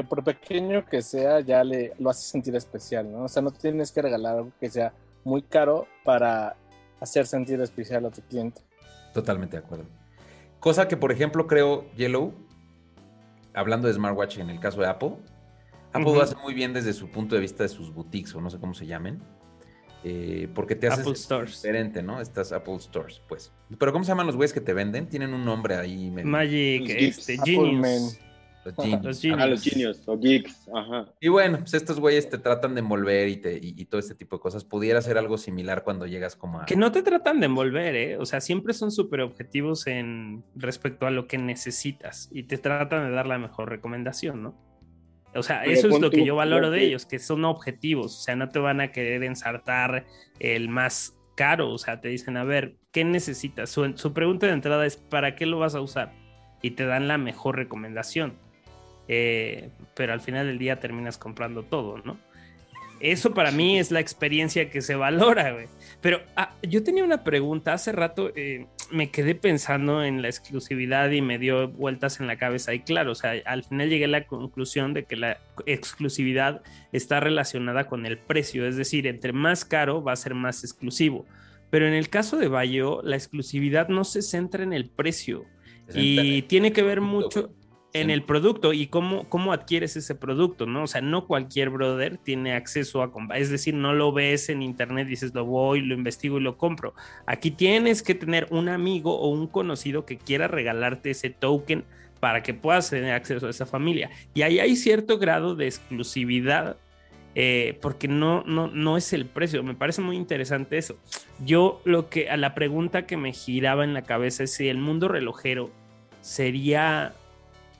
por, 0.07 0.23
pequeño 0.23 0.85
que 0.85 1.01
sea, 1.01 1.41
ya 1.41 1.63
le 1.63 1.93
lo 1.99 2.09
hace 2.09 2.23
sentir 2.23 2.55
especial, 2.55 3.11
¿no? 3.11 3.23
O 3.23 3.27
sea, 3.27 3.41
no 3.41 3.51
tienes 3.51 3.91
que 3.91 4.01
regalar 4.01 4.37
algo 4.37 4.51
que 4.59 4.69
sea 4.69 4.93
muy 5.25 5.41
caro 5.41 5.87
para 6.05 6.55
hacer 7.01 7.27
sentir 7.27 7.59
especial 7.59 8.05
a 8.05 8.11
tu 8.11 8.21
cliente. 8.21 8.61
Totalmente 9.19 9.57
de 9.57 9.63
acuerdo. 9.63 9.85
Cosa 10.61 10.87
que, 10.87 10.95
por 10.95 11.11
ejemplo, 11.11 11.45
creo, 11.45 11.91
Yellow, 11.95 12.33
hablando 13.53 13.87
de 13.87 13.93
smartwatch 13.93 14.37
en 14.37 14.49
el 14.49 14.59
caso 14.61 14.79
de 14.79 14.87
Apple, 14.87 15.17
Apple 15.91 16.13
lo 16.13 16.21
hace 16.21 16.35
muy 16.37 16.53
bien 16.53 16.71
desde 16.71 16.93
su 16.93 17.09
punto 17.09 17.35
de 17.35 17.41
vista 17.41 17.63
de 17.63 17.69
sus 17.69 17.93
boutiques 17.93 18.33
o 18.35 18.39
no 18.39 18.49
sé 18.49 18.59
cómo 18.59 18.73
se 18.73 18.85
llamen. 18.85 19.21
Eh, 20.05 20.47
porque 20.55 20.75
te 20.75 20.87
haces 20.87 21.27
diferente, 21.45 22.01
¿no? 22.01 22.21
Estas 22.21 22.53
Apple 22.53 22.79
Stores, 22.79 23.21
pues. 23.27 23.51
Pero 23.77 23.91
¿cómo 23.91 24.05
se 24.05 24.09
llaman 24.09 24.27
los 24.27 24.37
güeyes 24.37 24.53
que 24.53 24.61
te 24.61 24.73
venden? 24.73 25.09
Tienen 25.09 25.33
un 25.33 25.43
nombre 25.43 25.75
ahí. 25.75 26.09
Magic, 26.11 26.89
este, 26.89 27.37
Genius. 27.43 28.17
Los 28.65 28.75
Genius. 28.75 29.03
los 29.03 29.21
Genius. 29.21 29.39
Ah, 29.41 29.47
los 29.47 29.63
Genius, 29.63 30.01
o 30.07 30.17
Geeks, 30.17 30.69
ajá. 30.73 31.13
Y 31.19 31.29
bueno, 31.29 31.59
pues 31.59 31.73
estos 31.73 31.99
güeyes 31.99 32.29
te 32.29 32.37
tratan 32.37 32.75
de 32.75 32.81
envolver 32.81 33.27
y, 33.29 33.37
te, 33.37 33.59
y, 33.61 33.85
todo 33.85 33.99
este 33.99 34.15
tipo 34.15 34.37
de 34.37 34.41
cosas. 34.41 34.65
Pudiera 34.65 35.01
ser 35.01 35.17
algo 35.17 35.37
similar 35.37 35.83
cuando 35.83 36.05
llegas 36.05 36.35
como 36.35 36.59
a... 36.61 36.65
Que 36.65 36.75
no 36.75 36.91
te 36.91 37.01
tratan 37.01 37.39
de 37.39 37.45
envolver, 37.45 37.95
¿eh? 37.95 38.17
O 38.17 38.25
sea, 38.25 38.41
siempre 38.41 38.73
son 38.73 38.91
súper 38.91 39.21
objetivos 39.21 39.87
en 39.87 40.43
respecto 40.55 41.07
a 41.07 41.11
lo 41.11 41.27
que 41.27 41.37
necesitas 41.37 42.29
y 42.31 42.43
te 42.43 42.57
tratan 42.57 43.07
de 43.07 43.15
dar 43.15 43.27
la 43.27 43.37
mejor 43.37 43.69
recomendación, 43.69 44.43
¿no? 44.43 44.69
O 45.35 45.43
sea, 45.43 45.63
eso 45.63 45.87
es 45.89 45.99
lo 45.99 46.09
que 46.09 46.25
yo 46.25 46.35
valoro 46.35 46.71
de 46.71 46.83
ellos, 46.83 47.05
que 47.05 47.19
son 47.19 47.45
objetivos, 47.45 48.17
o 48.17 48.21
sea, 48.21 48.35
no 48.35 48.49
te 48.49 48.57
van 48.57 48.81
a 48.81 48.91
querer 48.91 49.23
ensartar 49.23 50.07
el 50.39 50.69
más 50.69 51.15
caro, 51.35 51.71
o 51.71 51.77
sea, 51.77 52.01
te 52.01 52.07
dicen, 52.07 52.35
a 52.35 52.43
ver, 52.43 52.77
¿qué 52.91 53.05
necesitas? 53.05 53.69
Su, 53.69 53.95
su 53.95 54.11
pregunta 54.11 54.47
de 54.47 54.53
entrada 54.53 54.85
es, 54.87 54.97
¿para 54.97 55.35
qué 55.35 55.45
lo 55.45 55.59
vas 55.59 55.75
a 55.75 55.81
usar? 55.81 56.13
Y 56.63 56.71
te 56.71 56.85
dan 56.85 57.07
la 57.07 57.17
mejor 57.19 57.57
recomendación. 57.57 58.37
Eh, 59.11 59.71
pero 59.95 60.13
al 60.13 60.21
final 60.21 60.45
del 60.45 60.59
día 60.59 60.79
terminas 60.79 61.17
comprando 61.17 61.63
todo, 61.63 61.97
¿no? 62.05 62.17
Eso 62.99 63.33
para 63.33 63.51
mí 63.51 63.79
es 63.79 63.91
la 63.91 64.01
experiencia 64.01 64.69
que 64.69 64.81
se 64.81 64.95
valora, 64.95 65.53
güey. 65.53 65.67
Pero 66.01 66.21
ah, 66.35 66.53
yo 66.61 66.83
tenía 66.83 67.03
una 67.03 67.23
pregunta. 67.23 67.73
Hace 67.73 67.91
rato 67.91 68.31
eh, 68.35 68.67
me 68.91 69.09
quedé 69.09 69.35
pensando 69.35 70.03
en 70.03 70.21
la 70.21 70.27
exclusividad 70.27 71.09
y 71.09 71.21
me 71.21 71.39
dio 71.39 71.69
vueltas 71.69 72.19
en 72.19 72.27
la 72.27 72.37
cabeza. 72.37 72.73
Y 72.73 72.81
claro, 72.81 73.13
o 73.13 73.15
sea, 73.15 73.33
al 73.45 73.63
final 73.63 73.89
llegué 73.89 74.05
a 74.05 74.09
la 74.09 74.27
conclusión 74.27 74.93
de 74.93 75.05
que 75.05 75.15
la 75.15 75.39
exclusividad 75.65 76.61
está 76.91 77.19
relacionada 77.19 77.85
con 77.85 78.05
el 78.05 78.17
precio. 78.17 78.67
Es 78.67 78.75
decir, 78.75 79.07
entre 79.07 79.33
más 79.33 79.65
caro 79.65 80.03
va 80.03 80.11
a 80.11 80.17
ser 80.17 80.35
más 80.35 80.63
exclusivo. 80.63 81.25
Pero 81.69 81.87
en 81.87 81.93
el 81.93 82.09
caso 82.09 82.37
de 82.37 82.47
Bayo, 82.47 83.01
la 83.03 83.15
exclusividad 83.15 83.87
no 83.87 84.03
se 84.03 84.21
centra 84.21 84.63
en 84.63 84.73
el 84.73 84.89
precio. 84.89 85.45
Y 85.95 86.43
tiene 86.43 86.71
que 86.71 86.83
ver 86.83 87.01
mucho 87.01 87.51
en 87.93 88.09
el 88.09 88.23
producto 88.23 88.73
y 88.73 88.87
cómo, 88.87 89.27
cómo 89.29 89.51
adquieres 89.51 89.95
ese 89.95 90.13
producto, 90.13 90.65
¿no? 90.65 90.83
O 90.83 90.87
sea, 90.87 91.01
no 91.01 91.25
cualquier 91.25 91.69
brother 91.69 92.17
tiene 92.17 92.53
acceso 92.53 93.01
a 93.01 93.11
comprar, 93.11 93.41
es 93.41 93.49
decir, 93.49 93.73
no 93.73 93.93
lo 93.93 94.11
ves 94.11 94.49
en 94.49 94.61
internet, 94.61 95.07
dices, 95.07 95.33
lo 95.33 95.45
voy, 95.45 95.81
lo 95.81 95.95
investigo 95.95 96.37
y 96.37 96.43
lo 96.43 96.57
compro. 96.57 96.93
Aquí 97.25 97.51
tienes 97.51 98.03
que 98.03 98.15
tener 98.15 98.47
un 98.51 98.69
amigo 98.69 99.19
o 99.19 99.29
un 99.29 99.47
conocido 99.47 100.05
que 100.05 100.17
quiera 100.17 100.47
regalarte 100.47 101.11
ese 101.11 101.29
token 101.29 101.83
para 102.19 102.43
que 102.43 102.53
puedas 102.53 102.89
tener 102.89 103.13
acceso 103.13 103.47
a 103.47 103.49
esa 103.49 103.65
familia. 103.65 104.09
Y 104.33 104.43
ahí 104.43 104.59
hay 104.59 104.75
cierto 104.75 105.17
grado 105.17 105.55
de 105.55 105.65
exclusividad. 105.65 106.77
Eh, 107.35 107.77
porque 107.79 108.07
no, 108.07 108.43
no, 108.47 108.67
no 108.67 108.97
es 108.97 109.13
el 109.13 109.27
precio, 109.27 109.61
me 109.63 109.75
parece 109.75 110.01
muy 110.01 110.17
interesante 110.17 110.79
eso. 110.79 110.97
Yo 111.45 111.79
lo 111.85 112.09
que 112.09 112.27
a 112.29 112.37
la 112.37 112.55
pregunta 112.55 113.05
que 113.05 113.17
me 113.17 113.33
giraba 113.33 113.83
en 113.83 113.93
la 113.93 114.01
cabeza 114.01 114.43
es 114.43 114.53
si 114.55 114.67
el 114.67 114.79
mundo 114.79 115.07
relojero 115.07 115.69
sería 116.21 117.13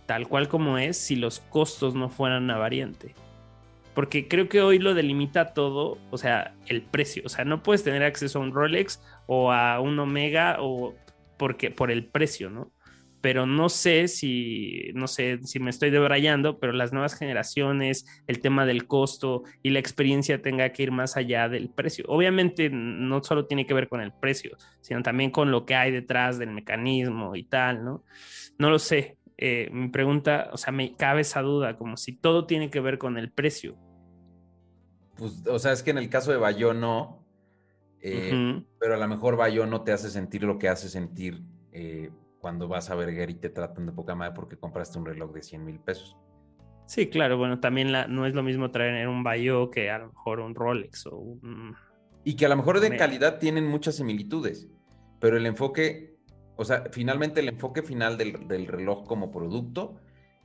tal 0.09 0.27
cual 0.27 0.47
como 0.47 0.79
es 0.79 0.97
si 0.97 1.15
los 1.15 1.39
costos 1.39 1.93
no 1.93 2.09
fueran 2.09 2.45
una 2.45 2.57
variante. 2.57 3.13
Porque 3.93 4.27
creo 4.27 4.49
que 4.49 4.59
hoy 4.59 4.79
lo 4.79 4.95
delimita 4.95 5.53
todo, 5.53 5.99
o 6.09 6.17
sea, 6.17 6.55
el 6.65 6.81
precio. 6.81 7.21
O 7.27 7.29
sea, 7.29 7.45
no 7.45 7.61
puedes 7.61 7.83
tener 7.83 8.01
acceso 8.01 8.39
a 8.39 8.41
un 8.41 8.51
Rolex 8.51 8.99
o 9.27 9.51
a 9.51 9.79
un 9.79 9.99
Omega 9.99 10.57
o 10.61 10.95
porque, 11.37 11.69
por 11.69 11.91
el 11.91 12.05
precio, 12.07 12.49
¿no? 12.49 12.71
Pero 13.21 13.45
no 13.45 13.69
sé 13.69 14.07
si, 14.07 14.89
no 14.95 15.05
sé 15.05 15.41
si 15.43 15.59
me 15.59 15.69
estoy 15.69 15.91
debrayando, 15.91 16.57
pero 16.57 16.73
las 16.73 16.91
nuevas 16.91 17.13
generaciones, 17.13 18.07
el 18.25 18.39
tema 18.39 18.65
del 18.65 18.87
costo 18.87 19.43
y 19.61 19.69
la 19.69 19.77
experiencia 19.77 20.41
tenga 20.41 20.69
que 20.69 20.81
ir 20.81 20.91
más 20.91 21.17
allá 21.17 21.49
del 21.49 21.69
precio. 21.69 22.03
Obviamente 22.07 22.71
no 22.71 23.23
solo 23.23 23.45
tiene 23.45 23.67
que 23.67 23.75
ver 23.75 23.87
con 23.87 24.01
el 24.01 24.11
precio, 24.11 24.57
sino 24.81 25.03
también 25.03 25.29
con 25.29 25.51
lo 25.51 25.67
que 25.67 25.75
hay 25.75 25.91
detrás 25.91 26.39
del 26.39 26.49
mecanismo 26.49 27.35
y 27.35 27.43
tal, 27.43 27.85
¿no? 27.85 28.03
No 28.57 28.71
lo 28.71 28.79
sé. 28.79 29.18
Eh, 29.41 29.69
mi 29.71 29.87
pregunta, 29.87 30.49
o 30.51 30.57
sea, 30.57 30.73
me 30.73 30.97
cabe 30.97 31.21
esa 31.21 31.41
duda, 31.41 31.77
como 31.77 31.95
si 31.95 32.11
todo 32.11 32.45
tiene 32.45 32.69
que 32.69 32.81
ver 32.81 32.97
con 32.97 33.17
el 33.17 33.31
precio. 33.31 33.77
Pues, 35.15 35.47
o 35.47 35.57
sea, 35.59 35.71
es 35.71 35.81
que 35.81 35.91
en 35.91 35.97
el 35.97 36.09
caso 36.09 36.31
de 36.31 36.37
Bayo 36.37 36.73
no, 36.73 37.25
eh, 38.01 38.61
pero 38.77 38.95
a 38.95 38.97
lo 38.97 39.07
mejor 39.07 39.37
Bayo 39.37 39.65
no 39.65 39.83
te 39.83 39.93
hace 39.93 40.09
sentir 40.09 40.43
lo 40.43 40.59
que 40.59 40.67
hace 40.67 40.89
sentir 40.89 41.41
eh, 41.71 42.11
cuando 42.41 42.67
vas 42.67 42.89
a 42.89 42.95
Berger 42.95 43.29
y 43.29 43.35
te 43.35 43.49
tratan 43.49 43.85
de 43.85 43.93
poca 43.93 44.13
madre 44.13 44.33
porque 44.35 44.57
compraste 44.57 44.99
un 44.99 45.05
reloj 45.05 45.31
de 45.31 45.41
100 45.41 45.63
mil 45.63 45.79
pesos. 45.79 46.17
Sí, 46.85 47.07
claro, 47.07 47.37
bueno, 47.37 47.61
también 47.61 47.93
la, 47.93 48.07
no 48.07 48.25
es 48.25 48.33
lo 48.33 48.43
mismo 48.43 48.71
traer 48.71 49.07
un 49.07 49.23
Bayo 49.23 49.71
que 49.71 49.89
a 49.89 49.99
lo 49.99 50.07
mejor 50.07 50.41
un 50.41 50.53
Rolex 50.53 51.05
o 51.05 51.15
un... 51.15 51.75
Y 52.25 52.35
que 52.35 52.45
a 52.45 52.49
lo 52.49 52.57
mejor 52.57 52.81
de 52.81 52.97
calidad 52.97 53.39
tienen 53.39 53.67
muchas 53.67 53.95
similitudes, 53.95 54.67
pero 55.21 55.37
el 55.37 55.45
enfoque, 55.45 56.08
o 56.59 56.65
sea, 56.65 56.83
finalmente 56.91 57.39
el 57.39 57.47
enfoque 57.47 57.81
final 57.81 58.17
del, 58.17 58.49
del 58.49 58.67
reloj 58.67 59.07
como 59.07 59.31
producto, 59.31 59.95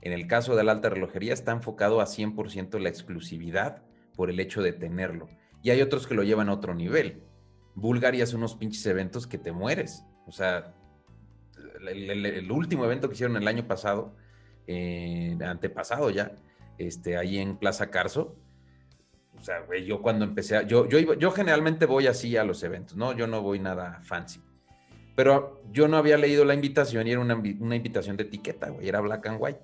en 0.01 0.13
el 0.13 0.29
caso 0.29 0.55
de 0.55 0.63
la 0.63 0.71
alta 0.71 0.89
relojería, 0.89 1.33
está 1.33 1.51
enfocado 1.51 2.01
a 2.01 2.05
100% 2.05 2.79
la 2.79 2.89
exclusividad 2.89 3.83
por 4.15 4.31
el 4.31 4.39
hecho 4.39 4.63
de 4.63 4.73
tenerlo. 4.73 5.27
Y 5.61 5.71
hay 5.71 5.83
otros 5.83 6.07
que 6.07 6.15
lo 6.15 6.23
llevan 6.23 6.49
a 6.51 6.53
otro 6.53 6.73
nivel. 6.73 7.25
Bulgaria 7.75 8.23
hace 8.23 8.37
unos 8.37 8.55
pinches 8.55 8.87
eventos 8.87 9.27
que 9.27 9.39
te 9.39 9.51
mueres. 9.51 10.05
O 10.29 10.31
sea, 10.31 10.73
el, 11.89 12.49
último 12.53 12.85
evento 12.85 13.09
que 13.09 13.15
hicieron 13.15 13.37
el 13.37 13.49
año 13.49 13.67
pasado, 13.67 14.15
eh, 14.69 15.37
antepasado 15.45 16.11
ya, 16.11 16.31
este, 16.79 17.17
ahí 17.17 17.39
en 17.39 17.57
Plaza 17.57 17.91
Carso. 17.91 18.37
O 19.37 19.43
sea, 19.43 19.63
güey, 19.63 19.85
yo 19.85 20.01
cuando 20.01 20.25
empecé, 20.25 20.59
a, 20.59 20.63
yo, 20.63 20.89
yo, 20.89 21.15
yo 21.15 21.31
generalmente 21.33 21.87
voy 21.87 22.07
así 22.07 22.37
a 22.37 22.45
los 22.45 22.63
eventos, 22.63 22.97
¿no? 22.97 23.15
Yo 23.15 23.27
no 23.27 23.43
voy 23.43 23.59
nada 23.59 24.01
fancy. 24.05 24.41
Pero 25.15 25.63
yo 25.71 25.89
no 25.89 25.97
había 25.97 26.17
leído 26.17 26.45
la 26.45 26.55
invitación 26.55 27.07
y 27.07 27.13
era 27.13 27.21
una, 27.21 27.35
una 27.35 27.77
invitación 27.77 28.17
de 28.17 28.25
etiqueta, 28.25 28.71
güey, 28.71 28.89
era 28.89 29.01
black 29.01 29.27
and 29.27 29.41
white 29.41 29.61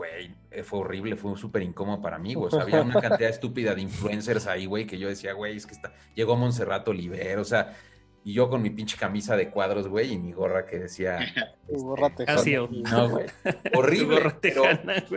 güey, 0.00 0.34
eh, 0.50 0.62
fue 0.62 0.78
horrible, 0.78 1.14
fue 1.14 1.36
súper 1.36 1.62
incómodo 1.62 2.00
para 2.00 2.18
mí, 2.18 2.32
güey. 2.32 2.46
O 2.46 2.50
sea, 2.50 2.62
había 2.62 2.80
una 2.80 3.00
cantidad 3.02 3.28
estúpida 3.28 3.74
de 3.74 3.82
influencers 3.82 4.46
ahí, 4.46 4.64
güey, 4.64 4.86
que 4.86 4.98
yo 4.98 5.08
decía, 5.08 5.34
güey, 5.34 5.56
es 5.58 5.66
que 5.66 5.74
está. 5.74 5.92
Llegó 6.14 6.36
Montserrat 6.36 6.88
Oliver, 6.88 7.38
o 7.38 7.44
sea, 7.44 7.76
y 8.24 8.32
yo 8.32 8.48
con 8.48 8.62
mi 8.62 8.70
pinche 8.70 8.96
camisa 8.96 9.36
de 9.36 9.50
cuadros, 9.50 9.88
güey, 9.88 10.12
y 10.12 10.18
mi 10.18 10.32
gorra 10.32 10.64
que 10.64 10.78
decía. 10.78 11.18
Así, 12.26 12.54
este, 12.54 12.82
no, 12.90 13.10
güey. 13.10 13.26
Horrible. 13.74 14.22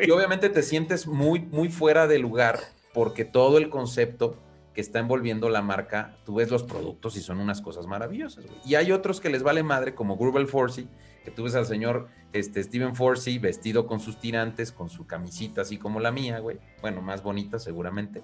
y 0.06 0.12
obviamente 0.12 0.50
te 0.50 0.62
sientes 0.64 1.08
muy, 1.08 1.40
muy 1.40 1.70
fuera 1.70 2.06
de 2.08 2.20
lugar 2.20 2.60
porque 2.94 3.24
todo 3.24 3.58
el 3.58 3.70
concepto 3.70 4.38
que 4.74 4.82
está 4.82 5.00
envolviendo 5.00 5.50
la 5.50 5.62
marca, 5.62 6.16
tú 6.26 6.36
ves 6.36 6.50
los 6.50 6.64
productos 6.64 7.16
y 7.16 7.22
son 7.22 7.40
unas 7.40 7.62
cosas 7.62 7.86
maravillosas. 7.86 8.46
Y 8.66 8.76
hay 8.76 8.92
otros 8.92 9.22
que 9.22 9.30
les 9.30 9.44
vale 9.44 9.64
madre, 9.64 9.94
como 9.94 10.18
Grubel 10.18 10.48
Forsey, 10.48 10.88
que 11.24 11.32
tú 11.32 11.44
ves 11.44 11.56
al 11.56 11.66
señor 11.66 12.08
este, 12.34 12.64
Steven 12.64 12.96
Forsey 12.96 13.38
vestido 13.38 13.86
con 13.86 14.00
sus 14.00 14.20
tirantes, 14.20 14.72
con 14.72 14.90
su 14.90 15.06
camisita 15.06 15.62
así 15.62 15.78
como 15.78 16.00
la 16.00 16.12
mía, 16.12 16.40
güey. 16.40 16.58
Bueno, 16.82 17.02
más 17.02 17.22
bonita 17.22 17.60
seguramente. 17.60 18.24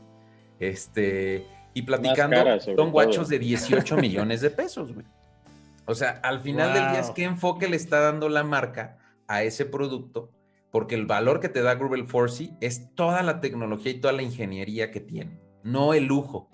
Este, 0.60 1.45
y 1.74 1.84
platicando, 1.84 2.60
son 2.60 2.91
guachos 2.91 3.30
de 3.30 3.39
18 3.39 3.97
millones 4.02 4.41
de 4.41 4.50
pesos, 4.50 4.93
güey. 4.93 5.06
O 5.86 5.95
sea, 5.95 6.20
al 6.24 6.41
final 6.41 6.74
del 6.74 6.91
día 6.91 7.00
es 7.00 7.10
qué 7.12 7.24
enfoque 7.24 7.68
le 7.68 7.76
está 7.76 8.00
dando 8.00 8.30
la 8.30 8.43
marca 8.43 8.97
a 9.28 9.43
ese 9.43 9.66
producto, 9.66 10.32
porque 10.72 10.95
el 10.95 11.06
valor 11.06 11.39
que 11.39 11.50
te 11.50 11.62
da 11.62 11.76
Grubel 11.76 12.06
Forsey 12.06 12.52
es 12.62 12.93
toda 12.95 13.24
la 13.24 13.39
tecnología 13.41 13.91
y 13.91 14.00
toda 14.00 14.14
la 14.14 14.22
ingeniería 14.22 14.91
que 14.91 15.00
tiene, 15.00 15.39
no 15.64 15.93
el 15.93 16.05
lujo. 16.05 16.49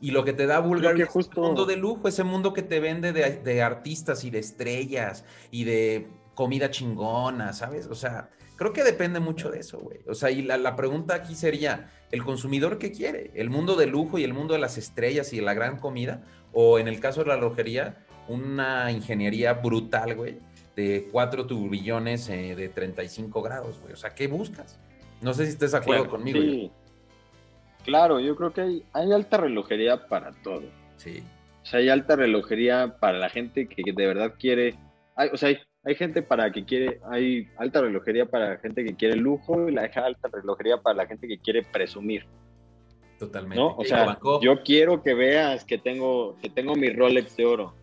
Y 0.00 0.10
lo 0.10 0.24
que 0.24 0.32
te 0.32 0.46
da 0.46 0.60
Bulgari 0.60 1.02
es 1.02 1.08
justo... 1.08 1.40
mundo 1.40 1.64
de 1.64 1.76
lujo, 1.76 2.08
ese 2.08 2.22
mundo 2.22 2.52
que 2.52 2.62
te 2.62 2.80
vende 2.80 3.12
de, 3.12 3.62
artistas 3.62 4.24
y 4.24 4.30
de 4.30 4.38
estrellas 4.38 5.24
y 5.50 5.64
de 5.64 6.08
comida 6.34 6.70
chingona, 6.70 7.54
¿sabes? 7.54 7.86
O 7.86 7.94
sea, 7.94 8.28
creo 8.56 8.74
que 8.74 8.84
depende 8.84 9.20
mucho 9.20 9.50
de 9.50 9.60
eso, 9.60 9.78
güey. 9.78 10.00
O 10.06 10.14
sea, 10.14 10.30
y 10.30 10.42
la, 10.42 10.76
pregunta 10.76 11.14
aquí 11.14 11.34
sería, 11.34 11.90
¿el 12.10 12.24
consumidor 12.24 12.78
qué 12.78 12.92
quiere? 12.92 13.30
¿El 13.34 13.48
mundo 13.48 13.74
de 13.74 13.86
lujo 13.86 14.18
y 14.18 14.24
el 14.24 14.34
mundo 14.34 14.52
de 14.52 14.60
las 14.60 14.76
estrellas 14.76 15.32
y 15.32 15.36
de 15.36 15.42
la 15.42 15.54
gran 15.54 15.78
comida? 15.78 16.22
O 16.52 16.78
en 16.78 16.88
el 16.88 17.00
caso 17.00 17.22
de 17.22 17.28
la 17.28 17.36
relojería, 17.36 18.04
una 18.28 18.92
ingeniería 18.92 19.54
brutal, 19.54 20.14
güey, 20.14 20.38
de 20.76 21.08
4 21.10 21.46
turbillones 21.46 22.28
eh, 22.28 22.54
de 22.54 22.68
35 22.68 23.40
grados, 23.40 23.80
güey. 23.80 23.94
O 23.94 23.96
sea, 23.96 24.14
¿qué 24.14 24.26
buscas? 24.26 24.78
No 25.22 25.32
sé 25.32 25.46
si 25.46 25.52
estés 25.52 25.72
de 25.72 25.78
acuerdo 25.78 26.10
conmigo. 26.10 26.38
Sí. 26.38 26.70
Claro, 27.86 28.18
yo 28.18 28.34
creo 28.34 28.52
que 28.52 28.60
hay, 28.60 28.82
hay 28.92 29.12
alta 29.12 29.36
relojería 29.36 30.08
para 30.08 30.32
todo. 30.42 30.64
Sí. 30.96 31.22
O 31.62 31.66
sea, 31.66 31.78
hay 31.78 31.88
alta 31.88 32.16
relojería 32.16 32.96
para 32.98 33.16
la 33.16 33.28
gente 33.28 33.68
que 33.68 33.92
de 33.92 34.06
verdad 34.06 34.34
quiere. 34.36 34.74
Hay, 35.14 35.30
o 35.32 35.36
sea, 35.36 35.50
hay, 35.50 35.58
hay 35.84 35.94
gente 35.94 36.20
para 36.20 36.50
que 36.50 36.64
quiere. 36.64 37.00
Hay 37.08 37.48
alta 37.56 37.80
relojería 37.80 38.26
para 38.26 38.50
la 38.50 38.56
gente 38.58 38.84
que 38.84 38.96
quiere 38.96 39.14
lujo 39.14 39.68
y 39.68 39.72
la 39.72 39.82
alta 39.82 40.28
relojería 40.32 40.78
para 40.78 40.96
la 40.96 41.06
gente 41.06 41.28
que 41.28 41.38
quiere 41.38 41.62
presumir. 41.62 42.26
Totalmente. 43.20 43.56
¿no? 43.56 43.76
O 43.76 43.84
sea, 43.84 44.18
yo 44.42 44.62
quiero 44.64 45.04
que 45.04 45.14
veas 45.14 45.64
que 45.64 45.78
tengo, 45.78 46.36
que 46.42 46.50
tengo 46.50 46.74
mi 46.74 46.90
Rolex 46.90 47.36
de 47.36 47.46
oro, 47.46 47.74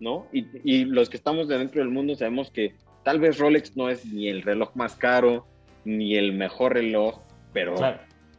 ¿no? 0.00 0.26
Y, 0.32 0.46
y, 0.64 0.84
los 0.86 1.10
que 1.10 1.18
estamos 1.18 1.48
dentro 1.48 1.80
del 1.80 1.90
mundo 1.90 2.16
sabemos 2.16 2.50
que 2.50 2.74
tal 3.04 3.20
vez 3.20 3.38
Rolex 3.38 3.76
no 3.76 3.90
es 3.90 4.06
ni 4.06 4.28
el 4.28 4.42
reloj 4.42 4.74
más 4.74 4.96
caro, 4.96 5.46
ni 5.84 6.16
el 6.16 6.32
mejor 6.32 6.72
reloj, 6.72 7.20
pero 7.52 7.76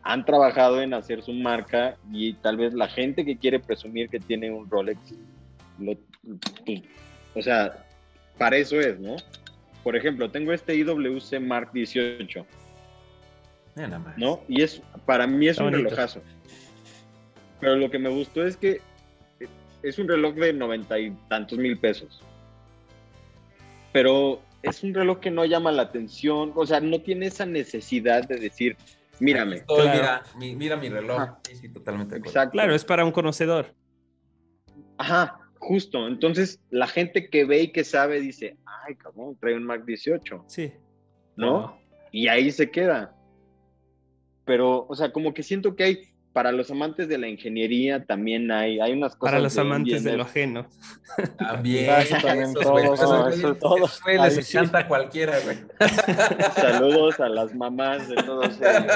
han 0.06 0.24
trabajado 0.24 0.82
en 0.84 0.93
hacer 0.93 1.24
su 1.24 1.34
marca 1.34 1.97
y 2.12 2.34
tal 2.36 2.58
vez 2.58 2.76
la 2.76 2.88
gente 2.88 3.26
que 3.26 3.38
quiere 3.38 3.60
presumir 3.60 4.08
que 4.08 4.20
tiene 4.20 4.51
un 4.51 4.70
Rolex, 4.70 4.99
pues, 5.84 5.97
o 7.34 7.41
sea, 7.41 7.86
para 8.38 8.56
eso 8.56 8.80
es, 8.80 8.99
¿no? 8.99 9.16
Por 9.84 9.95
ejemplo, 9.95 10.30
tengo 10.30 10.53
este 10.53 10.76
IWC 10.76 11.39
Mark 11.41 11.72
18. 11.74 12.45
¿No? 14.16 14.41
Y 14.47 14.62
es, 14.62 14.82
para 15.06 15.26
mí 15.26 15.47
es 15.47 15.58
un 15.58 15.74
relojazo. 15.74 16.22
Pero 17.60 17.76
lo 17.76 17.89
que 17.89 17.97
me 17.97 18.10
gustó 18.10 18.45
es 18.45 18.56
que 18.56 18.82
es 19.82 19.97
un 19.97 20.08
reloj 20.08 20.36
de 20.36 20.53
noventa 20.53 20.99
y 20.99 21.12
tantos 21.30 21.58
mil 21.58 21.80
pesos. 21.80 22.22
Pero 23.91 24.39
es 24.62 24.84
un 24.84 24.93
reloj 24.93 25.20
que 25.20 25.32
no 25.32 25.45
llama 25.45 25.72
la 25.72 25.82
atención, 25.82 26.51
o 26.56 26.66
sea, 26.66 26.80
no 26.80 27.01
tiene 27.01 27.26
esa 27.26 27.47
necesidad 27.47 28.28
de 28.28 28.38
decir, 28.38 28.78
Mírame. 29.20 29.63
mira, 30.55 30.78
mi, 30.78 30.89
reloj. 30.89 31.38
Sí, 31.47 31.55
sí, 31.55 31.70
totalmente. 31.70 32.18
Exacto. 32.18 32.51
Claro, 32.51 32.76
es 32.76 32.84
para 32.84 33.05
un 33.05 33.11
conocedor. 33.11 33.74
Ajá, 34.97 35.39
justo. 35.59 36.07
Entonces, 36.07 36.61
la 36.70 36.88
gente 36.88 37.30
que 37.30 37.45
ve 37.45 37.63
y 37.63 37.72
que 37.72 37.84
sabe 37.84 38.20
dice, 38.20 38.57
ay, 38.66 38.95
cabrón, 38.95 39.38
trae 39.39 39.55
un 39.55 39.63
Mac 39.63 39.86
18. 39.86 40.45
Sí. 40.47 40.74
¿No? 41.36 41.80
Y 42.11 42.28
ahí 42.28 42.51
se 42.51 42.70
queda. 42.72 43.16
Pero, 44.45 44.86
o 44.88 44.95
sea, 44.95 45.11
como 45.11 45.34
que 45.34 45.43
siento 45.43 45.76
que 45.76 45.84
hay 45.84 46.14
para 46.36 46.52
los 46.52 46.70
amantes 46.70 47.08
de 47.08 47.18
la 47.18 47.30
ingeniería 47.30 48.06
también 48.06 48.52
hay, 48.52 48.82
hay 48.82 48.92
unas 48.92 49.16
cosas. 49.16 49.32
Para 49.32 49.42
los 49.42 49.58
amantes 49.58 50.04
de 50.04 50.18
lo 50.18 50.24
ajeno. 50.24 50.68
También. 51.38 51.90
eso 52.02 52.18
también 52.22 52.54
todos, 52.54 54.02
les 54.06 54.54
encanta 54.54 54.86
cualquiera, 54.86 55.40
güey. 55.46 55.60
Saludos 56.56 57.22
a 57.22 57.30
las 57.30 57.56
mamás 57.56 58.10
de 58.10 58.16
todos 58.16 58.50
ellos. 58.60 58.92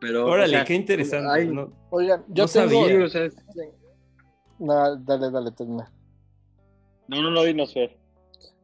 Pero, 0.00 0.26
Órale, 0.26 0.64
qué 0.64 0.74
interesante. 0.74 1.44
no, 1.44 1.72
oigan, 1.90 2.24
yo 2.26 2.46
no 2.46 2.50
tengo... 2.50 2.88
Sabía. 2.88 3.04
O 3.04 3.08
sea, 3.08 3.28
no, 4.58 4.96
dale, 4.96 5.30
dale, 5.30 5.52
termina. 5.52 5.92
No, 7.06 7.22
no, 7.22 7.30
no, 7.30 7.44
dinos, 7.44 7.72
Fer. 7.72 7.96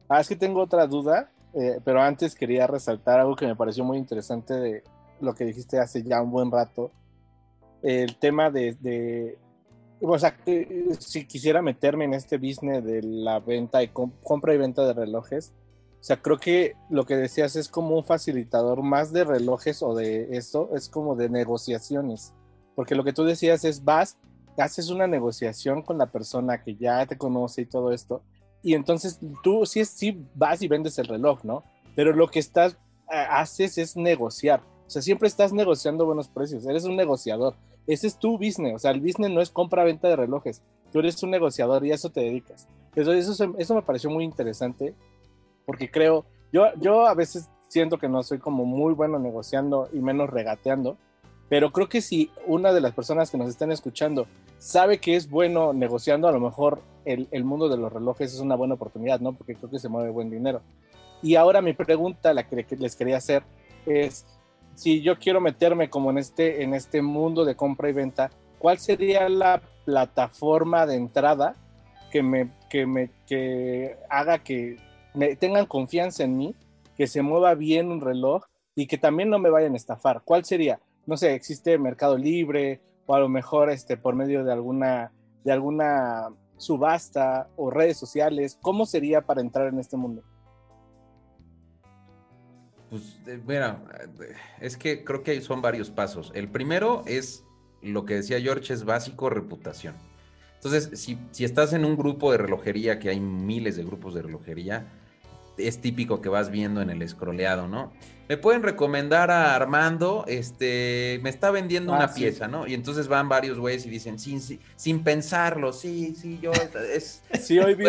Ah, 0.09 0.19
es 0.19 0.27
que 0.27 0.35
tengo 0.35 0.61
otra 0.61 0.85
duda, 0.85 1.31
eh, 1.53 1.79
pero 1.85 2.01
antes 2.01 2.35
quería 2.35 2.67
resaltar 2.67 3.21
algo 3.21 3.37
que 3.37 3.47
me 3.47 3.55
pareció 3.55 3.85
muy 3.85 3.97
interesante 3.97 4.53
de, 4.53 4.83
lo 5.21 5.33
que 5.35 5.45
dijiste 5.45 5.79
hace 5.79 6.03
ya 6.03 6.21
un 6.21 6.31
buen 6.31 6.51
rato, 6.51 6.91
el 7.81 8.17
tema 8.17 8.49
de, 8.49 9.37
o 10.01 10.17
sea, 10.17 10.37
si 10.99 11.25
quisiera 11.25 11.61
meterme 11.61 12.05
en 12.05 12.13
este 12.13 12.37
business 12.37 12.83
de 12.83 13.01
la 13.03 13.39
venta 13.39 13.83
y 13.83 13.89
compra 13.89 14.53
y 14.53 14.57
venta 14.57 14.85
de 14.85 14.93
relojes, 14.93 15.53
o 15.99 16.03
sea, 16.03 16.21
creo 16.21 16.37
que 16.37 16.75
lo 16.89 17.05
que 17.05 17.15
decías 17.15 17.55
es 17.55 17.67
como 17.67 17.95
un 17.95 18.03
facilitador 18.03 18.83
más 18.83 19.11
de 19.11 19.23
relojes 19.23 19.81
o 19.81 19.95
de 19.95 20.37
eso, 20.37 20.69
es 20.75 20.89
como 20.89 21.15
de 21.15 21.29
negociaciones, 21.29 22.33
porque 22.75 22.95
lo 22.95 23.03
que 23.03 23.13
tú 23.13 23.23
decías 23.23 23.63
es 23.65 23.83
vas, 23.83 24.17
haces 24.57 24.89
una 24.89 25.07
negociación 25.07 25.81
con 25.81 25.97
la 25.97 26.11
persona 26.11 26.63
que 26.63 26.75
ya 26.75 27.05
te 27.05 27.17
conoce 27.17 27.61
y 27.61 27.65
todo 27.65 27.91
esto, 27.91 28.23
y 28.61 28.73
entonces 28.73 29.19
tú 29.43 29.65
sí, 29.65 29.85
sí 29.85 30.25
vas 30.33 30.61
y 30.61 30.67
vendes 30.67 30.97
el 30.97 31.07
reloj, 31.07 31.43
¿no? 31.43 31.63
Pero 31.95 32.13
lo 32.13 32.27
que 32.27 32.39
estás, 32.39 32.73
eh, 33.11 33.25
haces 33.29 33.77
es 33.77 33.95
negociar 33.95 34.61
o 34.85 34.89
sea, 34.89 35.01
siempre 35.01 35.27
estás 35.27 35.51
negociando 35.51 36.05
buenos 36.05 36.27
precios, 36.27 36.65
eres 36.65 36.85
un 36.85 36.95
negociador. 36.95 37.55
Ese 37.87 38.07
es 38.07 38.17
tu 38.17 38.37
business, 38.37 38.75
o 38.75 38.79
sea, 38.79 38.91
el 38.91 39.01
business 39.01 39.31
no 39.31 39.41
es 39.41 39.49
compra-venta 39.49 40.07
de 40.07 40.15
relojes. 40.15 40.61
tú 40.91 40.99
eres 40.99 41.21
un 41.23 41.31
negociador 41.31 41.85
y 41.85 41.91
a 41.91 41.95
eso 41.95 42.09
te 42.09 42.21
dedicas. 42.21 42.67
Eso, 42.95 43.11
eso 43.57 43.75
me 43.75 43.81
pareció 43.81 44.09
muy 44.09 44.23
interesante 44.23 44.95
porque 45.65 45.89
creo, 45.89 46.25
yo, 46.53 46.65
yo 46.79 47.07
a 47.07 47.13
veces 47.13 47.49
siento 47.67 47.97
que 47.97 48.07
no 48.07 48.23
soy 48.23 48.39
como 48.39 48.65
muy 48.65 48.93
bueno 48.93 49.19
negociando 49.19 49.89
y 49.91 49.99
menos 49.99 50.29
regateando, 50.29 50.97
pero 51.49 51.71
creo 51.71 51.89
que 51.89 52.01
si 52.01 52.31
una 52.47 52.73
de 52.73 52.81
las 52.81 52.93
personas 52.93 53.29
que 53.29 53.37
nos 53.37 53.49
están 53.49 53.71
escuchando 53.71 54.27
sabe 54.57 54.99
que 54.99 55.15
es 55.15 55.29
bueno 55.29 55.73
negociando, 55.73 56.27
a 56.27 56.31
lo 56.31 56.39
mejor 56.39 56.81
el, 57.05 57.27
el, 57.31 57.43
mundo 57.43 57.69
de 57.69 57.77
los 57.77 57.91
relojes 57.91 58.33
es 58.33 58.39
una 58.39 58.55
buena 58.55 58.75
oportunidad, 58.75 59.19
¿no? 59.19 59.33
Porque 59.33 59.55
creo 59.55 59.69
que 59.69 59.79
se 59.79 59.89
mueve 59.89 60.09
buen 60.09 60.29
dinero. 60.29 60.61
Y 61.21 61.35
ahora 61.35 61.61
mi 61.61 61.73
pregunta, 61.73 62.33
la 62.33 62.47
que 62.47 62.65
les 62.77 62.95
quería 62.95 63.17
hacer, 63.17 63.43
es 63.85 64.25
si 64.75 65.01
yo 65.01 65.17
quiero 65.17 65.41
meterme 65.41 65.89
como 65.89 66.11
en 66.11 66.17
este, 66.17 66.63
en 66.63 66.73
este 66.73 67.01
mundo 67.01 67.45
de 67.45 67.55
compra 67.55 67.89
y 67.89 67.93
venta, 67.93 68.29
¿cuál 68.59 68.77
sería 68.77 69.27
la 69.29 69.61
plataforma 69.85 70.85
de 70.85 70.95
entrada 70.95 71.55
que 72.11 72.21
me, 72.21 72.51
que 72.69 72.85
me 72.85 73.09
que 73.27 73.97
haga 74.09 74.39
que 74.39 74.77
me 75.13 75.35
tengan 75.35 75.65
confianza 75.65 76.23
en 76.23 76.37
mí, 76.37 76.55
que 76.95 77.07
se 77.07 77.21
mueva 77.21 77.55
bien 77.55 77.91
un 77.91 78.01
reloj 78.01 78.43
y 78.75 78.87
que 78.87 78.97
también 78.97 79.29
no 79.29 79.39
me 79.39 79.49
vayan 79.49 79.73
a 79.73 79.77
estafar? 79.77 80.21
¿Cuál 80.23 80.45
sería? 80.45 80.79
No 81.05 81.17
sé, 81.17 81.33
existe 81.33 81.77
Mercado 81.77 82.17
Libre 82.17 82.81
o 83.05 83.15
a 83.15 83.19
lo 83.19 83.29
mejor 83.29 83.69
este, 83.69 83.97
por 83.97 84.15
medio 84.15 84.43
de 84.43 84.51
alguna, 84.51 85.11
de 85.43 85.51
alguna 85.51 86.29
subasta 86.57 87.47
o 87.55 87.69
redes 87.69 87.97
sociales. 87.97 88.57
¿Cómo 88.61 88.85
sería 88.85 89.21
para 89.21 89.41
entrar 89.41 89.67
en 89.67 89.79
este 89.79 89.97
mundo? 89.97 90.23
Pues, 92.95 93.43
mira, 93.45 93.81
es 94.61 94.77
que 94.77 95.03
creo 95.03 95.23
que 95.23 95.41
son 95.41 95.61
varios 95.61 95.89
pasos. 95.89 96.31
El 96.33 96.47
primero 96.47 97.03
es 97.05 97.43
lo 97.81 98.05
que 98.05 98.15
decía 98.15 98.39
George, 98.39 98.73
es 98.73 98.85
básico, 98.85 99.29
reputación. 99.29 99.95
Entonces, 100.55 100.99
si, 100.99 101.19
si 101.31 101.43
estás 101.43 101.73
en 101.73 101.85
un 101.85 101.97
grupo 101.97 102.31
de 102.31 102.37
relojería, 102.37 102.99
que 102.99 103.09
hay 103.09 103.19
miles 103.19 103.75
de 103.75 103.83
grupos 103.83 104.13
de 104.15 104.21
relojería, 104.21 104.87
es 105.57 105.79
típico 105.79 106.21
que 106.21 106.29
vas 106.29 106.49
viendo 106.49 106.81
en 106.81 106.89
el 106.89 107.01
escroleado, 107.01 107.67
¿no? 107.67 107.91
Me 108.27 108.37
pueden 108.37 108.63
recomendar 108.63 109.29
a 109.29 109.55
Armando, 109.55 110.25
este, 110.27 111.19
me 111.21 111.29
está 111.29 111.51
vendiendo 111.51 111.93
ah, 111.93 111.97
una 111.97 112.13
pieza, 112.13 112.47
¿no? 112.47 112.65
Y 112.65 112.73
entonces 112.73 113.07
van 113.07 113.29
varios 113.29 113.59
güeyes 113.59 113.85
y 113.85 113.89
dicen, 113.89 114.17
sin, 114.17 114.41
sin, 114.41 115.03
pensarlo, 115.03 115.71
sí, 115.71 116.15
sí, 116.15 116.39
yo, 116.41 116.51
es, 116.51 117.23
sí, 117.41 117.59
hoy 117.59 117.75
vi 117.75 117.85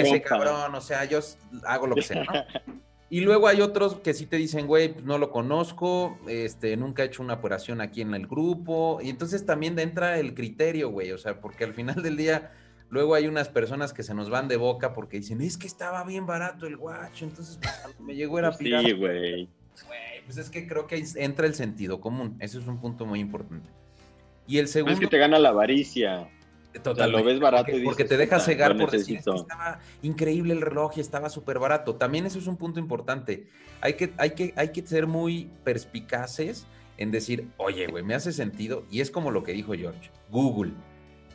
ese 0.00 0.22
cabrón, 0.22 0.74
o 0.74 0.80
sea, 0.80 1.04
yo 1.04 1.20
hago 1.64 1.86
lo 1.86 1.94
que 1.94 2.02
sea, 2.02 2.24
¿no? 2.24 2.32
Y 3.12 3.20
luego 3.20 3.46
hay 3.46 3.60
otros 3.60 3.96
que 3.96 4.14
sí 4.14 4.24
te 4.24 4.38
dicen, 4.38 4.66
güey, 4.66 4.94
pues 4.94 5.04
no 5.04 5.18
lo 5.18 5.30
conozco, 5.30 6.18
este, 6.26 6.78
nunca 6.78 7.02
he 7.02 7.06
hecho 7.08 7.22
una 7.22 7.34
operación 7.34 7.82
aquí 7.82 8.00
en 8.00 8.14
el 8.14 8.26
grupo. 8.26 9.00
Y 9.02 9.10
entonces 9.10 9.44
también 9.44 9.78
entra 9.78 10.18
el 10.18 10.32
criterio, 10.32 10.88
güey, 10.88 11.12
o 11.12 11.18
sea, 11.18 11.38
porque 11.38 11.64
al 11.64 11.74
final 11.74 12.02
del 12.02 12.16
día, 12.16 12.52
luego 12.88 13.14
hay 13.14 13.26
unas 13.26 13.50
personas 13.50 13.92
que 13.92 14.02
se 14.02 14.14
nos 14.14 14.30
van 14.30 14.48
de 14.48 14.56
boca 14.56 14.94
porque 14.94 15.18
dicen, 15.18 15.42
es 15.42 15.58
que 15.58 15.66
estaba 15.66 16.02
bien 16.04 16.24
barato 16.24 16.66
el 16.66 16.78
guacho, 16.78 17.26
entonces 17.26 17.58
pues, 17.60 18.00
me 18.00 18.14
llegó 18.14 18.38
era 18.38 18.56
pirata. 18.56 18.88
Sí, 18.88 18.94
güey. 18.94 19.46
Pues 20.24 20.38
es 20.38 20.48
que 20.48 20.66
creo 20.66 20.86
que 20.86 21.04
entra 21.16 21.46
el 21.46 21.54
sentido 21.54 22.00
común, 22.00 22.38
ese 22.40 22.60
es 22.60 22.66
un 22.66 22.80
punto 22.80 23.04
muy 23.04 23.20
importante. 23.20 23.68
Y 24.46 24.56
el 24.56 24.68
segundo... 24.68 24.94
es 24.94 25.00
que 25.00 25.06
te 25.06 25.18
gana 25.18 25.38
la 25.38 25.50
avaricia. 25.50 26.30
Total, 26.80 27.10
lo 27.10 27.22
ves 27.22 27.38
barato 27.38 27.72
porque, 27.84 28.04
te 28.04 28.16
deja 28.16 28.40
cegar 28.40 28.76
por 28.76 28.90
decir 28.90 29.20
que 29.22 29.30
estaba 29.30 29.80
increíble 30.02 30.54
el 30.54 30.60
reloj 30.60 30.92
y 30.96 31.00
estaba 31.00 31.28
súper 31.28 31.58
barato. 31.58 31.96
También 31.96 32.26
eso 32.26 32.38
es 32.38 32.46
un 32.46 32.56
punto 32.56 32.80
importante. 32.80 33.46
Hay 33.80 33.94
que, 33.94 34.12
hay, 34.16 34.30
que, 34.30 34.54
hay 34.56 34.68
que 34.72 34.86
ser 34.86 35.06
muy 35.06 35.50
perspicaces 35.64 36.66
en 36.96 37.10
decir, 37.10 37.48
oye, 37.56 37.86
güey, 37.88 38.02
me 38.02 38.14
hace 38.14 38.32
sentido. 38.32 38.84
Y 38.90 39.00
es 39.00 39.10
como 39.10 39.30
lo 39.30 39.42
que 39.42 39.52
dijo 39.52 39.74
George. 39.74 40.10
Google, 40.30 40.72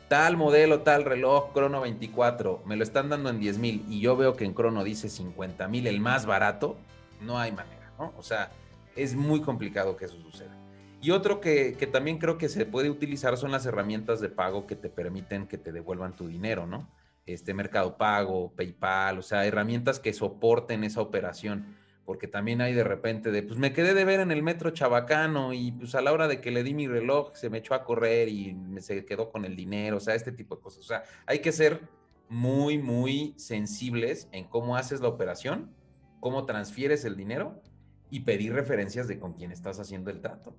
tal 0.08 0.36
modelo, 0.36 0.80
tal 0.80 1.04
reloj, 1.04 1.52
Crono 1.52 1.80
24, 1.82 2.62
me 2.66 2.76
lo 2.76 2.82
están 2.82 3.08
dando 3.08 3.30
en 3.30 3.38
10 3.38 3.58
mil 3.58 3.84
y 3.88 4.00
yo 4.00 4.16
veo 4.16 4.34
que 4.34 4.44
en 4.44 4.54
Crono 4.54 4.82
dice 4.82 5.08
50 5.08 5.68
mil, 5.68 5.86
el 5.86 6.00
más 6.00 6.26
barato, 6.26 6.76
no 7.20 7.38
hay 7.38 7.52
manera, 7.52 7.92
¿no? 7.98 8.12
O 8.16 8.22
sea, 8.22 8.50
es 8.96 9.14
muy 9.14 9.40
complicado 9.40 9.96
que 9.96 10.06
eso 10.06 10.20
suceda. 10.20 10.57
Y 11.00 11.12
otro 11.12 11.40
que, 11.40 11.74
también 11.92 12.18
creo 12.18 12.38
que 12.38 12.48
se 12.48 12.66
puede 12.66 12.90
utilizar 12.90 13.36
son 13.36 13.52
las 13.52 13.66
herramientas 13.66 14.20
de 14.20 14.28
pago 14.28 14.66
que 14.66 14.74
te 14.74 14.90
permiten 14.90 15.46
que 15.46 15.58
te 15.58 15.70
devuelvan 15.70 16.14
tu 16.14 16.26
dinero, 16.26 16.66
¿no? 16.66 16.90
Este 17.24 17.54
Mercado 17.54 17.96
Pago, 17.96 18.52
PayPal, 18.56 19.18
o 19.18 19.22
sea, 19.22 19.46
herramientas 19.46 20.00
que 20.00 20.12
soporten 20.12 20.82
esa 20.82 21.00
operación, 21.00 21.76
porque 22.04 22.26
también 22.26 22.60
hay 22.62 22.72
de 22.72 22.82
repente 22.84 23.30
de, 23.30 23.42
pues 23.42 23.58
me 23.58 23.72
quedé 23.72 23.94
de 23.94 24.04
ver 24.04 24.18
en 24.18 24.32
el 24.32 24.42
metro 24.42 24.70
chabacano 24.70 25.52
y 25.52 25.72
pues 25.72 25.94
a 25.94 26.00
la 26.00 26.12
hora 26.12 26.26
de 26.26 26.40
que 26.40 26.50
le 26.50 26.64
di 26.64 26.74
mi 26.74 26.88
reloj 26.88 27.34
se 27.34 27.50
me 27.50 27.58
echó 27.58 27.74
a 27.74 27.84
correr 27.84 28.28
y 28.28 28.54
me 28.54 28.80
se 28.80 29.04
quedó 29.04 29.30
con 29.30 29.44
el 29.44 29.54
dinero, 29.54 29.98
o 29.98 30.00
sea, 30.00 30.14
este 30.14 30.32
tipo 30.32 30.56
de 30.56 30.62
cosas. 30.62 30.80
O 30.80 30.88
sea, 30.88 31.04
hay 31.26 31.40
que 31.40 31.52
ser 31.52 31.82
muy, 32.28 32.78
muy 32.78 33.34
sensibles 33.36 34.28
en 34.32 34.44
cómo 34.44 34.76
haces 34.76 35.00
la 35.00 35.08
operación, 35.08 35.70
cómo 36.18 36.44
transfieres 36.44 37.04
el 37.04 37.16
dinero 37.16 37.62
y 38.10 38.20
pedir 38.20 38.54
referencias 38.54 39.06
de 39.06 39.18
con 39.18 39.34
quién 39.34 39.52
estás 39.52 39.78
haciendo 39.78 40.10
el 40.10 40.20
trato. 40.20 40.56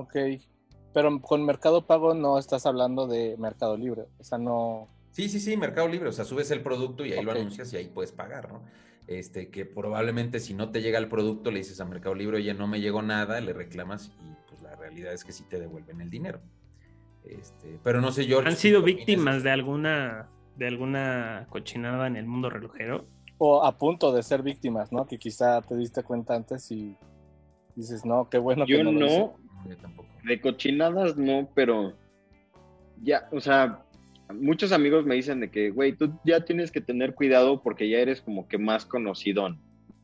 Ok, 0.00 0.16
pero 0.94 1.20
con 1.20 1.44
Mercado 1.44 1.86
Pago 1.86 2.14
no 2.14 2.38
estás 2.38 2.64
hablando 2.64 3.06
de 3.06 3.36
Mercado 3.38 3.76
Libre, 3.76 4.06
o 4.18 4.24
sea, 4.24 4.38
no... 4.38 4.88
Sí, 5.10 5.28
sí, 5.28 5.40
sí, 5.40 5.58
Mercado 5.58 5.88
Libre, 5.88 6.08
o 6.08 6.12
sea, 6.12 6.24
subes 6.24 6.50
el 6.50 6.62
producto 6.62 7.04
y 7.04 7.12
ahí 7.12 7.22
lo 7.22 7.32
anuncias 7.32 7.70
y 7.74 7.76
ahí 7.76 7.88
puedes 7.88 8.12
pagar, 8.12 8.50
¿no? 8.50 8.62
Este, 9.08 9.50
que 9.50 9.66
probablemente 9.66 10.40
si 10.40 10.54
no 10.54 10.70
te 10.70 10.80
llega 10.80 10.98
el 10.98 11.08
producto 11.08 11.50
le 11.50 11.58
dices 11.58 11.80
a 11.80 11.84
Mercado 11.84 12.14
Libre, 12.14 12.38
oye, 12.38 12.54
no 12.54 12.66
me 12.66 12.80
llegó 12.80 13.02
nada, 13.02 13.40
le 13.42 13.52
reclamas 13.52 14.10
y 14.20 14.48
pues 14.48 14.62
la 14.62 14.74
realidad 14.74 15.12
es 15.12 15.22
que 15.22 15.32
sí 15.32 15.44
te 15.50 15.60
devuelven 15.60 16.00
el 16.00 16.08
dinero. 16.08 16.40
Este, 17.24 17.78
pero 17.82 18.00
no 18.00 18.10
sé, 18.10 18.24
George. 18.24 18.48
¿Han 18.48 18.56
sido 18.56 18.82
víctimas 18.82 19.42
de 19.42 19.50
alguna, 19.50 20.30
de 20.56 20.66
alguna 20.66 21.46
cochinada 21.50 22.06
en 22.06 22.16
el 22.16 22.24
mundo 22.24 22.48
relojero? 22.48 23.04
O 23.36 23.64
a 23.64 23.76
punto 23.76 24.12
de 24.12 24.22
ser 24.22 24.42
víctimas, 24.42 24.92
¿no? 24.92 25.06
Que 25.06 25.18
quizá 25.18 25.60
te 25.60 25.76
diste 25.76 26.02
cuenta 26.02 26.34
antes 26.34 26.70
y 26.70 26.96
dices, 27.74 28.06
no, 28.06 28.30
qué 28.30 28.38
bueno 28.38 28.64
Yo 28.64 28.78
que 28.78 28.84
no. 28.84 28.92
no 28.92 29.49
de 30.24 30.40
cochinadas 30.40 31.16
no, 31.16 31.48
pero 31.54 31.94
ya, 33.02 33.28
o 33.32 33.40
sea, 33.40 33.82
muchos 34.34 34.72
amigos 34.72 35.04
me 35.04 35.14
dicen 35.14 35.40
de 35.40 35.50
que, 35.50 35.70
güey, 35.70 35.92
tú 35.92 36.12
ya 36.24 36.44
tienes 36.44 36.70
que 36.70 36.80
tener 36.80 37.14
cuidado 37.14 37.62
porque 37.62 37.88
ya 37.88 37.98
eres 37.98 38.20
como 38.20 38.48
que 38.48 38.58
más 38.58 38.84
conocido, 38.84 39.56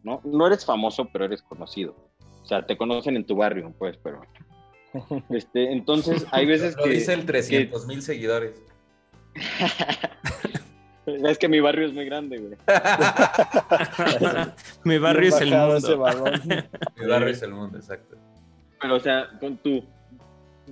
¿no? 0.02 0.20
No 0.24 0.46
eres 0.46 0.64
famoso, 0.64 1.08
pero 1.12 1.24
eres 1.26 1.42
conocido. 1.42 1.94
O 2.42 2.46
sea, 2.46 2.64
te 2.66 2.76
conocen 2.76 3.16
en 3.16 3.24
tu 3.24 3.36
barrio, 3.36 3.74
pues, 3.78 3.96
pero... 4.02 4.22
Este, 5.28 5.72
entonces, 5.72 6.26
hay 6.30 6.46
veces 6.46 6.74
Lo 6.76 6.84
que... 6.84 6.90
dice 6.90 7.12
el 7.12 7.26
300 7.26 7.86
mil 7.86 8.00
seguidores. 8.00 8.62
es 11.06 11.38
que 11.38 11.48
mi 11.48 11.60
barrio 11.60 11.86
es 11.86 11.92
muy 11.92 12.06
grande, 12.06 12.38
güey. 12.38 12.56
mi 14.84 14.98
barrio 14.98 15.28
es 15.28 15.40
el 15.40 15.50
mundo. 15.50 16.24
mi 16.96 17.06
barrio 17.06 17.28
es 17.28 17.42
el 17.42 17.52
mundo, 17.52 17.76
exacto. 17.76 18.16
Pero, 18.80 18.96
o 18.96 19.00
sea, 19.00 19.30
con 19.40 19.56
tu. 19.58 19.84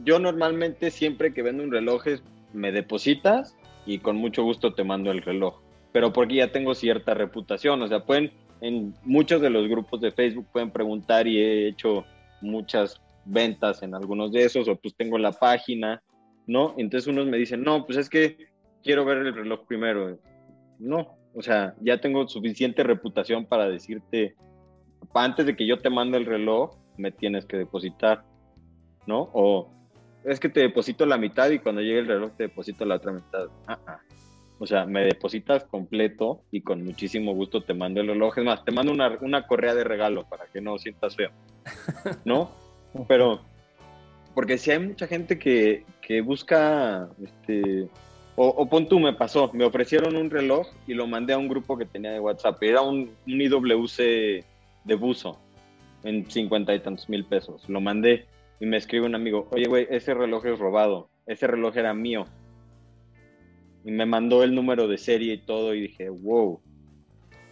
Yo 0.05 0.19
normalmente 0.19 0.91
siempre 0.91 1.33
que 1.33 1.43
vendo 1.43 1.63
un 1.63 1.71
reloj 1.71 2.05
me 2.53 2.73
depositas 2.73 3.57
y 3.87 3.99
con 3.99 4.17
mucho 4.17 4.43
gusto 4.43 4.75
te 4.75 4.85
mando 4.85 5.11
el 5.11 5.23
reloj. 5.23 5.61
Pero 5.93 6.13
porque 6.13 6.37
ya 6.37 6.51
tengo 6.51 6.75
cierta 6.75 7.15
reputación. 7.15 7.81
O 7.83 7.89
sea, 7.89 8.05
pueden, 8.05 8.33
en 8.61 8.95
muchos 9.05 9.41
de 9.41 9.51
los 9.51 9.69
grupos 9.69 10.01
de 10.01 10.11
Facebook 10.11 10.47
pueden 10.53 10.71
preguntar 10.71 11.27
y 11.29 11.39
he 11.39 11.69
hecho 11.69 12.05
muchas 12.41 13.01
ventas 13.25 13.83
en 13.83 13.95
algunos 13.95 14.33
de 14.33 14.45
esos, 14.45 14.69
o 14.69 14.77
pues 14.77 14.95
tengo 14.95 15.19
la 15.19 15.33
página, 15.33 16.03
¿no? 16.47 16.75
Entonces 16.77 17.09
unos 17.09 17.27
me 17.27 17.39
dicen, 17.39 17.63
no, 17.63 17.87
pues 17.87 17.99
es 17.99 18.09
que 18.09 18.37
quiero 18.83 19.05
ver 19.05 19.19
el 19.19 19.35
reloj 19.35 19.67
primero. 19.67 20.19
No, 20.79 21.17
o 21.35 21.43
sea, 21.43 21.75
ya 21.81 22.01
tengo 22.01 22.29
suficiente 22.29 22.83
reputación 22.83 23.47
para 23.47 23.69
decirte, 23.69 24.35
antes 25.15 25.47
de 25.47 25.57
que 25.57 25.67
yo 25.67 25.79
te 25.79 25.91
mande 25.91 26.19
el 26.19 26.27
reloj, 26.27 26.77
me 26.97 27.13
tienes 27.13 27.47
que 27.47 27.57
depositar, 27.57 28.25
¿no? 29.07 29.31
O 29.33 29.71
es 30.25 30.41
que 30.41 30.49
te 30.49 30.61
deposito 30.61 31.05
la 31.07 31.19
mitad 31.19 31.51
y 31.51 31.59
cuando 31.59 31.83
llegue 31.83 32.01
el 32.01 32.07
reloj 32.07 32.33
te 32.37 32.45
deposito 32.45 32.85
la 32.85 32.97
otra 32.97 33.13
mitad. 33.13 33.47
Ah, 33.67 33.79
ah. 33.87 34.01
O 34.59 34.67
sea, 34.67 34.87
me 34.87 35.05
depositas 35.05 35.65
completo 35.65 36.43
y 36.51 36.63
con 36.63 36.85
muchísimo 36.85 37.35
gusto 37.35 37.63
te 37.63 37.75
mando 37.75 38.01
el 38.01 38.09
reloj. 38.09 38.39
Es 38.39 38.45
más, 38.45 38.65
te 38.65 38.73
mando 38.73 38.93
una, 38.93 39.19
una 39.21 39.47
correa 39.47 39.75
de 39.75 39.85
regalo 39.85 40.25
para 40.29 40.47
que 40.47 40.61
no 40.61 40.79
sientas 40.79 41.17
feo, 41.17 41.31
¿no? 42.25 42.53
Pero, 43.09 43.43
porque 44.35 44.57
si 44.57 44.71
hay 44.71 44.79
mucha 44.79 45.07
gente 45.07 45.39
que, 45.39 45.85
que 46.01 46.21
busca, 46.21 47.09
este, 47.23 47.89
o, 48.37 48.47
o, 48.47 48.69
pon 48.69 48.89
tú, 48.89 49.01
me 49.01 49.13
pasó, 49.13 49.51
me 49.53 49.65
ofrecieron 49.65 50.17
un 50.17 50.31
reloj 50.31 50.69
y 50.87 50.95
lo 50.95 51.07
mandé 51.07 51.33
a 51.33 51.39
un 51.39 51.49
grupo 51.49 51.77
que 51.77 51.87
tenía 51.87 52.13
de 52.13 52.21
WhatsApp. 52.21 52.63
Era 52.63 52.81
un, 52.81 53.11
un 53.27 53.41
IWC 53.41 53.99
de 54.85 54.95
buzo 54.95 55.44
en 56.05 56.31
cincuenta 56.31 56.75
y 56.75 56.81
tantos 56.81 57.09
mil 57.09 57.25
pesos. 57.25 57.69
Lo 57.69 57.81
mandé 57.81 58.27
y 58.61 58.67
me 58.67 58.77
escribe 58.77 59.07
un 59.07 59.15
amigo, 59.15 59.49
oye, 59.53 59.67
güey, 59.67 59.87
ese 59.91 60.15
reloj 60.15 60.47
es 60.47 60.59
robado, 60.59 61.11
ese 61.27 61.47
reloj 61.47 61.77
era 61.77 61.93
mío. 61.95 62.27
Y 63.85 63.91
me 63.91 64.07
mandó 64.07 64.43
el 64.43 64.55
número 64.55 64.89
de 64.89 64.97
serie 64.97 65.35
y 65.35 65.39
todo 65.39 65.75
y 65.75 65.81
dije, 65.81 66.09
wow, 66.09 66.61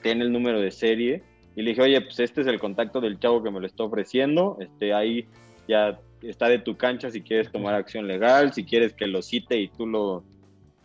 tiene 0.03 0.25
el 0.25 0.33
número 0.33 0.61
de 0.61 0.71
serie. 0.71 1.23
Y 1.55 1.63
le 1.63 1.71
dije, 1.71 1.83
oye, 1.83 2.01
pues 2.01 2.21
este 2.21 2.41
es 2.41 2.47
el 2.47 2.59
contacto 2.59 3.01
del 3.01 3.19
chavo 3.19 3.43
que 3.43 3.51
me 3.51 3.61
lo 3.61 3.67
está 3.67 3.85
ofreciendo, 3.85 4.57
este, 4.61 4.95
ahí 4.95 5.27
ya 5.69 6.01
está 6.23 6.49
de 6.49 6.59
tu 6.59 6.77
cancha 6.77 7.11
si 7.11 7.21
quieres 7.21 7.51
tomar 7.51 7.75
acción 7.75 8.07
legal, 8.07 8.53
si 8.55 8.65
quieres 8.65 8.95
que 8.95 9.07
lo 9.07 9.21
cite 9.23 9.59
y 9.59 9.69
tú 9.69 9.87
lo, 9.87 10.25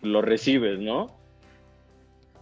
lo 0.01 0.22
recibes, 0.22 0.80
¿no? 0.80 1.15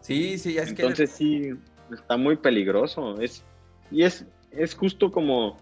Sí, 0.02 0.38
sí, 0.38 0.58
es 0.58 0.70
Entonces 0.70 1.12
sí, 1.12 1.52
está 1.92 2.18
muy 2.18 2.38
peligroso. 2.38 3.20
Es, 3.20 3.44
y 3.92 4.04
es, 4.04 4.26
es 4.58 4.76
justo 4.76 5.12
como 5.12 5.60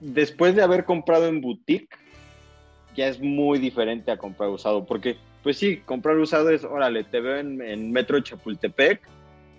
después 0.00 0.54
de 0.54 0.62
haber 0.62 0.84
comprado 0.84 1.26
en 1.26 1.40
boutique, 1.40 1.96
ya 2.96 3.06
es 3.06 3.20
muy 3.20 3.58
diferente 3.58 4.10
a 4.10 4.16
comprar 4.16 4.50
usado, 4.50 4.84
porque 4.86 5.16
pues 5.42 5.56
sí, 5.56 5.78
comprar 5.78 6.16
usado 6.16 6.50
es, 6.50 6.64
órale, 6.64 7.04
te 7.04 7.20
veo 7.20 7.38
en, 7.38 7.92
Metro 7.92 8.20
Chapultepec 8.20 9.00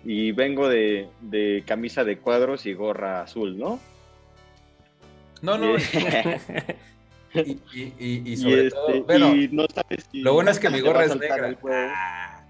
y 0.04 0.32
vengo 0.32 0.68
de, 0.68 1.08
de, 1.20 1.64
camisa 1.66 2.04
de 2.04 2.18
cuadros 2.18 2.66
y 2.66 2.74
gorra 2.74 3.22
azul, 3.22 3.58
¿no? 3.58 3.80
No, 5.40 5.58
no. 5.58 5.76
y, 7.34 7.58
y, 7.98 8.32
y, 8.32 8.36
sobre 8.36 8.70
todo, 8.70 8.88
este, 8.88 9.48
no 9.50 9.66
sabes 9.72 10.08
si 10.10 10.20
lo 10.20 10.34
bueno 10.34 10.50
es 10.50 10.60
que 10.60 10.70
mi 10.70 10.80
gorra 10.80 11.04
es 11.04 11.16
negra. 11.16 11.56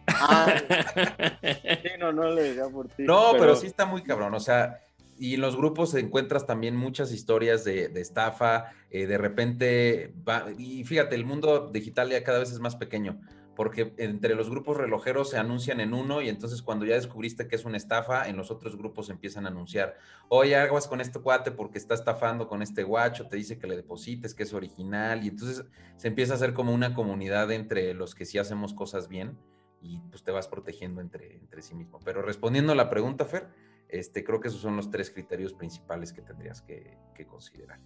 Ah, 0.08 0.54
sí, 1.42 1.88
no, 1.98 2.12
no 2.12 2.30
le 2.30 2.54
por 2.70 2.88
ti. 2.88 3.04
No, 3.04 3.32
pero... 3.38 3.56
sí 3.56 3.66
está 3.66 3.86
muy 3.86 4.02
cabrón, 4.02 4.34
o 4.34 4.40
sea, 4.40 4.80
y 5.18 5.34
en 5.34 5.40
los 5.40 5.56
grupos 5.56 5.94
encuentras 5.94 6.46
también 6.46 6.76
muchas 6.76 7.12
historias 7.12 7.64
de, 7.64 7.90
estafa, 7.96 8.72
eh, 8.90 9.06
de 9.06 9.18
repente, 9.18 10.14
y 10.58 10.84
fíjate, 10.84 11.14
el 11.14 11.24
mundo 11.24 11.70
digital 11.72 12.10
ya 12.10 12.24
cada 12.24 12.38
vez 12.38 12.50
es 12.50 12.60
más 12.60 12.76
pequeño 12.76 13.20
porque 13.54 13.92
entre 13.98 14.34
los 14.34 14.48
grupos 14.48 14.76
relojeros 14.76 15.30
se 15.30 15.38
anuncian 15.38 15.80
en 15.80 15.94
uno 15.94 16.22
y 16.22 16.28
entonces 16.28 16.62
cuando 16.62 16.86
ya 16.86 16.94
descubriste 16.94 17.48
que 17.48 17.56
es 17.56 17.64
una 17.64 17.76
estafa, 17.76 18.28
en 18.28 18.36
los 18.36 18.50
otros 18.50 18.76
grupos 18.76 19.10
empiezan 19.10 19.44
a 19.44 19.48
anunciar, 19.48 19.96
oye, 20.28 20.56
aguas 20.56 20.88
con 20.88 21.00
este 21.00 21.20
cuate 21.20 21.50
porque 21.50 21.78
está 21.78 21.94
estafando 21.94 22.48
con 22.48 22.62
este 22.62 22.82
guacho, 22.82 23.28
te 23.28 23.36
dice 23.36 23.58
que 23.58 23.66
le 23.66 23.76
deposites, 23.76 24.34
que 24.34 24.44
es 24.44 24.54
original, 24.54 25.24
y 25.24 25.28
entonces 25.28 25.64
se 25.96 26.08
empieza 26.08 26.32
a 26.32 26.36
hacer 26.36 26.54
como 26.54 26.72
una 26.72 26.94
comunidad 26.94 27.50
entre 27.52 27.94
los 27.94 28.14
que 28.14 28.24
sí 28.24 28.38
hacemos 28.38 28.74
cosas 28.74 29.08
bien 29.08 29.36
y 29.80 29.98
pues 30.10 30.22
te 30.22 30.30
vas 30.30 30.48
protegiendo 30.48 31.00
entre, 31.00 31.34
entre 31.34 31.60
sí 31.60 31.74
mismo. 31.74 31.98
Pero 32.04 32.22
respondiendo 32.22 32.72
a 32.72 32.76
la 32.76 32.88
pregunta, 32.88 33.24
Fer, 33.24 33.48
este, 33.92 34.24
creo 34.24 34.40
que 34.40 34.48
esos 34.48 34.60
son 34.60 34.74
los 34.74 34.90
tres 34.90 35.10
criterios 35.10 35.52
principales 35.52 36.12
que 36.12 36.22
tendrías 36.22 36.62
que, 36.62 36.96
considerar. 37.28 37.78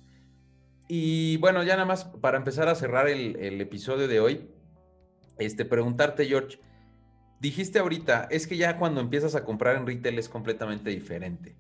Y 0.89 1.37
bueno, 1.39 1.63
ya 1.63 1.75
nada 1.75 1.85
más 1.85 2.05
para 2.07 2.39
empezar 2.39 2.69
a 2.71 2.75
cerrar 2.75 3.07
el, 3.07 3.37
el 3.37 3.61
episodio 3.61 4.09
de 4.09 4.19
hoy, 4.19 4.49
este, 5.37 5.67
preguntarte, 5.67 6.25
George, 6.25 6.59
dijiste 7.39 7.81
ahorita, 7.81 8.29
es 8.31 8.47
que 8.47 8.57
ya 8.57 8.79
cuando 8.79 9.03
empiezas 9.03 9.35
a 9.35 9.45
comprar 9.45 9.77
en 9.77 9.87
retail 9.87 10.19
es 10.19 10.31
completamente 10.31 10.89
diferente. 10.89 11.57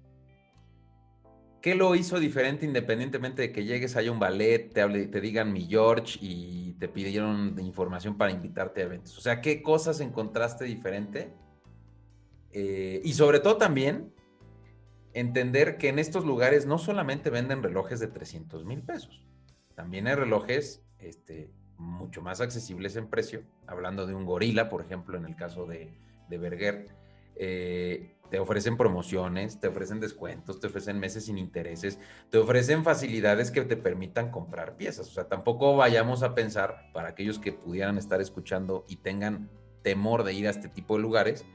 ¿Qué 1.60 1.74
lo 1.74 1.94
hizo 1.96 2.20
diferente 2.20 2.64
independientemente 2.64 3.42
de 3.42 3.52
que 3.52 3.64
llegues, 3.64 3.96
haya 3.96 4.12
un 4.12 4.20
ballet, 4.20 4.72
te, 4.72 4.80
hable, 4.80 5.08
te 5.08 5.20
digan 5.20 5.52
mi 5.52 5.66
George 5.66 6.18
y 6.22 6.74
te 6.78 6.88
pidieron 6.88 7.58
información 7.58 8.16
para 8.16 8.30
invitarte 8.30 8.80
a 8.80 8.84
eventos? 8.84 9.18
O 9.18 9.20
sea, 9.20 9.40
¿qué 9.40 9.62
cosas 9.62 10.00
encontraste 10.00 10.64
diferente? 10.64 11.34
Eh, 12.52 13.02
y 13.04 13.12
sobre 13.12 13.40
todo 13.40 13.56
también 13.56 14.14
entender 15.16 15.78
que 15.78 15.88
en 15.88 15.98
estos 15.98 16.26
lugares 16.26 16.66
no 16.66 16.76
solamente 16.76 17.30
venden 17.30 17.62
relojes 17.62 18.00
de 18.00 18.08
300 18.08 18.66
mil 18.66 18.82
pesos, 18.82 19.24
también 19.74 20.06
hay 20.06 20.14
relojes 20.14 20.84
este, 20.98 21.50
mucho 21.78 22.20
más 22.20 22.42
accesibles 22.42 22.96
en 22.96 23.08
precio, 23.08 23.42
hablando 23.66 24.06
de 24.06 24.14
un 24.14 24.26
gorila, 24.26 24.68
por 24.68 24.82
ejemplo, 24.82 25.16
en 25.16 25.24
el 25.24 25.34
caso 25.34 25.64
de, 25.66 25.90
Berger, 26.28 26.88
eh, 27.34 28.14
te 28.30 28.38
ofrecen 28.40 28.76
promociones, 28.76 29.58
te 29.58 29.68
ofrecen 29.68 30.00
descuentos, 30.00 30.60
te 30.60 30.66
ofrecen 30.66 30.98
meses 30.98 31.24
sin 31.26 31.38
intereses, 31.38 31.98
te 32.30 32.36
ofrecen 32.36 32.84
facilidades 32.84 33.50
que 33.50 33.62
te 33.62 33.76
permitan 33.76 34.30
comprar 34.30 34.76
piezas. 34.76 35.08
O 35.08 35.12
sea, 35.12 35.28
tampoco 35.28 35.76
vayamos 35.76 36.22
a 36.22 36.34
pensar, 36.34 36.90
para 36.92 37.08
aquellos 37.08 37.38
que 37.38 37.52
pudieran 37.52 37.96
estar 37.96 38.20
escuchando 38.20 38.84
y 38.86 38.96
tengan 38.96 39.48
temor 39.82 40.24
de 40.24 40.34
ir 40.34 40.46
a 40.46 40.50
este 40.50 40.68
tipo 40.68 40.96
de 40.96 41.02
lugares, 41.02 41.46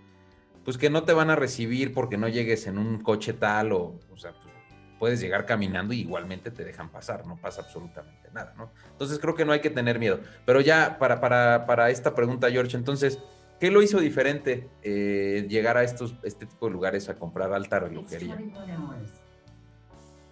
pues 0.64 0.78
que 0.78 0.89
no 0.89 1.03
te 1.03 1.14
van 1.14 1.30
a 1.30 1.36
recibir 1.36 1.93
porque 1.93 2.18
no 2.18 2.28
llegues 2.28 2.68
en 2.68 2.78
un 2.78 3.01
coche 3.01 3.34
tal 3.34 3.72
o, 3.72 3.99
o 4.09 4.18
sea, 4.18 4.32
pues, 4.34 4.51
puedes 4.99 5.20
llegar 5.20 5.47
caminando 5.47 5.93
y 5.95 6.01
igualmente 6.01 6.51
te 6.51 6.64
dejan 6.64 6.91
pasar, 6.91 7.26
no 7.26 7.36
pasa 7.36 7.62
absolutamente 7.62 8.30
nada, 8.32 8.53
¿no? 8.55 8.72
Entonces 8.91 9.18
creo 9.18 9.34
que 9.34 9.45
no 9.45 9.51
hay 9.51 9.59
que 9.59 9.72
tener 9.72 9.97
miedo. 9.97 10.20
Pero 10.45 10.62
ya 10.62 10.97
para, 10.99 11.20
para, 11.20 11.66
para 11.66 11.89
esta 11.89 12.14
pregunta, 12.14 12.51
George, 12.51 12.78
entonces, 12.78 13.18
¿qué 13.59 13.72
lo 13.72 13.82
hizo 13.82 13.99
diferente 13.99 14.70
eh, 14.84 15.47
llegar 15.49 15.76
a 15.76 15.84
estos, 15.84 16.14
este 16.22 16.45
tipo 16.45 16.68
de 16.68 16.74
lugares 16.74 17.09
a 17.09 17.16
comprar 17.16 17.51
alta 17.51 17.80
relojería? 17.80 18.38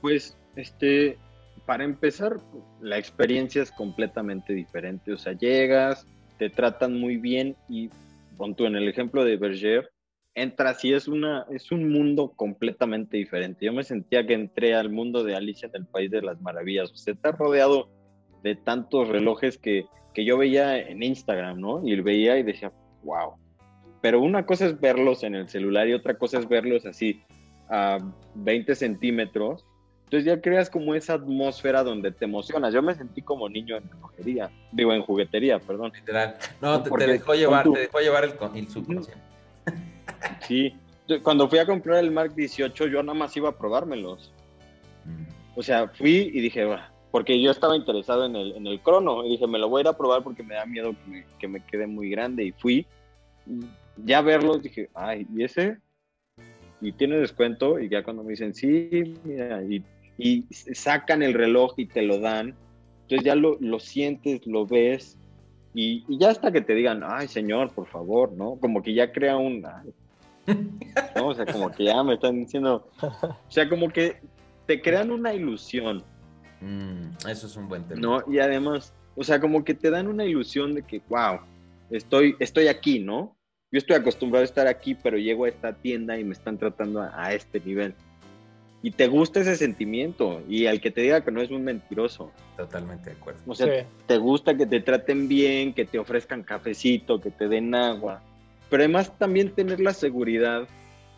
Pues, 0.02 0.38
este, 0.56 1.18
para 1.66 1.84
empezar, 1.84 2.38
la 2.80 3.00
experiencia 3.00 3.64
es 3.64 3.72
completamente 3.72 4.54
diferente. 4.54 5.14
O 5.14 5.18
sea, 5.18 5.34
llegas, 5.34 6.06
te 6.38 6.52
tratan 6.52 7.00
muy 7.00 7.18
bien 7.18 7.56
y, 7.68 7.90
pon 8.38 8.54
tú 8.54 8.68
en 8.68 8.76
el 8.76 8.88
ejemplo 8.88 9.26
de 9.26 9.36
Berger, 9.36 9.92
entras 10.42 10.84
y 10.86 10.94
es, 10.94 11.08
una, 11.08 11.46
es 11.52 11.72
un 11.72 11.92
mundo 11.92 12.34
completamente 12.36 13.18
diferente. 13.18 13.66
Yo 13.66 13.74
me 13.74 13.84
sentía 13.84 14.26
que 14.26 14.34
entré 14.34 14.76
al 14.76 14.90
mundo 14.90 15.24
de 15.24 15.36
Alicia 15.36 15.70
en 15.74 15.82
el 15.82 15.88
País 15.88 16.12
de 16.12 16.22
las 16.22 16.42
Maravillas. 16.42 16.92
Usted 16.92 17.14
está 17.14 17.32
rodeado 17.32 17.90
de 18.44 18.56
tantos 18.56 19.08
relojes 19.08 19.58
que, 19.58 19.86
que 20.14 20.26
yo 20.26 20.38
veía 20.38 20.78
en 20.78 21.04
Instagram, 21.04 21.60
¿no? 21.60 21.86
Y 21.86 22.00
veía 22.02 22.38
y 22.38 22.44
decía, 22.44 22.72
wow. 23.04 23.34
Pero 24.02 24.22
una 24.22 24.46
cosa 24.46 24.66
es 24.68 24.80
verlos 24.80 25.24
en 25.24 25.36
el 25.36 25.50
celular 25.50 25.88
y 25.88 25.94
otra 25.94 26.18
cosa 26.18 26.40
es 26.40 26.48
verlos 26.48 26.86
así 26.86 27.22
a 27.70 27.98
20 28.36 28.76
centímetros. 28.76 29.66
Entonces 30.06 30.26
ya 30.26 30.42
creas 30.42 30.70
como 30.70 30.96
esa 30.96 31.14
atmósfera 31.14 31.84
donde 31.84 32.12
te 32.12 32.26
emocionas. 32.26 32.74
Yo 32.74 32.82
me 32.82 32.96
sentí 32.96 33.22
como 33.22 33.48
niño 33.48 33.78
en 33.78 33.88
relojería, 33.90 34.50
digo 34.72 34.94
en 34.94 35.04
juguetería, 35.04 35.60
perdón. 35.60 35.92
Literal. 35.94 36.36
No, 36.62 36.82
te, 36.82 37.08
dejó 37.08 37.36
llevar, 37.36 37.70
te 37.72 37.80
dejó 37.80 38.00
llevar 38.00 38.24
el, 38.24 38.34
el 38.56 38.68
subconsciente. 38.68 39.22
Sí, 40.48 40.74
cuando 41.24 41.50
fui 41.50 41.60
a 41.60 41.66
comprar 41.66 42.04
el 42.04 42.12
Mark 42.12 42.36
18, 42.36 42.88
yo 42.88 43.02
nada 43.02 43.18
más 43.18 43.36
iba 43.36 43.50
a 43.50 43.58
probármelos. 43.58 44.32
O 45.56 45.64
sea, 45.64 45.88
fui 45.88 46.32
y 46.34 46.40
dije, 46.40 46.68
porque 47.12 47.42
yo 47.42 47.52
estaba 47.52 47.76
interesado 47.76 48.26
en 48.26 48.36
el, 48.36 48.56
en 48.56 48.68
el 48.68 48.80
crono, 48.80 49.26
y 49.26 49.32
dije, 49.32 49.48
me 49.48 49.60
lo 49.60 49.70
voy 49.70 49.80
a 49.80 49.82
ir 49.82 49.88
a 49.88 49.98
probar 49.98 50.24
porque 50.24 50.44
me 50.44 50.56
da 50.56 50.66
miedo 50.66 50.96
que 51.40 51.48
me, 51.48 51.66
quede 51.66 51.88
muy 51.88 52.10
grande. 52.10 52.46
Y 52.46 52.52
fui, 52.52 52.86
ya 53.98 54.22
verlos, 54.22 54.62
dije, 54.62 54.90
ay, 54.94 55.26
¿y 55.36 55.44
ese? 55.44 55.78
Y 56.82 56.92
tiene 56.94 57.18
descuento, 57.18 57.80
y 57.80 57.90
ya 57.90 58.04
cuando 58.04 58.24
me 58.24 58.32
dicen, 58.32 58.54
sí, 58.54 59.16
mira, 59.24 59.62
y, 59.64 59.84
sacan 60.52 61.24
el 61.24 61.34
reloj 61.34 61.74
y 61.78 61.86
te 61.86 62.02
lo 62.02 62.20
dan, 62.20 62.54
entonces 63.04 63.26
ya 63.26 63.36
lo, 63.36 63.58
lo 63.62 63.80
sientes, 63.80 64.46
lo 64.46 64.66
ves, 64.66 65.18
y, 65.74 66.04
ya 66.18 66.30
hasta 66.30 66.52
que 66.52 66.62
te 66.62 66.76
digan, 66.76 67.02
ay, 67.04 67.28
señor, 67.28 67.74
por 67.74 67.88
favor, 67.88 68.32
¿no? 68.34 68.56
Como 68.60 68.82
que 68.82 68.94
ya 68.94 69.12
crea 69.12 69.38
un... 69.38 69.66
¿no? 71.16 71.28
O 71.28 71.34
sea, 71.34 71.46
como 71.46 71.72
que 71.72 71.86
ya 71.86 72.04
me 72.04 72.16
están 72.16 72.40
diciendo... 72.40 72.90
O 73.02 73.52
sea, 73.52 73.68
como 73.70 73.90
que 73.90 74.22
te 74.66 74.82
crean 74.82 75.12
una 75.12 75.34
ilusión. 75.34 76.04
Mm, 76.62 77.28
eso 77.28 77.48
es 77.48 77.56
un 77.56 77.68
buen 77.68 77.84
tema. 77.88 78.02
¿No? 78.02 78.24
Y 78.32 78.40
además, 78.40 78.94
o 79.16 79.24
sea, 79.24 79.40
como 79.40 79.64
que 79.64 79.74
te 79.74 79.90
dan 79.90 80.08
una 80.08 80.26
ilusión 80.26 80.76
de 80.76 80.84
que, 80.84 81.02
wow, 81.10 81.40
estoy, 81.90 82.36
estoy 82.40 82.68
aquí, 82.68 83.00
¿no? 83.00 83.36
Yo 83.72 83.78
estoy 83.78 83.96
acostumbrado 83.96 84.42
a 84.42 84.46
estar 84.46 84.68
aquí, 84.68 84.96
pero 84.96 85.18
llego 85.18 85.46
a 85.46 85.50
esta 85.50 85.74
tienda 85.74 86.18
y 86.18 86.24
me 86.24 86.34
están 86.34 86.58
tratando 86.58 87.02
a 87.02 87.34
este 87.34 87.60
nivel 87.60 87.96
y 88.82 88.92
te 88.92 89.08
gusta 89.08 89.42
ese 89.42 89.56
sentimiento 89.56 90.42
y 90.48 90.66
al 90.66 90.80
que 90.80 90.92
te 90.92 91.02
diga 91.02 91.22
que 91.22 91.32
no 91.32 91.42
es 91.42 91.52
un 91.52 91.64
mentiroso. 91.64 92.32
Totalmente 92.56 93.10
de 93.10 93.16
acuerdo. 93.18 93.42
O 93.46 93.56
sea, 93.56 93.86
te 94.06 94.18
gusta 94.18 94.56
que 94.56 94.66
te 94.66 94.80
traten 94.80 95.28
bien, 95.28 95.74
que 95.74 95.86
te 95.86 96.00
ofrezcan 96.00 96.44
cafecito, 96.44 97.20
que 97.20 97.30
te 97.30 97.48
den 97.48 97.76
agua, 97.76 98.22
pero 98.70 98.84
además 98.84 99.18
también 99.18 99.54
tener 99.54 99.80
la 99.80 99.94
seguridad 99.94 100.68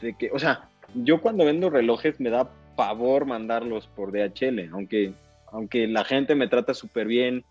de 0.01 0.15
que, 0.17 0.31
o 0.31 0.39
sea, 0.39 0.69
yo 0.95 1.21
cuando 1.21 1.45
vendo 1.45 1.69
relojes 1.69 2.19
me 2.19 2.29
da 2.29 2.51
pavor 2.75 3.25
mandarlos 3.25 3.87
por 3.87 4.11
DHL, 4.11 4.69
aunque, 4.71 5.13
aunque 5.51 5.87
la 5.87 6.03
gente 6.03 6.35
me 6.35 6.47
trata 6.47 6.73
súper 6.73 7.07
bien, 7.07 7.43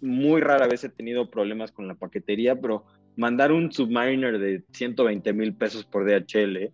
muy 0.00 0.40
rara 0.40 0.66
vez 0.66 0.84
he 0.84 0.88
tenido 0.88 1.30
problemas 1.30 1.72
con 1.72 1.86
la 1.86 1.94
paquetería, 1.94 2.60
pero 2.60 2.84
mandar 3.16 3.52
un 3.52 3.72
Submariner 3.72 4.38
de 4.38 4.62
120 4.72 5.32
mil 5.32 5.54
pesos 5.54 5.84
por 5.84 6.04
DHL, 6.04 6.72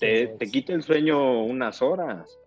te, 0.00 0.36
quita 0.50 0.72
el 0.72 0.82
sueño 0.82 1.44
unas 1.44 1.82
horas, 1.82 2.38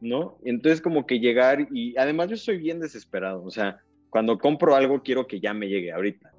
¿no? 0.00 0.38
Entonces 0.44 0.80
como 0.80 1.06
que 1.06 1.20
llegar 1.20 1.68
y 1.72 1.96
además 1.98 2.30
yo 2.30 2.36
soy 2.36 2.58
bien 2.58 2.80
desesperado, 2.80 3.44
o 3.44 3.50
sea, 3.50 3.80
cuando 4.10 4.38
compro 4.38 4.74
algo 4.74 5.02
quiero 5.02 5.26
que 5.26 5.40
ya 5.40 5.54
me 5.54 5.68
llegue 5.68 5.92
ahorita. 5.92 6.31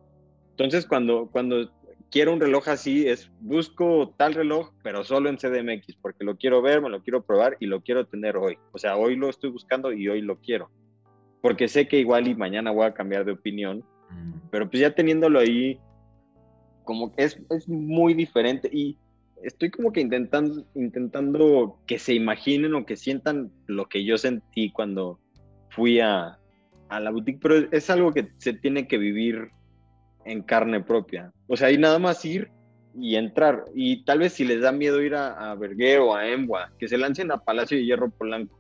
Entonces 0.54 0.86
cuando, 0.86 1.30
cuando 1.32 1.72
quiero 2.14 2.32
un 2.32 2.40
reloj 2.40 2.68
así 2.68 3.08
es 3.08 3.32
busco 3.40 4.14
tal 4.18 4.36
reloj, 4.36 4.72
pero 4.84 5.04
solo 5.04 5.30
en 5.30 5.38
CDMX, 5.38 5.96
porque 6.00 6.24
lo 6.24 6.38
quiero 6.38 6.62
ver, 6.62 6.80
me 6.80 6.90
lo 6.90 7.02
quiero 7.02 7.24
probar 7.24 7.58
y 7.60 7.66
lo 7.66 7.82
quiero 7.82 8.06
tener 8.06 8.38
hoy. 8.38 8.60
O 8.72 8.78
sea, 8.78 8.98
hoy 8.98 9.16
lo 9.16 9.30
estoy 9.30 9.50
buscando 9.50 9.92
y 9.92 10.08
hoy 10.08 10.22
lo 10.22 10.38
quiero. 10.38 10.70
Porque 11.42 11.68
sé 11.68 11.88
que 11.88 12.00
igual 12.00 12.28
y 12.28 12.36
mañana 12.36 12.70
voy 12.70 12.86
a 12.86 12.94
cambiar 12.94 13.26
de 13.26 13.32
opinión, 13.32 13.84
mm. 14.12 14.50
pero 14.52 14.70
pues 14.70 14.82
ya 14.82 14.94
teniéndolo 14.94 15.40
ahí, 15.40 15.80
como 16.84 17.16
que 17.16 17.24
es, 17.24 17.42
es 17.50 17.68
muy 17.68 18.14
diferente. 18.14 18.70
Y 18.72 19.00
estoy 19.42 19.72
como 19.72 19.92
que 19.92 20.02
intentando, 20.02 20.64
intentando 20.76 21.80
que 21.88 21.98
se 21.98 22.14
imaginen 22.14 22.76
o 22.76 22.86
que 22.86 22.96
sientan 22.96 23.52
lo 23.66 23.90
que 23.90 24.06
yo 24.06 24.20
sentí 24.20 24.72
cuando 24.72 25.20
fui 25.72 26.00
a, 26.00 26.38
a 26.90 27.00
la 27.00 27.10
boutique, 27.10 27.40
pero 27.42 27.56
es 27.72 27.90
algo 27.90 28.14
que 28.14 28.30
se 28.38 28.54
tiene 28.54 28.88
que 28.88 29.00
vivir 29.00 29.50
en 30.26 30.42
carne 30.42 30.82
propia. 30.82 31.32
O 31.48 31.58
sea, 31.58 31.68
hay 31.68 31.78
nada 31.78 32.00
más 32.00 32.24
ir 32.26 32.50
y 32.96 33.16
entrar. 33.16 33.66
Y 33.74 34.04
tal 34.06 34.20
vez 34.20 34.34
si 34.34 34.46
les 34.46 34.62
da 34.62 34.72
miedo 34.72 35.02
ir 35.02 35.16
a, 35.16 35.52
a 35.52 35.54
o 35.56 36.16
a 36.16 36.28
Embua, 36.28 36.72
que 36.78 36.88
se 36.88 36.98
lancen 36.98 37.32
a 37.32 37.38
Palacio 37.38 37.78
de 37.78 37.86
Hierro 37.86 38.10
Polanco. 38.10 38.60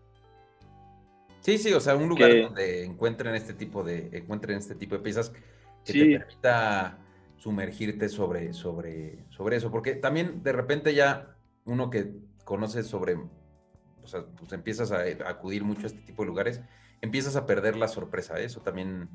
Sí, 1.42 1.58
sí, 1.58 1.74
o 1.74 1.80
sea, 1.82 1.96
un 1.96 2.08
lugar 2.08 2.32
donde 2.42 2.86
encuentren 2.86 3.36
este 3.36 3.54
tipo 3.54 3.84
de, 3.84 4.10
encuentren 4.14 4.58
este 4.58 4.76
tipo 4.76 4.96
de 4.96 5.02
piezas 5.02 5.30
que 5.84 5.94
te 5.94 6.18
permita 6.18 7.00
sumergirte 7.36 8.08
sobre, 8.08 8.54
sobre, 8.54 9.26
sobre 9.30 9.58
eso. 9.58 9.70
Porque 9.70 9.96
también 9.96 10.42
de 10.42 10.54
repente 10.54 10.94
ya 10.94 11.36
uno 11.66 11.90
que 11.90 12.14
conoce 12.46 12.84
sobre, 12.84 13.16
o 13.16 14.08
sea, 14.08 14.26
pues 14.26 14.54
empiezas 14.54 14.94
a, 14.94 15.02
acudir 15.28 15.66
mucho 15.66 15.84
a 15.84 15.88
este 15.88 16.02
tipo 16.02 16.24
de 16.24 16.28
lugares, 16.28 16.62
empiezas 17.02 17.36
a 17.36 17.46
perder 17.46 17.76
la 17.76 17.90
sorpresa. 17.90 18.40
Eso 18.40 18.62
también 18.62 19.10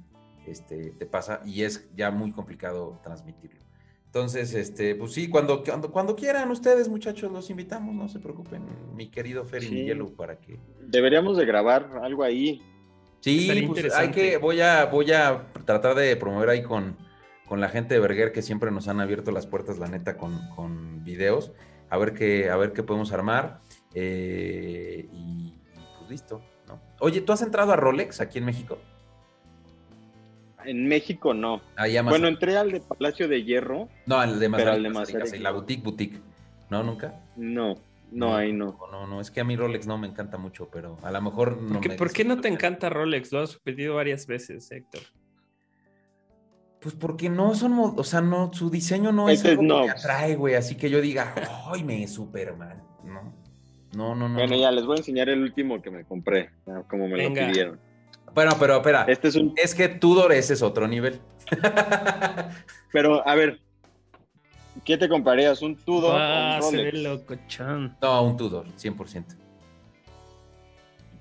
este, 0.50 0.90
te 0.90 1.06
pasa 1.06 1.40
y 1.44 1.62
es 1.62 1.88
ya 1.94 2.10
muy 2.10 2.32
complicado 2.32 3.00
transmitirlo. 3.02 3.68
Entonces, 4.08 4.54
este, 4.54 4.94
pues 4.94 5.12
sí, 5.12 5.28
cuando, 5.28 5.62
cuando, 5.62 5.92
cuando 5.92 6.16
quieran 6.16 6.50
ustedes, 6.50 6.88
muchachos, 6.88 7.30
los 7.30 7.50
invitamos, 7.50 7.94
no 7.94 8.08
se 8.08 8.18
preocupen, 8.18 8.64
mi 8.94 9.10
querido 9.10 9.44
Ferry 9.44 9.66
sí. 9.66 10.14
para 10.16 10.38
que. 10.38 10.58
Deberíamos 10.80 11.36
de 11.36 11.44
grabar 11.44 11.90
algo 12.02 12.22
ahí. 12.24 12.62
Sí, 13.20 13.66
pues 13.66 13.94
hay 13.94 14.10
que, 14.10 14.38
voy 14.38 14.60
a, 14.60 14.86
voy 14.86 15.12
a 15.12 15.52
tratar 15.66 15.94
de 15.94 16.16
promover 16.16 16.48
ahí 16.48 16.62
con, 16.62 16.96
con 17.46 17.60
la 17.60 17.68
gente 17.68 17.94
de 17.94 18.00
Berger 18.00 18.32
que 18.32 18.42
siempre 18.42 18.70
nos 18.70 18.88
han 18.88 19.00
abierto 19.00 19.30
las 19.30 19.46
puertas, 19.46 19.78
la 19.78 19.88
neta, 19.88 20.16
con, 20.16 20.48
con 20.56 21.04
videos. 21.04 21.52
A 21.90 21.98
ver 21.98 22.14
qué, 22.14 22.48
a 22.48 22.56
ver 22.56 22.72
qué 22.72 22.82
podemos 22.82 23.12
armar. 23.12 23.60
Eh, 23.92 25.06
y, 25.12 25.54
pues 25.98 26.10
listo, 26.10 26.40
¿no? 26.66 26.80
Oye, 27.00 27.20
¿tú 27.20 27.32
has 27.32 27.42
entrado 27.42 27.72
a 27.72 27.76
Rolex 27.76 28.20
aquí 28.20 28.38
en 28.38 28.46
México? 28.46 28.78
En 30.64 30.86
México 30.86 31.34
no. 31.34 31.62
Bueno, 32.04 32.28
entré 32.28 32.56
al 32.56 32.72
de 32.72 32.80
Palacio 32.80 33.28
de 33.28 33.44
Hierro. 33.44 33.88
No, 34.06 34.18
al 34.18 34.38
de 34.38 34.48
Mazarik, 34.48 35.40
la 35.40 35.52
boutique 35.52 35.82
boutique. 35.82 36.20
¿No, 36.70 36.82
nunca? 36.82 37.20
No, 37.36 37.76
no, 38.10 38.36
ahí 38.36 38.52
no. 38.52 38.78
No, 38.90 39.06
no, 39.06 39.20
es 39.20 39.30
que 39.30 39.40
a 39.40 39.44
mí 39.44 39.56
Rolex 39.56 39.86
no 39.86 39.98
me 39.98 40.06
encanta 40.06 40.38
mucho, 40.38 40.68
pero 40.70 40.98
a 41.02 41.10
lo 41.10 41.22
mejor 41.22 41.60
no 41.60 41.74
¿Por 41.74 41.80
qué, 41.80 41.90
¿por 41.90 42.12
qué 42.12 42.24
no 42.24 42.40
te 42.40 42.48
encanta 42.48 42.88
Rolex? 42.88 43.32
Lo 43.32 43.40
has 43.40 43.56
pedido 43.56 43.94
varias 43.94 44.26
veces, 44.26 44.70
Héctor. 44.70 45.02
Pues 46.80 46.94
porque 46.94 47.28
no 47.28 47.54
son, 47.54 47.74
o 47.78 48.04
sea, 48.04 48.20
no, 48.20 48.52
su 48.52 48.70
diseño 48.70 49.10
no 49.10 49.28
es 49.28 49.44
algo 49.44 49.62
no. 49.62 49.84
que 49.84 49.90
atrae, 49.90 50.36
güey, 50.36 50.54
así 50.54 50.76
que 50.76 50.88
yo 50.88 51.00
diga, 51.00 51.34
¡ay, 51.72 51.82
me 51.82 52.06
Superman! 52.06 52.82
No, 53.04 53.34
no, 53.96 54.14
no, 54.14 54.28
no. 54.28 54.34
Bueno, 54.34 54.56
ya 54.56 54.70
les 54.70 54.86
voy 54.86 54.96
a 54.96 54.98
enseñar 54.98 55.28
el 55.28 55.42
último 55.42 55.82
que 55.82 55.90
me 55.90 56.04
compré, 56.04 56.50
como 56.88 57.08
me 57.08 57.28
lo 57.28 57.34
pidieron. 57.34 57.80
Bueno, 58.38 58.54
pero 58.56 58.76
espera. 58.76 59.04
Este 59.08 59.26
es, 59.26 59.34
un... 59.34 59.52
es 59.56 59.74
que 59.74 59.88
Tudor 59.88 60.30
ese 60.32 60.54
es 60.54 60.62
otro 60.62 60.86
nivel. 60.86 61.18
pero, 62.92 63.26
a 63.26 63.34
ver, 63.34 63.58
¿qué 64.84 64.96
te 64.96 65.08
comprarías? 65.08 65.60
¿Un 65.60 65.74
Tudor 65.74 66.14
ah, 66.16 66.60
o 66.62 66.68
un 66.68 66.76
Rolex? 66.76 67.58
No, 68.00 68.22
un 68.22 68.36
Tudor, 68.36 68.66
100%. 68.76 69.24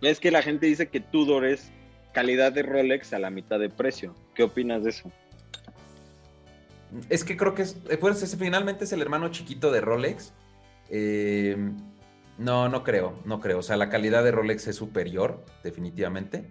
Es 0.03 0.19
que 0.19 0.29
la 0.29 0.43
gente 0.43 0.67
dice 0.67 0.89
que 0.89 0.99
Tudor 0.99 1.47
es 1.47 1.71
calidad 2.13 2.51
de 2.51 2.61
Rolex 2.61 3.11
a 3.13 3.17
la 3.17 3.31
mitad 3.31 3.57
de 3.57 3.71
precio. 3.71 4.13
¿Qué 4.35 4.43
opinas 4.43 4.83
de 4.83 4.91
eso? 4.91 5.11
Es 7.09 7.23
que 7.23 7.35
creo 7.35 7.55
que 7.55 7.63
es, 7.63 7.77
eh, 7.89 7.97
pues, 7.97 8.37
finalmente 8.37 8.83
es 8.83 8.91
el 8.91 9.01
hermano 9.01 9.29
chiquito 9.29 9.71
de 9.71 9.81
Rolex. 9.81 10.33
Eh, 10.91 11.57
no, 12.37 12.69
no 12.69 12.83
creo, 12.83 13.19
no 13.25 13.39
creo. 13.39 13.57
O 13.57 13.63
sea, 13.63 13.75
la 13.75 13.89
calidad 13.89 14.23
de 14.23 14.29
Rolex 14.29 14.67
es 14.67 14.75
superior, 14.75 15.43
definitivamente. 15.63 16.45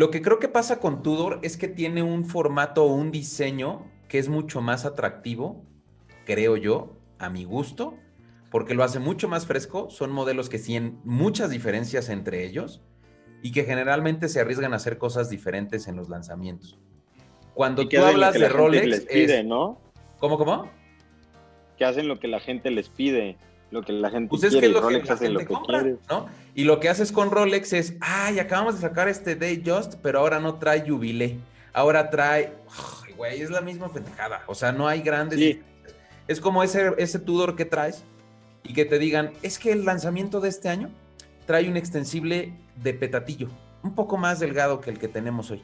Lo 0.00 0.10
que 0.10 0.22
creo 0.22 0.38
que 0.38 0.48
pasa 0.48 0.80
con 0.80 1.02
Tudor 1.02 1.40
es 1.42 1.58
que 1.58 1.68
tiene 1.68 2.02
un 2.02 2.24
formato 2.24 2.84
o 2.84 2.94
un 2.94 3.10
diseño 3.10 3.84
que 4.08 4.18
es 4.18 4.30
mucho 4.30 4.62
más 4.62 4.86
atractivo, 4.86 5.62
creo 6.24 6.56
yo, 6.56 6.96
a 7.18 7.28
mi 7.28 7.44
gusto, 7.44 7.98
porque 8.50 8.72
lo 8.72 8.82
hace 8.82 8.98
mucho 8.98 9.28
más 9.28 9.44
fresco. 9.44 9.90
Son 9.90 10.10
modelos 10.10 10.48
que 10.48 10.58
tienen 10.58 10.98
muchas 11.04 11.50
diferencias 11.50 12.08
entre 12.08 12.46
ellos 12.46 12.80
y 13.42 13.52
que 13.52 13.64
generalmente 13.64 14.30
se 14.30 14.40
arriesgan 14.40 14.72
a 14.72 14.76
hacer 14.76 14.96
cosas 14.96 15.28
diferentes 15.28 15.86
en 15.86 15.96
los 15.96 16.08
lanzamientos. 16.08 16.78
Cuando 17.52 17.86
tú 17.86 18.00
hablas 18.02 18.32
de 18.32 18.48
Rolex, 18.48 18.86
les 18.86 19.00
pide, 19.04 19.44
¿no? 19.44 19.82
¿Cómo, 20.18 20.38
cómo? 20.38 20.70
Que 21.76 21.84
hacen 21.84 22.08
lo 22.08 22.18
que 22.18 22.26
la 22.26 22.40
gente 22.40 22.70
les 22.70 22.88
pide 22.88 23.36
lo 23.70 23.82
que 23.82 23.92
la 23.92 24.10
gente 24.10 24.28
pues 24.28 24.42
es 24.42 24.50
quiere, 24.50 24.66
que 24.66 24.72
lo 24.72 24.80
Rolex 24.80 25.06
que 25.06 25.12
hace 25.12 25.28
lo 25.28 25.40
que 25.40 25.54
quiere. 25.66 25.96
¿no? 26.08 26.26
Y 26.54 26.64
lo 26.64 26.80
que 26.80 26.88
haces 26.88 27.12
con 27.12 27.30
Rolex 27.30 27.72
es, 27.72 27.94
ay, 28.00 28.38
acabamos 28.38 28.74
de 28.74 28.80
sacar 28.80 29.08
este 29.08 29.36
Day 29.36 29.62
Just, 29.64 29.94
pero 30.02 30.20
ahora 30.20 30.40
no 30.40 30.56
trae 30.58 30.88
Jubilee. 30.88 31.38
Ahora 31.72 32.10
trae, 32.10 32.52
güey, 33.16 33.40
es 33.40 33.50
la 33.50 33.60
misma 33.60 33.92
pendejada. 33.92 34.42
O 34.46 34.54
sea, 34.54 34.72
no 34.72 34.88
hay 34.88 35.02
grandes. 35.02 35.58
Es 36.26 36.40
como 36.40 36.62
ese, 36.62 36.92
ese 36.98 37.18
Tudor 37.18 37.56
que 37.56 37.64
traes 37.64 38.04
y 38.62 38.72
que 38.72 38.84
te 38.84 38.98
digan, 38.98 39.32
es 39.42 39.58
que 39.58 39.72
el 39.72 39.84
lanzamiento 39.84 40.40
de 40.40 40.48
este 40.48 40.68
año 40.68 40.90
trae 41.46 41.68
un 41.68 41.76
extensible 41.76 42.52
de 42.76 42.94
petatillo, 42.94 43.48
un 43.82 43.94
poco 43.94 44.16
más 44.16 44.40
delgado 44.40 44.80
que 44.80 44.90
el 44.90 44.98
que 44.98 45.08
tenemos 45.08 45.50
hoy. 45.50 45.62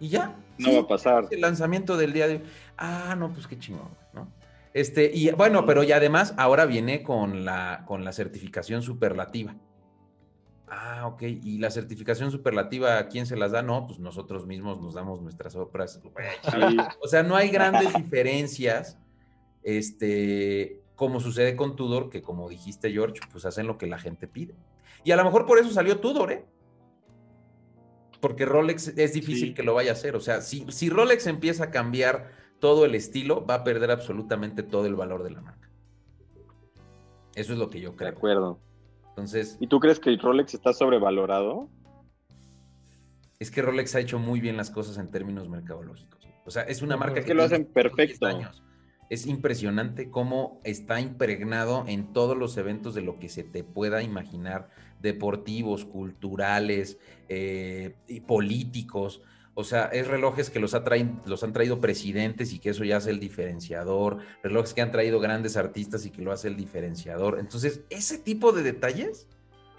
Y 0.00 0.08
ya. 0.08 0.34
No 0.58 0.74
va 0.74 0.80
a 0.80 0.86
pasar. 0.88 1.26
El 1.30 1.40
lanzamiento 1.40 1.96
del 1.96 2.12
día 2.12 2.26
de 2.26 2.34
hoy. 2.34 2.42
Ah, 2.76 3.14
no, 3.16 3.32
pues 3.32 3.46
qué 3.46 3.58
chingón, 3.58 3.90
¿no? 4.12 4.28
Este, 4.74 5.10
y 5.14 5.30
bueno, 5.30 5.66
pero 5.66 5.84
y 5.84 5.92
además 5.92 6.34
ahora 6.36 6.64
viene 6.66 7.02
con 7.02 7.44
la, 7.44 7.84
con 7.86 8.04
la 8.04 8.12
certificación 8.12 8.82
superlativa. 8.82 9.54
Ah, 10.74 11.06
ok. 11.06 11.22
¿Y 11.22 11.58
la 11.58 11.70
certificación 11.70 12.30
superlativa 12.30 12.96
a 12.96 13.08
quién 13.08 13.26
se 13.26 13.36
las 13.36 13.52
da? 13.52 13.60
No, 13.60 13.86
pues 13.86 13.98
nosotros 13.98 14.46
mismos 14.46 14.80
nos 14.80 14.94
damos 14.94 15.20
nuestras 15.20 15.54
obras. 15.54 16.00
O 17.02 17.08
sea, 17.08 17.22
no 17.22 17.36
hay 17.36 17.50
grandes 17.50 17.92
diferencias, 17.92 18.96
este, 19.62 20.80
como 20.94 21.20
sucede 21.20 21.56
con 21.56 21.76
Tudor, 21.76 22.08
que 22.08 22.22
como 22.22 22.48
dijiste, 22.48 22.90
George, 22.90 23.20
pues 23.30 23.44
hacen 23.44 23.66
lo 23.66 23.76
que 23.76 23.86
la 23.86 23.98
gente 23.98 24.26
pide. 24.26 24.54
Y 25.04 25.10
a 25.10 25.16
lo 25.16 25.24
mejor 25.24 25.44
por 25.44 25.58
eso 25.58 25.68
salió 25.68 26.00
Tudor, 26.00 26.32
¿eh? 26.32 26.46
Porque 28.22 28.46
Rolex 28.46 28.96
es 28.96 29.12
difícil 29.12 29.52
que 29.52 29.62
lo 29.62 29.74
vaya 29.74 29.90
a 29.90 29.94
hacer. 29.94 30.16
O 30.16 30.20
sea, 30.20 30.40
si, 30.40 30.64
si 30.70 30.88
Rolex 30.88 31.26
empieza 31.26 31.64
a 31.64 31.70
cambiar 31.70 32.30
todo 32.60 32.86
el 32.86 32.94
estilo, 32.94 33.44
va 33.44 33.56
a 33.56 33.64
perder 33.64 33.90
absolutamente 33.90 34.62
todo 34.62 34.86
el 34.86 34.94
valor 34.94 35.22
de 35.22 35.32
la 35.32 35.42
marca. 35.42 35.68
Eso 37.34 37.52
es 37.52 37.58
lo 37.58 37.68
que 37.68 37.80
yo 37.80 37.94
creo. 37.94 38.10
De 38.10 38.16
acuerdo. 38.16 38.71
Entonces. 39.12 39.58
¿Y 39.60 39.66
tú 39.66 39.78
crees 39.78 40.00
que 40.00 40.16
Rolex 40.16 40.54
está 40.54 40.72
sobrevalorado? 40.72 41.68
Es 43.38 43.50
que 43.50 43.60
Rolex 43.60 43.94
ha 43.94 44.00
hecho 44.00 44.18
muy 44.18 44.40
bien 44.40 44.56
las 44.56 44.70
cosas 44.70 44.96
en 44.96 45.10
términos 45.10 45.48
mercadológicos. 45.48 46.26
O 46.46 46.50
sea, 46.50 46.62
es 46.62 46.80
una 46.80 46.96
marca 46.96 47.22
que, 47.22 47.34
lo 47.34 47.42
hacen 47.42 47.66
perfecto. 47.66 48.26
Años. 48.26 48.62
Es 49.10 49.26
impresionante 49.26 50.10
cómo 50.10 50.60
está 50.64 51.00
impregnado 51.00 51.84
en 51.86 52.14
todos 52.14 52.36
los 52.36 52.56
eventos 52.56 52.94
de 52.94 53.02
lo 53.02 53.18
que 53.18 53.28
se 53.28 53.44
te 53.44 53.62
pueda 53.62 54.02
imaginar, 54.02 54.70
deportivos, 55.00 55.84
culturales, 55.84 56.98
eh, 57.28 57.94
y 58.08 58.20
políticos. 58.20 59.20
O 59.54 59.64
sea, 59.64 59.84
es 59.86 60.08
relojes 60.08 60.48
que 60.48 60.60
los, 60.60 60.74
ha 60.74 60.82
los 61.26 61.44
han 61.44 61.52
traído 61.52 61.78
presidentes 61.78 62.54
y 62.54 62.58
que 62.58 62.70
eso 62.70 62.84
ya 62.84 62.96
hace 62.96 63.10
el 63.10 63.20
diferenciador, 63.20 64.18
relojes 64.42 64.72
que 64.72 64.80
han 64.80 64.90
traído 64.90 65.20
grandes 65.20 65.58
artistas 65.58 66.06
y 66.06 66.10
que 66.10 66.22
lo 66.22 66.32
hace 66.32 66.48
el 66.48 66.56
diferenciador. 66.56 67.38
Entonces, 67.38 67.82
ese 67.90 68.16
tipo 68.18 68.52
de 68.52 68.62
detalles 68.62 69.28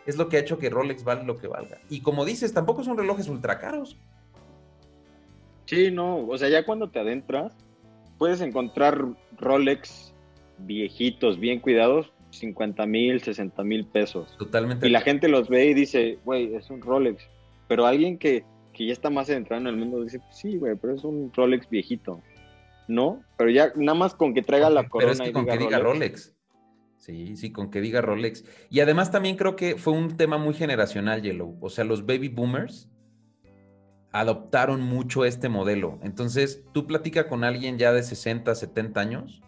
es 0.05 0.17
lo 0.17 0.30
que 0.30 0.38
ha 0.38 0.41
hecho 0.41 0.59
que 0.59 0.69
Rolex 0.69 1.03
valga 1.03 1.24
lo 1.24 1.38
que 1.38 1.47
valga. 1.47 1.80
Y 1.89 2.01
como 2.01 2.24
dices, 2.24 2.53
tampoco 2.53 2.84
son 2.84 2.97
relojes 2.97 3.28
ultra 3.28 3.57
caros. 3.57 3.97
Sí, 5.65 5.89
no, 5.89 6.28
o 6.28 6.38
sea, 6.38 6.49
ya 6.49 6.65
cuando 6.65 6.89
te 6.89 6.99
adentras, 6.99 7.53
puedes 8.19 8.41
encontrar 8.41 9.03
Rolex 9.39 10.13
viejitos, 10.59 11.39
bien 11.39 11.59
cuidados, 11.59 12.11
50 12.30 12.86
mil, 12.86 13.21
60 13.21 13.63
mil 13.63 13.86
pesos. 13.86 14.36
Totalmente. 14.38 14.88
Y 14.88 14.91
la 14.91 15.01
gente 15.01 15.28
los 15.28 15.49
ve 15.49 15.65
y 15.65 15.74
dice, 15.74 16.19
güey, 16.26 16.53
es 16.53 16.69
un 16.69 16.82
Rolex. 16.82 17.28
Pero 17.67 17.86
alguien 17.86 18.17
que 18.17 18.43
que 18.74 18.88
ya 18.88 18.93
está 18.93 19.09
más 19.09 19.28
centrado 19.28 19.61
en 19.61 19.67
el 19.67 19.78
mundo, 19.78 20.03
dice, 20.03 20.19
pues 20.19 20.36
sí, 20.36 20.57
güey, 20.57 20.76
pero 20.76 20.95
es 20.95 21.03
un 21.03 21.32
Rolex 21.34 21.69
viejito. 21.69 22.21
¿No? 22.88 23.24
Pero 23.38 23.49
ya 23.49 23.71
nada 23.78 23.97
más 23.97 24.13
con 24.13 24.34
que 24.34 24.41
traiga 24.41 24.69
la 24.69 24.89
corona. 24.89 25.13
Pero 25.13 25.24
es 25.24 25.30
que 25.30 25.34
con 25.34 25.45
que 25.45 25.57
diga 25.57 25.80
Rolex. 25.80 26.36
Sí, 26.97 27.38
sí, 27.38 27.51
con 27.51 27.69
que 27.69 27.80
diga 27.80 28.01
Rolex. 28.01 28.43
Y 28.69 28.82
además 28.82 29.11
también 29.11 29.38
creo 29.38 29.55
que 29.55 29.78
fue 29.78 29.93
un 29.93 30.17
tema 30.17 30.38
muy 30.38 30.53
generacional, 30.53 31.21
Yellow. 31.21 31.57
O 31.61 31.69
sea, 31.69 31.86
los 31.86 32.05
baby 32.05 32.28
boomers 32.28 32.89
adoptaron 34.11 34.82
mucho 34.82 35.24
este 35.26 35.49
modelo. 35.49 35.99
Entonces, 36.03 36.63
tú 36.74 36.86
platica 36.86 37.28
con 37.28 37.43
alguien 37.43 37.78
ya 37.78 37.93
de 37.93 38.03
60, 38.03 38.53
70 38.53 38.99
años 38.99 39.41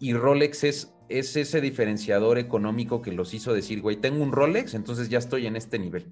y 0.00 0.14
Rolex 0.14 0.64
es, 0.64 0.94
es 1.08 1.36
ese 1.36 1.60
diferenciador 1.60 2.38
económico 2.38 3.00
que 3.00 3.12
los 3.12 3.32
hizo 3.32 3.54
decir, 3.54 3.80
güey, 3.80 3.96
tengo 3.96 4.22
un 4.22 4.32
Rolex, 4.32 4.74
entonces 4.74 5.08
ya 5.08 5.18
estoy 5.18 5.46
en 5.46 5.56
este 5.56 5.78
nivel 5.78 6.06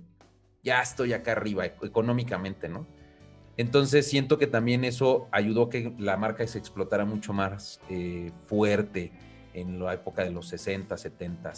ya 0.64 0.80
estoy 0.80 1.12
acá 1.12 1.32
arriba 1.32 1.66
económicamente, 1.66 2.68
¿no? 2.68 2.86
Entonces 3.56 4.08
siento 4.08 4.38
que 4.38 4.48
también 4.48 4.84
eso 4.84 5.28
ayudó 5.30 5.64
a 5.64 5.70
que 5.70 5.94
la 5.98 6.16
marca 6.16 6.44
se 6.46 6.58
explotara 6.58 7.04
mucho 7.04 7.32
más 7.32 7.80
eh, 7.88 8.32
fuerte 8.46 9.12
en 9.52 9.78
la 9.78 9.94
época 9.94 10.24
de 10.24 10.32
los 10.32 10.48
60, 10.48 10.96
70, 10.96 11.52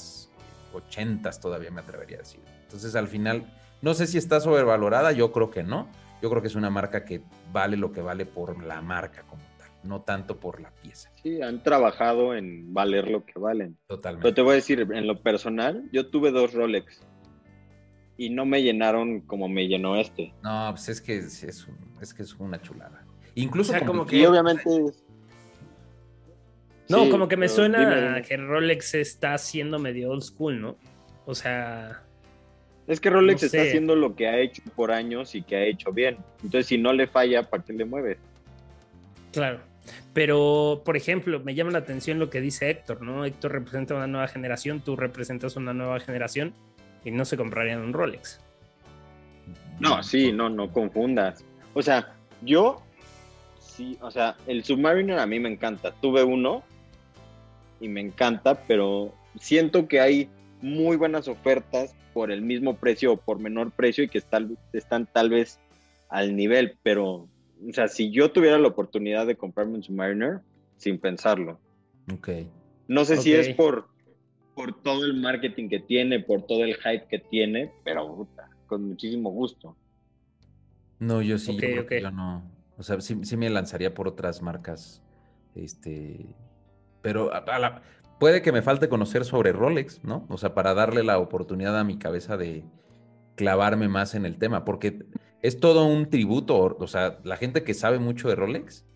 80 0.74 1.30
todavía 1.40 1.70
me 1.70 1.80
atrevería 1.80 2.16
a 2.16 2.20
decir. 2.20 2.40
Entonces 2.64 2.94
al 2.94 3.08
final 3.08 3.46
No 3.82 3.94
sé 3.94 4.06
si 4.06 4.18
está 4.18 4.40
sobrevalorada, 4.40 5.12
yo 5.12 5.32
creo 5.32 5.50
que 5.50 5.62
no. 5.62 5.88
Yo 6.22 6.30
creo 6.30 6.40
que 6.40 6.48
es 6.48 6.54
una 6.54 6.70
marca 6.70 7.04
que 7.04 7.22
vale 7.52 7.76
lo 7.76 7.92
que 7.92 8.00
vale 8.00 8.24
por 8.24 8.62
la 8.64 8.80
marca 8.80 9.22
como 9.22 9.42
tal, 9.58 9.68
no 9.84 10.00
tanto 10.00 10.40
por 10.40 10.60
la 10.60 10.70
pieza. 10.70 11.10
Sí, 11.22 11.42
han 11.42 11.62
trabajado 11.62 12.34
en 12.34 12.72
valer 12.72 13.08
lo 13.08 13.24
que 13.24 13.38
valen. 13.38 13.76
Totalmente. 13.86 14.22
Pero 14.22 14.34
te 14.34 14.42
voy 14.42 14.52
a 14.52 14.54
decir, 14.56 14.80
en 14.80 15.06
lo 15.06 15.22
personal, 15.22 15.88
yo 15.92 16.08
tuve 16.08 16.30
dos 16.30 16.54
Rolex 16.54 17.02
y 18.16 18.30
no 18.30 18.46
me 18.46 18.62
llenaron 18.62 19.20
como 19.20 19.48
me 19.48 19.68
llenó 19.68 19.96
este. 19.96 20.32
No, 20.42 20.68
pues 20.70 20.88
es 20.88 21.00
que 21.00 21.18
es, 21.18 21.42
es 21.44 22.14
que 22.14 22.22
es 22.22 22.34
una 22.34 22.60
chulada. 22.60 23.04
Incluso 23.34 23.74
como, 23.84 24.06
que... 24.06 24.26
obviamente... 24.26 24.70
No, 26.88 27.10
como 27.10 27.28
que 27.28 27.36
me 27.36 27.48
suena 27.48 28.22
que 28.22 28.36
Rolex 28.36 28.94
está 28.94 29.34
haciendo 29.34 29.78
medio 29.78 30.10
old 30.10 30.22
school, 30.22 30.60
¿no? 30.60 30.76
O 31.26 31.34
sea... 31.34 32.02
Es 32.86 33.00
que 33.00 33.10
Rolex 33.10 33.42
está 33.42 33.62
haciendo 33.62 33.96
lo 33.96 34.14
que 34.14 34.28
ha 34.28 34.38
hecho 34.38 34.62
por 34.74 34.92
años 34.92 35.34
y 35.34 35.42
que 35.42 35.56
ha 35.56 35.64
hecho 35.64 35.92
bien. 35.92 36.16
Entonces, 36.36 36.66
si 36.66 36.78
no 36.78 36.92
le 36.92 37.08
falla, 37.08 37.42
¿para 37.42 37.64
qué 37.64 37.72
le 37.72 37.84
mueve? 37.84 38.16
Claro. 39.32 39.58
Pero, 40.14 40.82
por 40.84 40.96
ejemplo, 40.96 41.40
me 41.40 41.54
llama 41.54 41.72
la 41.72 41.78
atención 41.78 42.20
lo 42.20 42.30
que 42.30 42.40
dice 42.40 42.70
Héctor, 42.70 43.02
¿no? 43.02 43.24
Héctor 43.24 43.52
representa 43.52 43.94
una 43.94 44.06
nueva 44.06 44.28
generación, 44.28 44.80
tú 44.80 44.96
representas 44.96 45.56
una 45.56 45.74
nueva 45.74 45.98
generación 46.00 46.54
y 47.06 47.12
no 47.12 47.24
se 47.24 47.36
comprarían 47.36 47.80
un 47.80 47.92
Rolex. 47.92 48.40
No, 49.78 50.02
sí, 50.02 50.32
no, 50.32 50.50
no 50.50 50.72
confundas. 50.72 51.44
O 51.72 51.80
sea, 51.80 52.16
yo 52.42 52.82
sí, 53.60 53.96
o 54.00 54.10
sea, 54.10 54.36
el 54.48 54.64
Submariner 54.64 55.20
a 55.20 55.26
mí 55.26 55.38
me 55.38 55.48
encanta. 55.48 55.92
Tuve 56.00 56.24
uno 56.24 56.64
y 57.80 57.88
me 57.88 58.00
encanta, 58.00 58.66
pero 58.66 59.14
siento 59.38 59.86
que 59.86 60.00
hay 60.00 60.28
muy 60.60 60.96
buenas 60.96 61.28
ofertas 61.28 61.94
por 62.12 62.32
el 62.32 62.42
mismo 62.42 62.76
precio 62.76 63.12
o 63.12 63.16
por 63.18 63.38
menor 63.38 63.70
precio 63.70 64.02
y 64.02 64.08
que 64.08 64.18
están, 64.18 64.58
están 64.72 65.06
tal 65.06 65.30
vez 65.30 65.60
al 66.08 66.34
nivel, 66.34 66.76
pero, 66.82 67.28
o 67.68 67.72
sea, 67.72 67.86
si 67.86 68.10
yo 68.10 68.32
tuviera 68.32 68.58
la 68.58 68.68
oportunidad 68.68 69.26
de 69.26 69.36
comprarme 69.36 69.74
un 69.74 69.82
Submariner, 69.84 70.40
sin 70.76 70.98
pensarlo. 70.98 71.60
Ok. 72.12 72.30
No 72.88 73.04
sé 73.04 73.18
si 73.18 73.32
es 73.32 73.54
por 73.54 73.88
por 74.56 74.82
todo 74.82 75.04
el 75.04 75.14
marketing 75.14 75.68
que 75.68 75.80
tiene, 75.80 76.18
por 76.18 76.46
todo 76.46 76.64
el 76.64 76.76
hype 76.76 77.06
que 77.08 77.18
tiene, 77.18 77.70
pero 77.84 78.26
con 78.66 78.88
muchísimo 78.88 79.30
gusto. 79.30 79.76
No, 80.98 81.20
yo 81.20 81.36
sí, 81.36 81.58
yo, 81.58 82.10
no. 82.10 82.50
O 82.78 82.82
sea, 82.82 82.98
sí, 83.02 83.36
me 83.36 83.50
lanzaría 83.50 83.92
por 83.92 84.08
otras 84.08 84.40
marcas. 84.40 85.02
Este. 85.54 86.34
Pero 87.02 87.30
puede 88.18 88.40
que 88.40 88.50
me 88.50 88.62
falte 88.62 88.88
conocer 88.88 89.26
sobre 89.26 89.52
Rolex, 89.52 90.02
¿no? 90.02 90.26
O 90.30 90.38
sea, 90.38 90.54
para 90.54 90.72
darle 90.72 91.04
la 91.04 91.18
oportunidad 91.18 91.78
a 91.78 91.84
mi 91.84 91.98
cabeza 91.98 92.38
de 92.38 92.64
clavarme 93.34 93.88
más 93.88 94.14
en 94.14 94.24
el 94.24 94.38
tema, 94.38 94.64
porque 94.64 95.04
es 95.42 95.60
todo 95.60 95.84
un 95.84 96.08
tributo. 96.08 96.76
O 96.80 96.86
sea, 96.86 97.18
la 97.24 97.36
gente 97.36 97.62
que 97.62 97.74
sabe 97.74 97.98
mucho 97.98 98.26
de 98.30 98.36
Rolex 98.36 98.86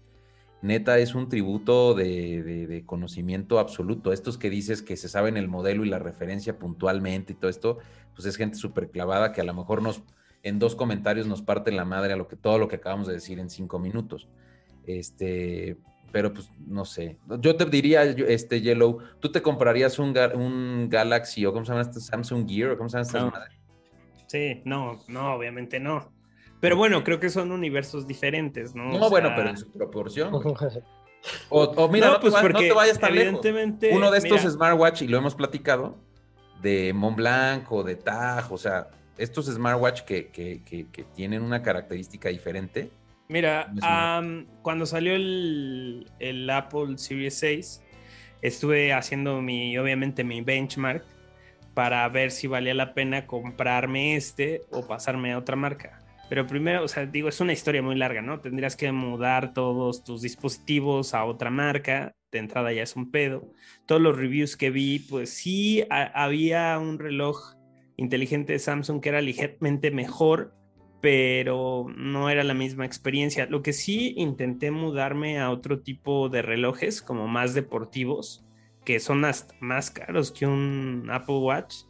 neta 0.62 0.98
es 0.98 1.14
un 1.14 1.28
tributo 1.28 1.94
de, 1.94 2.82
conocimiento 2.86 3.58
absoluto. 3.58 4.12
Estos 4.12 4.38
que 4.38 4.50
dices 4.50 4.82
que 4.82 4.96
se 4.96 5.08
saben 5.08 5.36
el 5.36 5.48
modelo 5.48 5.84
y 5.84 5.88
la 5.88 5.98
referencia 5.98 6.58
puntualmente 6.58 7.32
y 7.32 7.36
todo 7.36 7.50
esto, 7.50 7.78
pues 8.14 8.26
es 8.26 8.36
gente 8.36 8.56
súper 8.56 8.90
clavada 8.90 9.32
que 9.32 9.40
a 9.40 9.44
lo 9.44 9.54
mejor 9.54 9.82
nos 9.82 10.02
en 10.42 10.58
dos 10.58 10.74
comentarios 10.74 11.26
nos 11.26 11.42
parten 11.42 11.76
la 11.76 11.84
madre 11.84 12.14
a 12.14 12.16
lo 12.16 12.26
que 12.26 12.36
todo 12.36 12.58
lo 12.58 12.66
que 12.66 12.76
acabamos 12.76 13.06
de 13.06 13.14
decir 13.14 13.38
en 13.38 13.50
cinco 13.50 13.78
minutos. 13.78 14.28
Este, 14.86 15.76
pero 16.12 16.32
pues 16.32 16.50
no 16.66 16.84
sé. 16.84 17.18
Yo 17.40 17.56
te 17.56 17.66
diría, 17.66 18.02
este 18.04 18.60
Yellow, 18.60 19.00
¿tú 19.20 19.30
te 19.30 19.42
comprarías 19.42 19.98
un, 19.98 20.16
un 20.34 20.88
Galaxy 20.88 21.44
o 21.44 21.52
cómo 21.52 21.64
se 21.64 21.72
llama 21.72 21.82
este 21.82 22.00
Samsung 22.00 22.48
Gear 22.48 22.70
o 22.70 22.78
cómo 22.78 22.88
se 22.88 22.96
llama 22.96 23.06
esta 23.06 23.26
madre? 23.26 23.60
Sí, 24.26 24.62
no, 24.64 25.00
no, 25.08 25.34
obviamente 25.34 25.78
no. 25.78 26.10
Pero 26.60 26.76
bueno, 26.76 27.02
creo 27.02 27.18
que 27.18 27.30
son 27.30 27.52
universos 27.52 28.06
diferentes, 28.06 28.74
¿no? 28.74 28.92
No, 28.92 29.10
bueno, 29.10 29.32
pero 29.34 29.50
en 29.50 29.56
su 29.56 29.70
proporción. 29.70 30.32
O, 31.50 31.86
mira, 31.88 32.12
no, 32.12 32.20
pues 32.20 32.34
te, 32.34 32.40
porque 32.40 32.72
vayas 32.72 32.98
tan 32.98 33.14
evidentemente, 33.14 33.90
Uno 33.92 34.10
de 34.10 34.16
estos 34.16 34.40
smartwatch, 34.40 35.02
y 35.02 35.06
lo 35.06 35.18
hemos 35.18 35.34
platicado, 35.34 35.98
de 36.62 36.94
Montblanc 36.94 37.70
o 37.70 37.82
de 37.82 37.96
TAG, 37.96 38.50
o 38.50 38.56
sea, 38.56 38.88
estos 39.18 39.46
smartwatch 39.46 40.02
que, 40.02 40.28
que, 40.28 40.62
que, 40.64 41.04
tienen 41.14 41.42
una 41.42 41.62
característica 41.62 42.30
diferente. 42.30 42.90
Mira, 43.28 43.70
cuando 44.62 44.86
salió 44.86 45.14
el, 45.14 46.10
el, 46.18 46.48
Apple 46.48 46.96
Series 46.96 47.38
6, 47.38 47.82
estuve 48.40 48.92
haciendo 48.92 49.42
mi, 49.42 49.76
obviamente, 49.76 50.24
mi 50.24 50.40
benchmark 50.40 51.04
para 51.74 52.08
ver 52.08 52.30
si 52.30 52.46
valía 52.46 52.74
la 52.74 52.94
pena 52.94 53.26
comprarme 53.26 54.16
este 54.16 54.62
o 54.70 54.86
pasarme 54.86 55.32
a 55.32 55.38
otra 55.38 55.54
marca. 55.54 55.99
Pero 56.30 56.46
primero, 56.46 56.84
o 56.84 56.88
sea, 56.88 57.06
digo, 57.06 57.28
es 57.28 57.40
una 57.40 57.52
historia 57.52 57.82
muy 57.82 57.96
larga, 57.96 58.22
¿no? 58.22 58.38
Tendrías 58.38 58.76
que 58.76 58.92
mudar 58.92 59.52
todos 59.52 60.04
tus 60.04 60.22
dispositivos 60.22 61.12
a 61.12 61.24
otra 61.24 61.50
marca. 61.50 62.14
De 62.30 62.38
entrada 62.38 62.72
ya 62.72 62.84
es 62.84 62.94
un 62.94 63.10
pedo. 63.10 63.52
Todos 63.84 64.00
los 64.00 64.16
reviews 64.16 64.56
que 64.56 64.70
vi, 64.70 65.00
pues 65.00 65.30
sí 65.30 65.84
había 65.90 66.78
un 66.78 67.00
reloj 67.00 67.56
inteligente 67.96 68.52
de 68.52 68.60
Samsung 68.60 69.00
que 69.00 69.08
era 69.08 69.20
ligeramente 69.20 69.90
mejor, 69.90 70.54
pero 71.02 71.88
no 71.96 72.30
era 72.30 72.44
la 72.44 72.54
misma 72.54 72.86
experiencia. 72.86 73.46
Lo 73.46 73.62
que 73.62 73.72
sí 73.72 74.14
intenté 74.16 74.70
mudarme 74.70 75.40
a 75.40 75.50
otro 75.50 75.80
tipo 75.80 76.28
de 76.28 76.42
relojes, 76.42 77.02
como 77.02 77.26
más 77.26 77.54
deportivos, 77.54 78.46
que 78.84 79.00
son 79.00 79.20
más 79.58 79.90
caros 79.90 80.30
que 80.30 80.46
un 80.46 81.08
Apple 81.10 81.38
Watch 81.38 81.89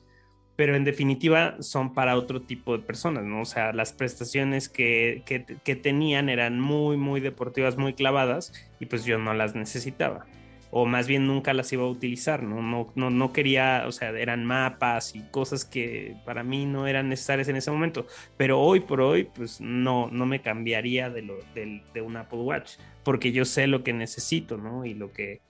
pero 0.61 0.76
en 0.76 0.84
definitiva 0.84 1.56
son 1.61 1.94
para 1.94 2.18
otro 2.18 2.42
tipo 2.42 2.76
de 2.76 2.84
personas, 2.84 3.24
¿no? 3.24 3.40
O 3.40 3.44
sea, 3.46 3.72
las 3.72 3.94
prestaciones 3.94 4.68
que, 4.68 5.22
que, 5.24 5.74
tenían 5.74 6.28
eran 6.28 6.61
muy, 6.61 6.98
muy 6.98 7.22
deportivas, 7.22 7.78
muy 7.78 7.94
clavadas, 7.94 8.52
y 8.78 8.84
pues 8.84 9.06
yo 9.06 9.16
no 9.16 9.32
las 9.32 9.54
necesitaba. 9.54 10.26
O 10.70 10.84
más 10.84 11.08
bien 11.08 11.26
nunca 11.26 11.54
las 11.54 11.72
iba 11.72 11.84
a 11.84 11.86
utilizar, 11.86 12.42
¿no? 12.42 12.61
No, 12.61 12.92
no, 12.94 13.08
no 13.08 13.32
quería, 13.32 13.84
o 13.86 13.92
sea, 13.92 14.11
eran 14.11 14.44
mapas 14.44 15.16
y 15.16 15.22
cosas 15.30 15.64
que 15.64 16.14
para 16.26 16.42
mí 16.42 16.66
no 16.66 16.86
eran 16.86 17.08
necesarias 17.08 17.48
en 17.48 17.56
ese 17.56 17.70
momento. 17.70 18.06
Pero 18.36 18.61
hoy 18.61 18.80
por 18.80 19.00
hoy, 19.00 19.30
pues 19.34 19.62
no, 19.62 20.11
no 20.12 20.26
me 20.26 20.42
cambiaría 20.42 21.08
de, 21.08 21.22
lo, 21.22 21.38
de, 21.54 21.82
de 21.94 22.02
un 22.02 22.18
Apple 22.18 22.40
Watch, 22.40 22.72
porque 23.02 23.32
yo 23.32 23.46
sé 23.46 23.66
lo 23.66 23.82
que 23.82 23.94
necesito, 23.94 24.58
¿no? 24.58 24.84
Y 24.84 24.92
lo 24.92 25.11
que, 25.11 25.40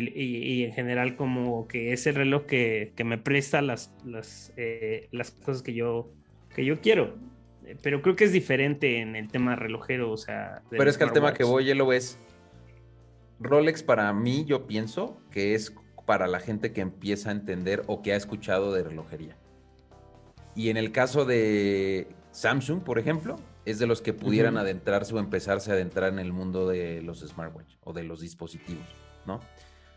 y, 0.00 0.64
en 0.64 0.72
general 0.72 1.16
como 1.16 1.68
que 1.68 1.92
es 1.92 2.06
el 2.06 2.16
reloj 2.16 2.46
que, 2.46 2.92
me 3.04 3.18
presta 3.18 3.62
las, 3.62 3.92
las, 4.04 4.52
eh, 4.56 5.08
las, 5.12 5.30
cosas 5.30 5.62
que 5.62 5.74
yo, 5.74 6.10
que 6.54 6.64
yo 6.64 6.80
quiero. 6.80 7.14
Pero 7.82 8.02
creo 8.02 8.16
que 8.16 8.24
es 8.24 8.32
diferente 8.32 9.00
en 9.00 9.16
el 9.16 9.28
tema 9.28 9.56
relojero, 9.56 10.10
o 10.10 10.16
sea... 10.16 10.62
Pero 10.68 10.90
es 10.90 10.98
que 10.98 11.04
el 11.04 11.12
tema 11.12 11.32
que 11.32 11.44
voy, 11.44 11.72
lo 11.74 11.92
es... 11.92 12.18
Rolex 13.40 13.82
para 13.82 14.12
mí 14.12 14.44
yo 14.44 14.66
pienso 14.66 15.20
que 15.30 15.54
es 15.54 15.74
para 16.06 16.26
la 16.26 16.40
gente 16.40 16.72
que 16.72 16.82
empieza 16.82 17.30
a 17.30 17.32
entender 17.32 17.82
o 17.86 18.02
que 18.02 18.12
ha 18.12 18.16
escuchado 18.16 18.72
de 18.72 18.82
relojería. 18.82 19.36
Y 20.54 20.68
en 20.68 20.76
el 20.76 20.92
caso 20.92 21.24
de 21.24 22.08
Samsung, 22.30 22.82
por 22.82 22.98
ejemplo, 22.98 23.36
es 23.64 23.78
de 23.78 23.86
los 23.86 24.02
que 24.02 24.12
pudieran 24.12 24.56
adentrarse 24.56 25.14
o 25.14 25.18
empezarse 25.18 25.70
a 25.70 25.74
adentrar 25.74 26.12
en 26.12 26.18
el 26.18 26.32
mundo 26.32 26.68
de 26.68 27.02
los 27.02 27.20
smartwatch 27.20 27.76
o 27.82 27.92
de 27.92 28.04
los 28.04 28.20
dispositivos, 28.20 28.86
¿no? 29.26 29.40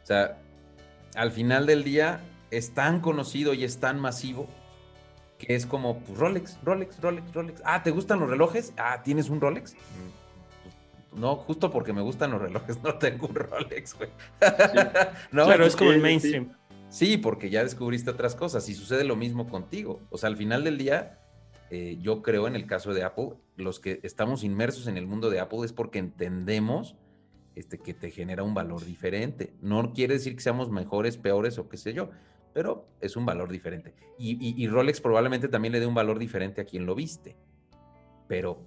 O 0.08 0.14
sea, 0.14 0.38
al 1.16 1.34
final 1.34 1.66
del 1.66 1.84
día 1.84 2.22
es 2.50 2.74
tan 2.74 3.02
conocido 3.02 3.54
y 3.54 3.66
es 3.66 3.82
tan 3.82 4.00
masivo 4.00 4.48
que 5.38 5.54
es 5.54 5.66
como 5.66 6.00
pues, 6.00 6.18
Rolex, 6.18 6.58
Rolex, 6.64 7.02
Rolex, 7.02 7.34
Rolex. 7.34 7.62
Ah, 7.66 7.84
¿te 7.84 7.92
gustan 7.92 8.22
los 8.22 8.30
relojes? 8.30 8.72
Ah, 8.78 9.02
¿tienes 9.04 9.30
un 9.30 9.42
Rolex? 9.42 9.74
Mm, 9.74 11.20
no, 11.20 11.36
justo 11.36 11.70
porque 11.70 11.92
me 11.92 12.00
gustan 12.00 12.32
los 12.32 12.42
relojes, 12.42 12.82
no 12.84 12.96
tengo 12.96 13.28
un 13.28 13.36
Rolex, 13.36 13.98
güey. 13.98 14.10
no, 15.34 15.44
claro, 15.44 15.66
es 15.66 15.76
como 15.76 15.92
el 15.92 16.02
mainstream. 16.02 16.54
Sí, 16.88 17.18
porque 17.18 17.50
ya 17.50 17.66
descubriste 17.66 18.10
otras 18.10 18.34
cosas 18.34 18.70
y 18.70 18.76
sucede 18.76 19.04
lo 19.04 19.18
mismo 19.18 19.50
contigo. 19.50 20.00
O 20.10 20.18
sea, 20.18 20.30
al 20.30 20.38
final 20.38 20.64
del 20.64 20.78
día, 20.78 21.20
eh, 21.70 21.98
yo 22.00 22.22
creo 22.22 22.48
en 22.48 22.56
el 22.56 22.66
caso 22.66 22.94
de 22.94 23.04
Apple, 23.04 23.32
los 23.58 23.82
que 23.82 24.00
estamos 24.04 24.46
inmersos 24.46 24.88
en 24.88 24.96
el 24.96 25.06
mundo 25.06 25.30
de 25.30 25.42
Apple 25.42 25.66
es 25.66 25.74
porque 25.74 26.00
entendemos 26.00 26.96
este, 27.58 27.80
que 27.80 27.96
te 27.96 28.12
genera 28.12 28.44
un 28.44 28.54
valor 28.54 28.86
diferente. 28.86 29.54
No 29.62 29.92
quiere 29.92 30.14
decir 30.14 30.36
que 30.36 30.42
seamos 30.42 30.70
mejores, 30.70 31.18
peores 31.18 31.58
o 31.58 31.68
qué 31.68 31.78
sé 31.78 31.92
yo, 31.92 32.12
pero 32.54 32.88
es 33.02 33.16
un 33.16 33.26
valor 33.26 33.52
diferente. 33.52 33.96
Y, 34.20 34.68
Rolex 34.68 35.02
probablemente 35.02 35.48
también 35.48 35.72
le 35.72 35.80
dé 35.80 35.88
un 35.88 35.96
valor 35.96 36.20
diferente 36.20 36.62
a 36.62 36.66
quien 36.66 36.86
lo 36.86 36.94
viste. 36.94 37.36
Pero 38.28 38.62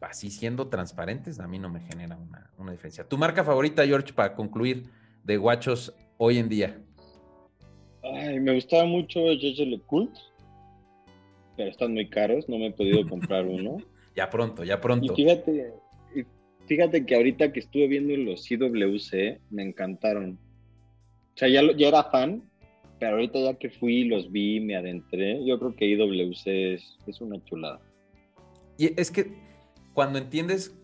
así 0.00 0.30
siendo 0.30 0.68
transparentes, 0.68 1.40
a 1.40 1.48
mí 1.48 1.58
no 1.58 1.68
me 1.68 1.80
genera 1.80 2.16
una, 2.56 2.70
diferencia. 2.70 3.02
¿Tu 3.08 3.18
marca 3.18 3.42
favorita, 3.42 3.84
George, 3.84 4.12
para 4.12 4.34
concluir, 4.36 4.84
de 5.24 5.36
guachos 5.36 5.92
hoy 6.16 6.38
en 6.38 6.48
día? 6.48 6.80
Ay, 8.04 8.38
me 8.38 8.54
gustaba 8.54 8.84
mucho 8.84 9.18
George 9.40 9.66
LeCoultre, 9.66 10.22
pero 11.56 11.70
están 11.70 11.94
muy 11.94 12.08
caros, 12.08 12.48
no 12.48 12.58
me 12.58 12.68
he 12.68 12.72
podido 12.72 13.08
comprar 13.08 13.44
uno. 13.44 13.78
ya 14.14 14.30
pronto, 14.30 14.62
ya 14.62 14.80
pronto. 14.80 15.12
Y 15.12 15.16
fíjate, 15.16 15.74
Fíjate 16.66 17.06
que 17.06 17.14
ahorita 17.14 17.52
que 17.52 17.60
estuve 17.60 17.86
viendo 17.86 18.16
los 18.16 18.46
CWC, 18.46 19.40
me 19.50 19.62
encantaron. 19.62 20.38
O 21.34 21.38
sea, 21.38 21.48
ya, 21.48 21.62
ya 21.76 21.88
era 21.88 22.04
fan, 22.04 22.42
Pero 22.98 23.12
ahorita 23.12 23.38
ya 23.38 23.54
que 23.54 23.70
fui, 23.70 24.04
los 24.04 24.32
vi, 24.32 24.58
me 24.60 24.76
adentré, 24.76 25.44
yo 25.44 25.58
creo 25.58 25.76
que 25.76 25.86
IWC 25.86 26.46
es, 26.46 26.98
es 27.06 27.20
una 27.20 27.42
chulada. 27.44 27.80
Y 28.78 28.98
es 29.00 29.10
que 29.10 29.32
cuando 29.92 30.18
entiendes, 30.18 30.74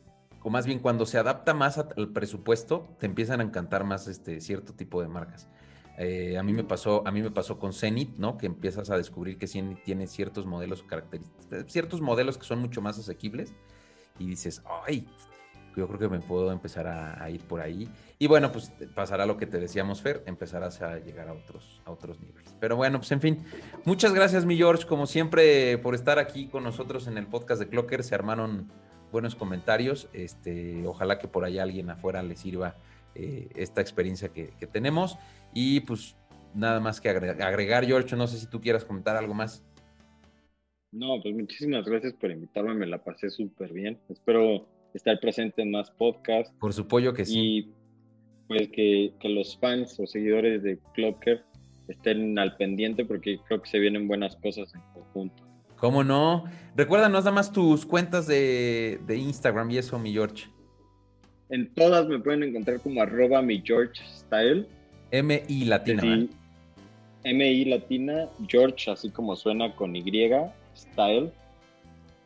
o 0.43 0.51
más 0.51 0.67
bien 0.67 0.79
cuando 0.79 1.07
se 1.07 1.19
adapta 1.19 1.55
más 1.55 1.79
al 1.79 2.13
presupuesto, 2.13 2.87
te 2.99 3.07
empiezan 3.07 3.41
a 3.41 3.45
encantar 3.45 3.85
más 3.85 4.09
este 4.09 4.41
cierto 4.41 4.75
tipo 4.75 5.03
de 5.03 5.09
marcas. 5.09 5.49
Eh, 5.99 6.39
a 6.39 6.43
mí 6.43 6.53
me 6.53 6.65
pasó, 6.65 7.07
a 7.07 7.11
mí 7.11 7.23
me 7.23 7.31
pasó 7.31 7.59
con 7.59 7.73
Zenit, 7.73 8.17
¿no? 8.17 8.39
Que 8.39 8.47
empiezas 8.47 8.91
a 8.91 8.97
descubrir 8.97 9.37
que 9.37 9.47
Zenit 9.47 9.83
tiene 9.83 10.07
ciertos 10.07 10.47
modelos 10.47 10.83
característicos, 10.83 11.47
ciertos 11.67 12.01
modelos 12.01 12.39
que 12.39 12.45
son 12.45 12.61
mucho 12.61 12.81
más 12.81 12.99
asequibles 12.99 13.55
y 14.19 14.27
dices, 14.27 14.63
ay, 14.87 15.07
yo 15.77 15.87
creo 15.89 15.99
que 15.99 16.09
me 16.09 16.21
puedo 16.21 16.53
empezar 16.53 16.87
a, 16.87 17.29
ir 17.31 17.41
por 17.43 17.61
ahí. 17.61 17.89
Y 18.19 18.27
bueno, 18.27 18.53
pues 18.53 18.73
pasará 18.95 19.27
lo 19.27 19.37
que 19.37 19.47
te 19.47 19.59
decíamos, 19.59 20.03
Fer, 20.03 20.23
empezarás 20.27 20.83
a 20.83 20.99
llegar 20.99 21.29
a 21.29 21.33
otros, 21.33 21.81
a 21.85 21.91
otros 21.91 22.21
niveles. 22.21 22.55
Pero 22.61 22.77
bueno, 22.77 22.99
pues 22.99 23.13
en 23.13 23.21
fin, 23.21 23.39
muchas 23.85 24.13
gracias, 24.13 24.45
mi 24.45 24.57
George, 24.57 24.87
como 24.87 25.07
siempre, 25.07 25.79
por 25.79 25.95
estar 25.95 26.19
aquí 26.19 26.47
con 26.47 26.65
nosotros 26.65 27.07
en 27.07 27.19
el 27.19 27.27
podcast 27.27 27.61
de 27.61 27.69
Clocker. 27.69 28.03
Se 28.03 28.15
armaron 28.15 28.71
buenos 29.11 29.35
comentarios. 29.35 30.09
Este, 30.13 30.87
ojalá 30.87 31.19
que 31.19 31.29
por 31.29 31.45
allá 31.45 31.63
alguien 31.63 31.91
afuera 31.91 32.23
le 32.23 32.37
sirva 32.37 32.77
eh, 33.15 33.49
esta 33.55 33.81
experiencia 33.81 34.29
que, 34.29 34.51
que 34.59 34.67
tenemos. 34.67 35.19
Y 35.55 35.81
pues 35.81 36.17
nada 36.55 36.81
más 36.81 37.01
que 37.01 37.09
agregar, 37.09 37.85
George, 37.85 38.17
no 38.17 38.27
sé 38.27 38.39
si 38.39 38.47
tú 38.47 38.61
quieras 38.61 38.85
comentar 38.85 39.17
algo 39.17 39.35
más. 39.35 39.65
No, 40.93 41.21
pues 41.23 41.35
muchísimas 41.35 41.87
gracias 41.87 42.13
por 42.13 42.31
invitarme, 42.31 42.75
me 42.75 42.87
la 42.87 43.03
pasé 43.03 43.31
súper 43.31 43.73
bien. 43.73 43.99
Espero 44.11 44.69
estar 44.95 45.19
presente 45.21 45.63
en 45.63 45.71
más 45.71 45.91
podcasts. 45.91 46.55
Por 46.59 46.73
supuesto 46.73 47.13
que 47.13 47.25
sí. 47.25 47.39
Y 47.39 47.73
pues 48.49 48.69
que, 48.71 49.13
los 49.25 49.57
fans 49.59 49.99
o 49.99 50.07
seguidores 50.07 50.63
de 50.63 50.79
Clocker 50.95 51.45
estén 51.89 52.39
al 52.39 52.57
pendiente 52.57 53.05
porque 53.05 53.39
creo 53.47 53.63
que 53.63 53.71
se 53.71 53.79
vienen 53.79 54.09
buenas 54.09 54.37
cosas 54.37 54.75
en 54.75 54.81
conjunto. 54.93 55.43
¿Cómo 55.77 56.05
no? 56.05 56.45
Recuérdanos 56.77 57.25
nada 57.25 57.35
más 57.35 57.53
tus 57.53 57.85
cuentas 57.85 58.27
de, 58.27 59.01
de 59.07 59.17
Instagram 59.17 59.71
y 59.71 59.79
eso, 59.79 59.99
mi 59.99 60.13
George. 60.13 60.47
En 61.49 61.73
todas 61.75 62.07
me 62.09 62.19
pueden 62.19 62.45
encontrar 62.45 62.81
como 62.81 63.03
arroba 63.03 63.43
mi 63.43 63.61
George 63.63 64.03
Style. 64.07 64.67
M-I 65.11 65.65
latina. 65.65 66.27
M-I 67.25 67.65
latina, 67.67 68.29
George, 68.49 68.91
así 68.91 69.11
como 69.11 69.37
suena 69.37 69.75
con 69.77 69.95
Y, 69.95 70.03
Style. 70.75 71.31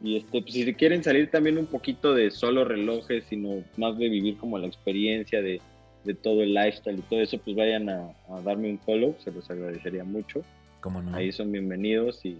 Y 0.02 0.18
este, 0.18 0.42
pues, 0.42 0.52
si 0.52 0.74
quieren 0.74 1.02
salir 1.02 1.30
también 1.30 1.58
un 1.58 1.66
poquito 1.66 2.14
de 2.14 2.30
solo 2.30 2.64
relojes, 2.64 3.24
sino 3.28 3.64
más 3.76 3.96
de 3.98 4.08
vivir 4.08 4.36
como 4.36 4.58
la 4.58 4.66
experiencia 4.66 5.40
de, 5.42 5.60
todo 6.22 6.42
el 6.42 6.54
lifestyle 6.54 7.00
y 7.00 7.02
todo 7.02 7.20
eso, 7.20 7.36
pues 7.38 7.56
vayan 7.56 7.88
a, 7.88 8.14
darme 8.44 8.70
un 8.70 8.78
follow, 8.78 9.16
se 9.18 9.32
los 9.32 9.50
agradecería 9.50 10.04
mucho. 10.04 10.42
¿Cómo 10.80 11.02
no? 11.02 11.16
Ahí 11.16 11.32
son 11.32 11.50
bienvenidos 11.50 12.24
y 12.24 12.38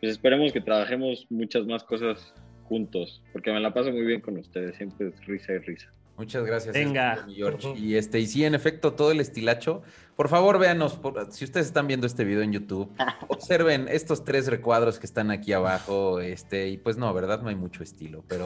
pues 0.00 0.12
esperemos 0.12 0.52
que 0.52 0.60
trabajemos 0.60 1.26
muchas 1.30 1.66
más 1.66 1.82
cosas 1.82 2.34
juntos, 2.64 3.22
porque 3.32 3.50
me 3.50 3.60
la 3.60 3.72
paso 3.72 3.90
muy 3.90 4.04
bien 4.04 4.20
con 4.20 4.36
ustedes, 4.36 4.76
siempre 4.76 5.08
es 5.08 5.26
risa 5.26 5.54
y 5.54 5.58
risa. 5.58 5.90
Muchas 6.18 6.44
gracias. 6.44 6.74
Venga. 6.74 7.24
George. 7.32 7.74
Y 7.76 7.94
este, 7.94 8.18
y 8.18 8.26
sí, 8.26 8.44
en 8.44 8.56
efecto, 8.56 8.92
todo 8.94 9.12
el 9.12 9.20
estilacho. 9.20 9.82
Por 10.16 10.28
favor, 10.28 10.58
véanos, 10.58 10.98
si 11.30 11.44
ustedes 11.44 11.68
están 11.68 11.86
viendo 11.86 12.08
este 12.08 12.24
video 12.24 12.42
en 12.42 12.52
YouTube, 12.52 12.90
observen 13.28 13.86
estos 13.88 14.24
tres 14.24 14.48
recuadros 14.48 14.98
que 14.98 15.06
están 15.06 15.30
aquí 15.30 15.52
abajo. 15.52 16.18
Este, 16.18 16.68
y 16.68 16.76
pues 16.76 16.96
no, 16.96 17.14
¿verdad? 17.14 17.40
No 17.40 17.50
hay 17.50 17.54
mucho 17.54 17.84
estilo. 17.84 18.24
Pero 18.26 18.44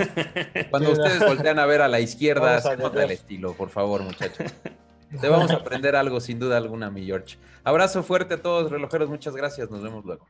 cuando 0.71 0.93
ustedes 0.93 1.21
voltean 1.21 1.59
a 1.59 1.65
ver 1.65 1.81
a 1.81 1.89
la 1.89 2.01
izquierda, 2.01 2.61
se 2.61 2.77
nota 2.77 3.03
el 3.05 3.11
estilo, 3.11 3.55
por 3.55 3.71
favor, 3.71 4.03
muchachos. 4.03 4.53
Te 5.21 5.29
vamos 5.29 5.51
a 5.51 5.57
aprender 5.57 5.97
algo, 5.97 6.21
sin 6.21 6.39
duda 6.39 6.59
alguna, 6.59 6.91
mi 6.91 7.05
George. 7.05 7.39
Abrazo 7.65 8.03
fuerte 8.03 8.35
a 8.35 8.43
todos, 8.43 8.71
relojeros. 8.71 9.09
Muchas 9.09 9.35
gracias. 9.35 9.71
Nos 9.71 9.83
vemos 9.83 10.05
luego. 10.05 10.27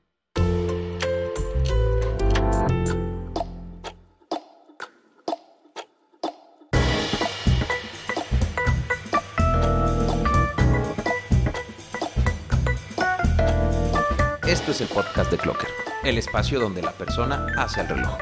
Esto 14.52 14.72
es 14.72 14.82
el 14.82 14.88
podcast 14.88 15.30
de 15.30 15.38
Clocker, 15.38 15.70
el 16.04 16.18
espacio 16.18 16.60
donde 16.60 16.82
la 16.82 16.92
persona 16.92 17.46
hace 17.56 17.80
el 17.80 17.88
reloj. 17.88 18.18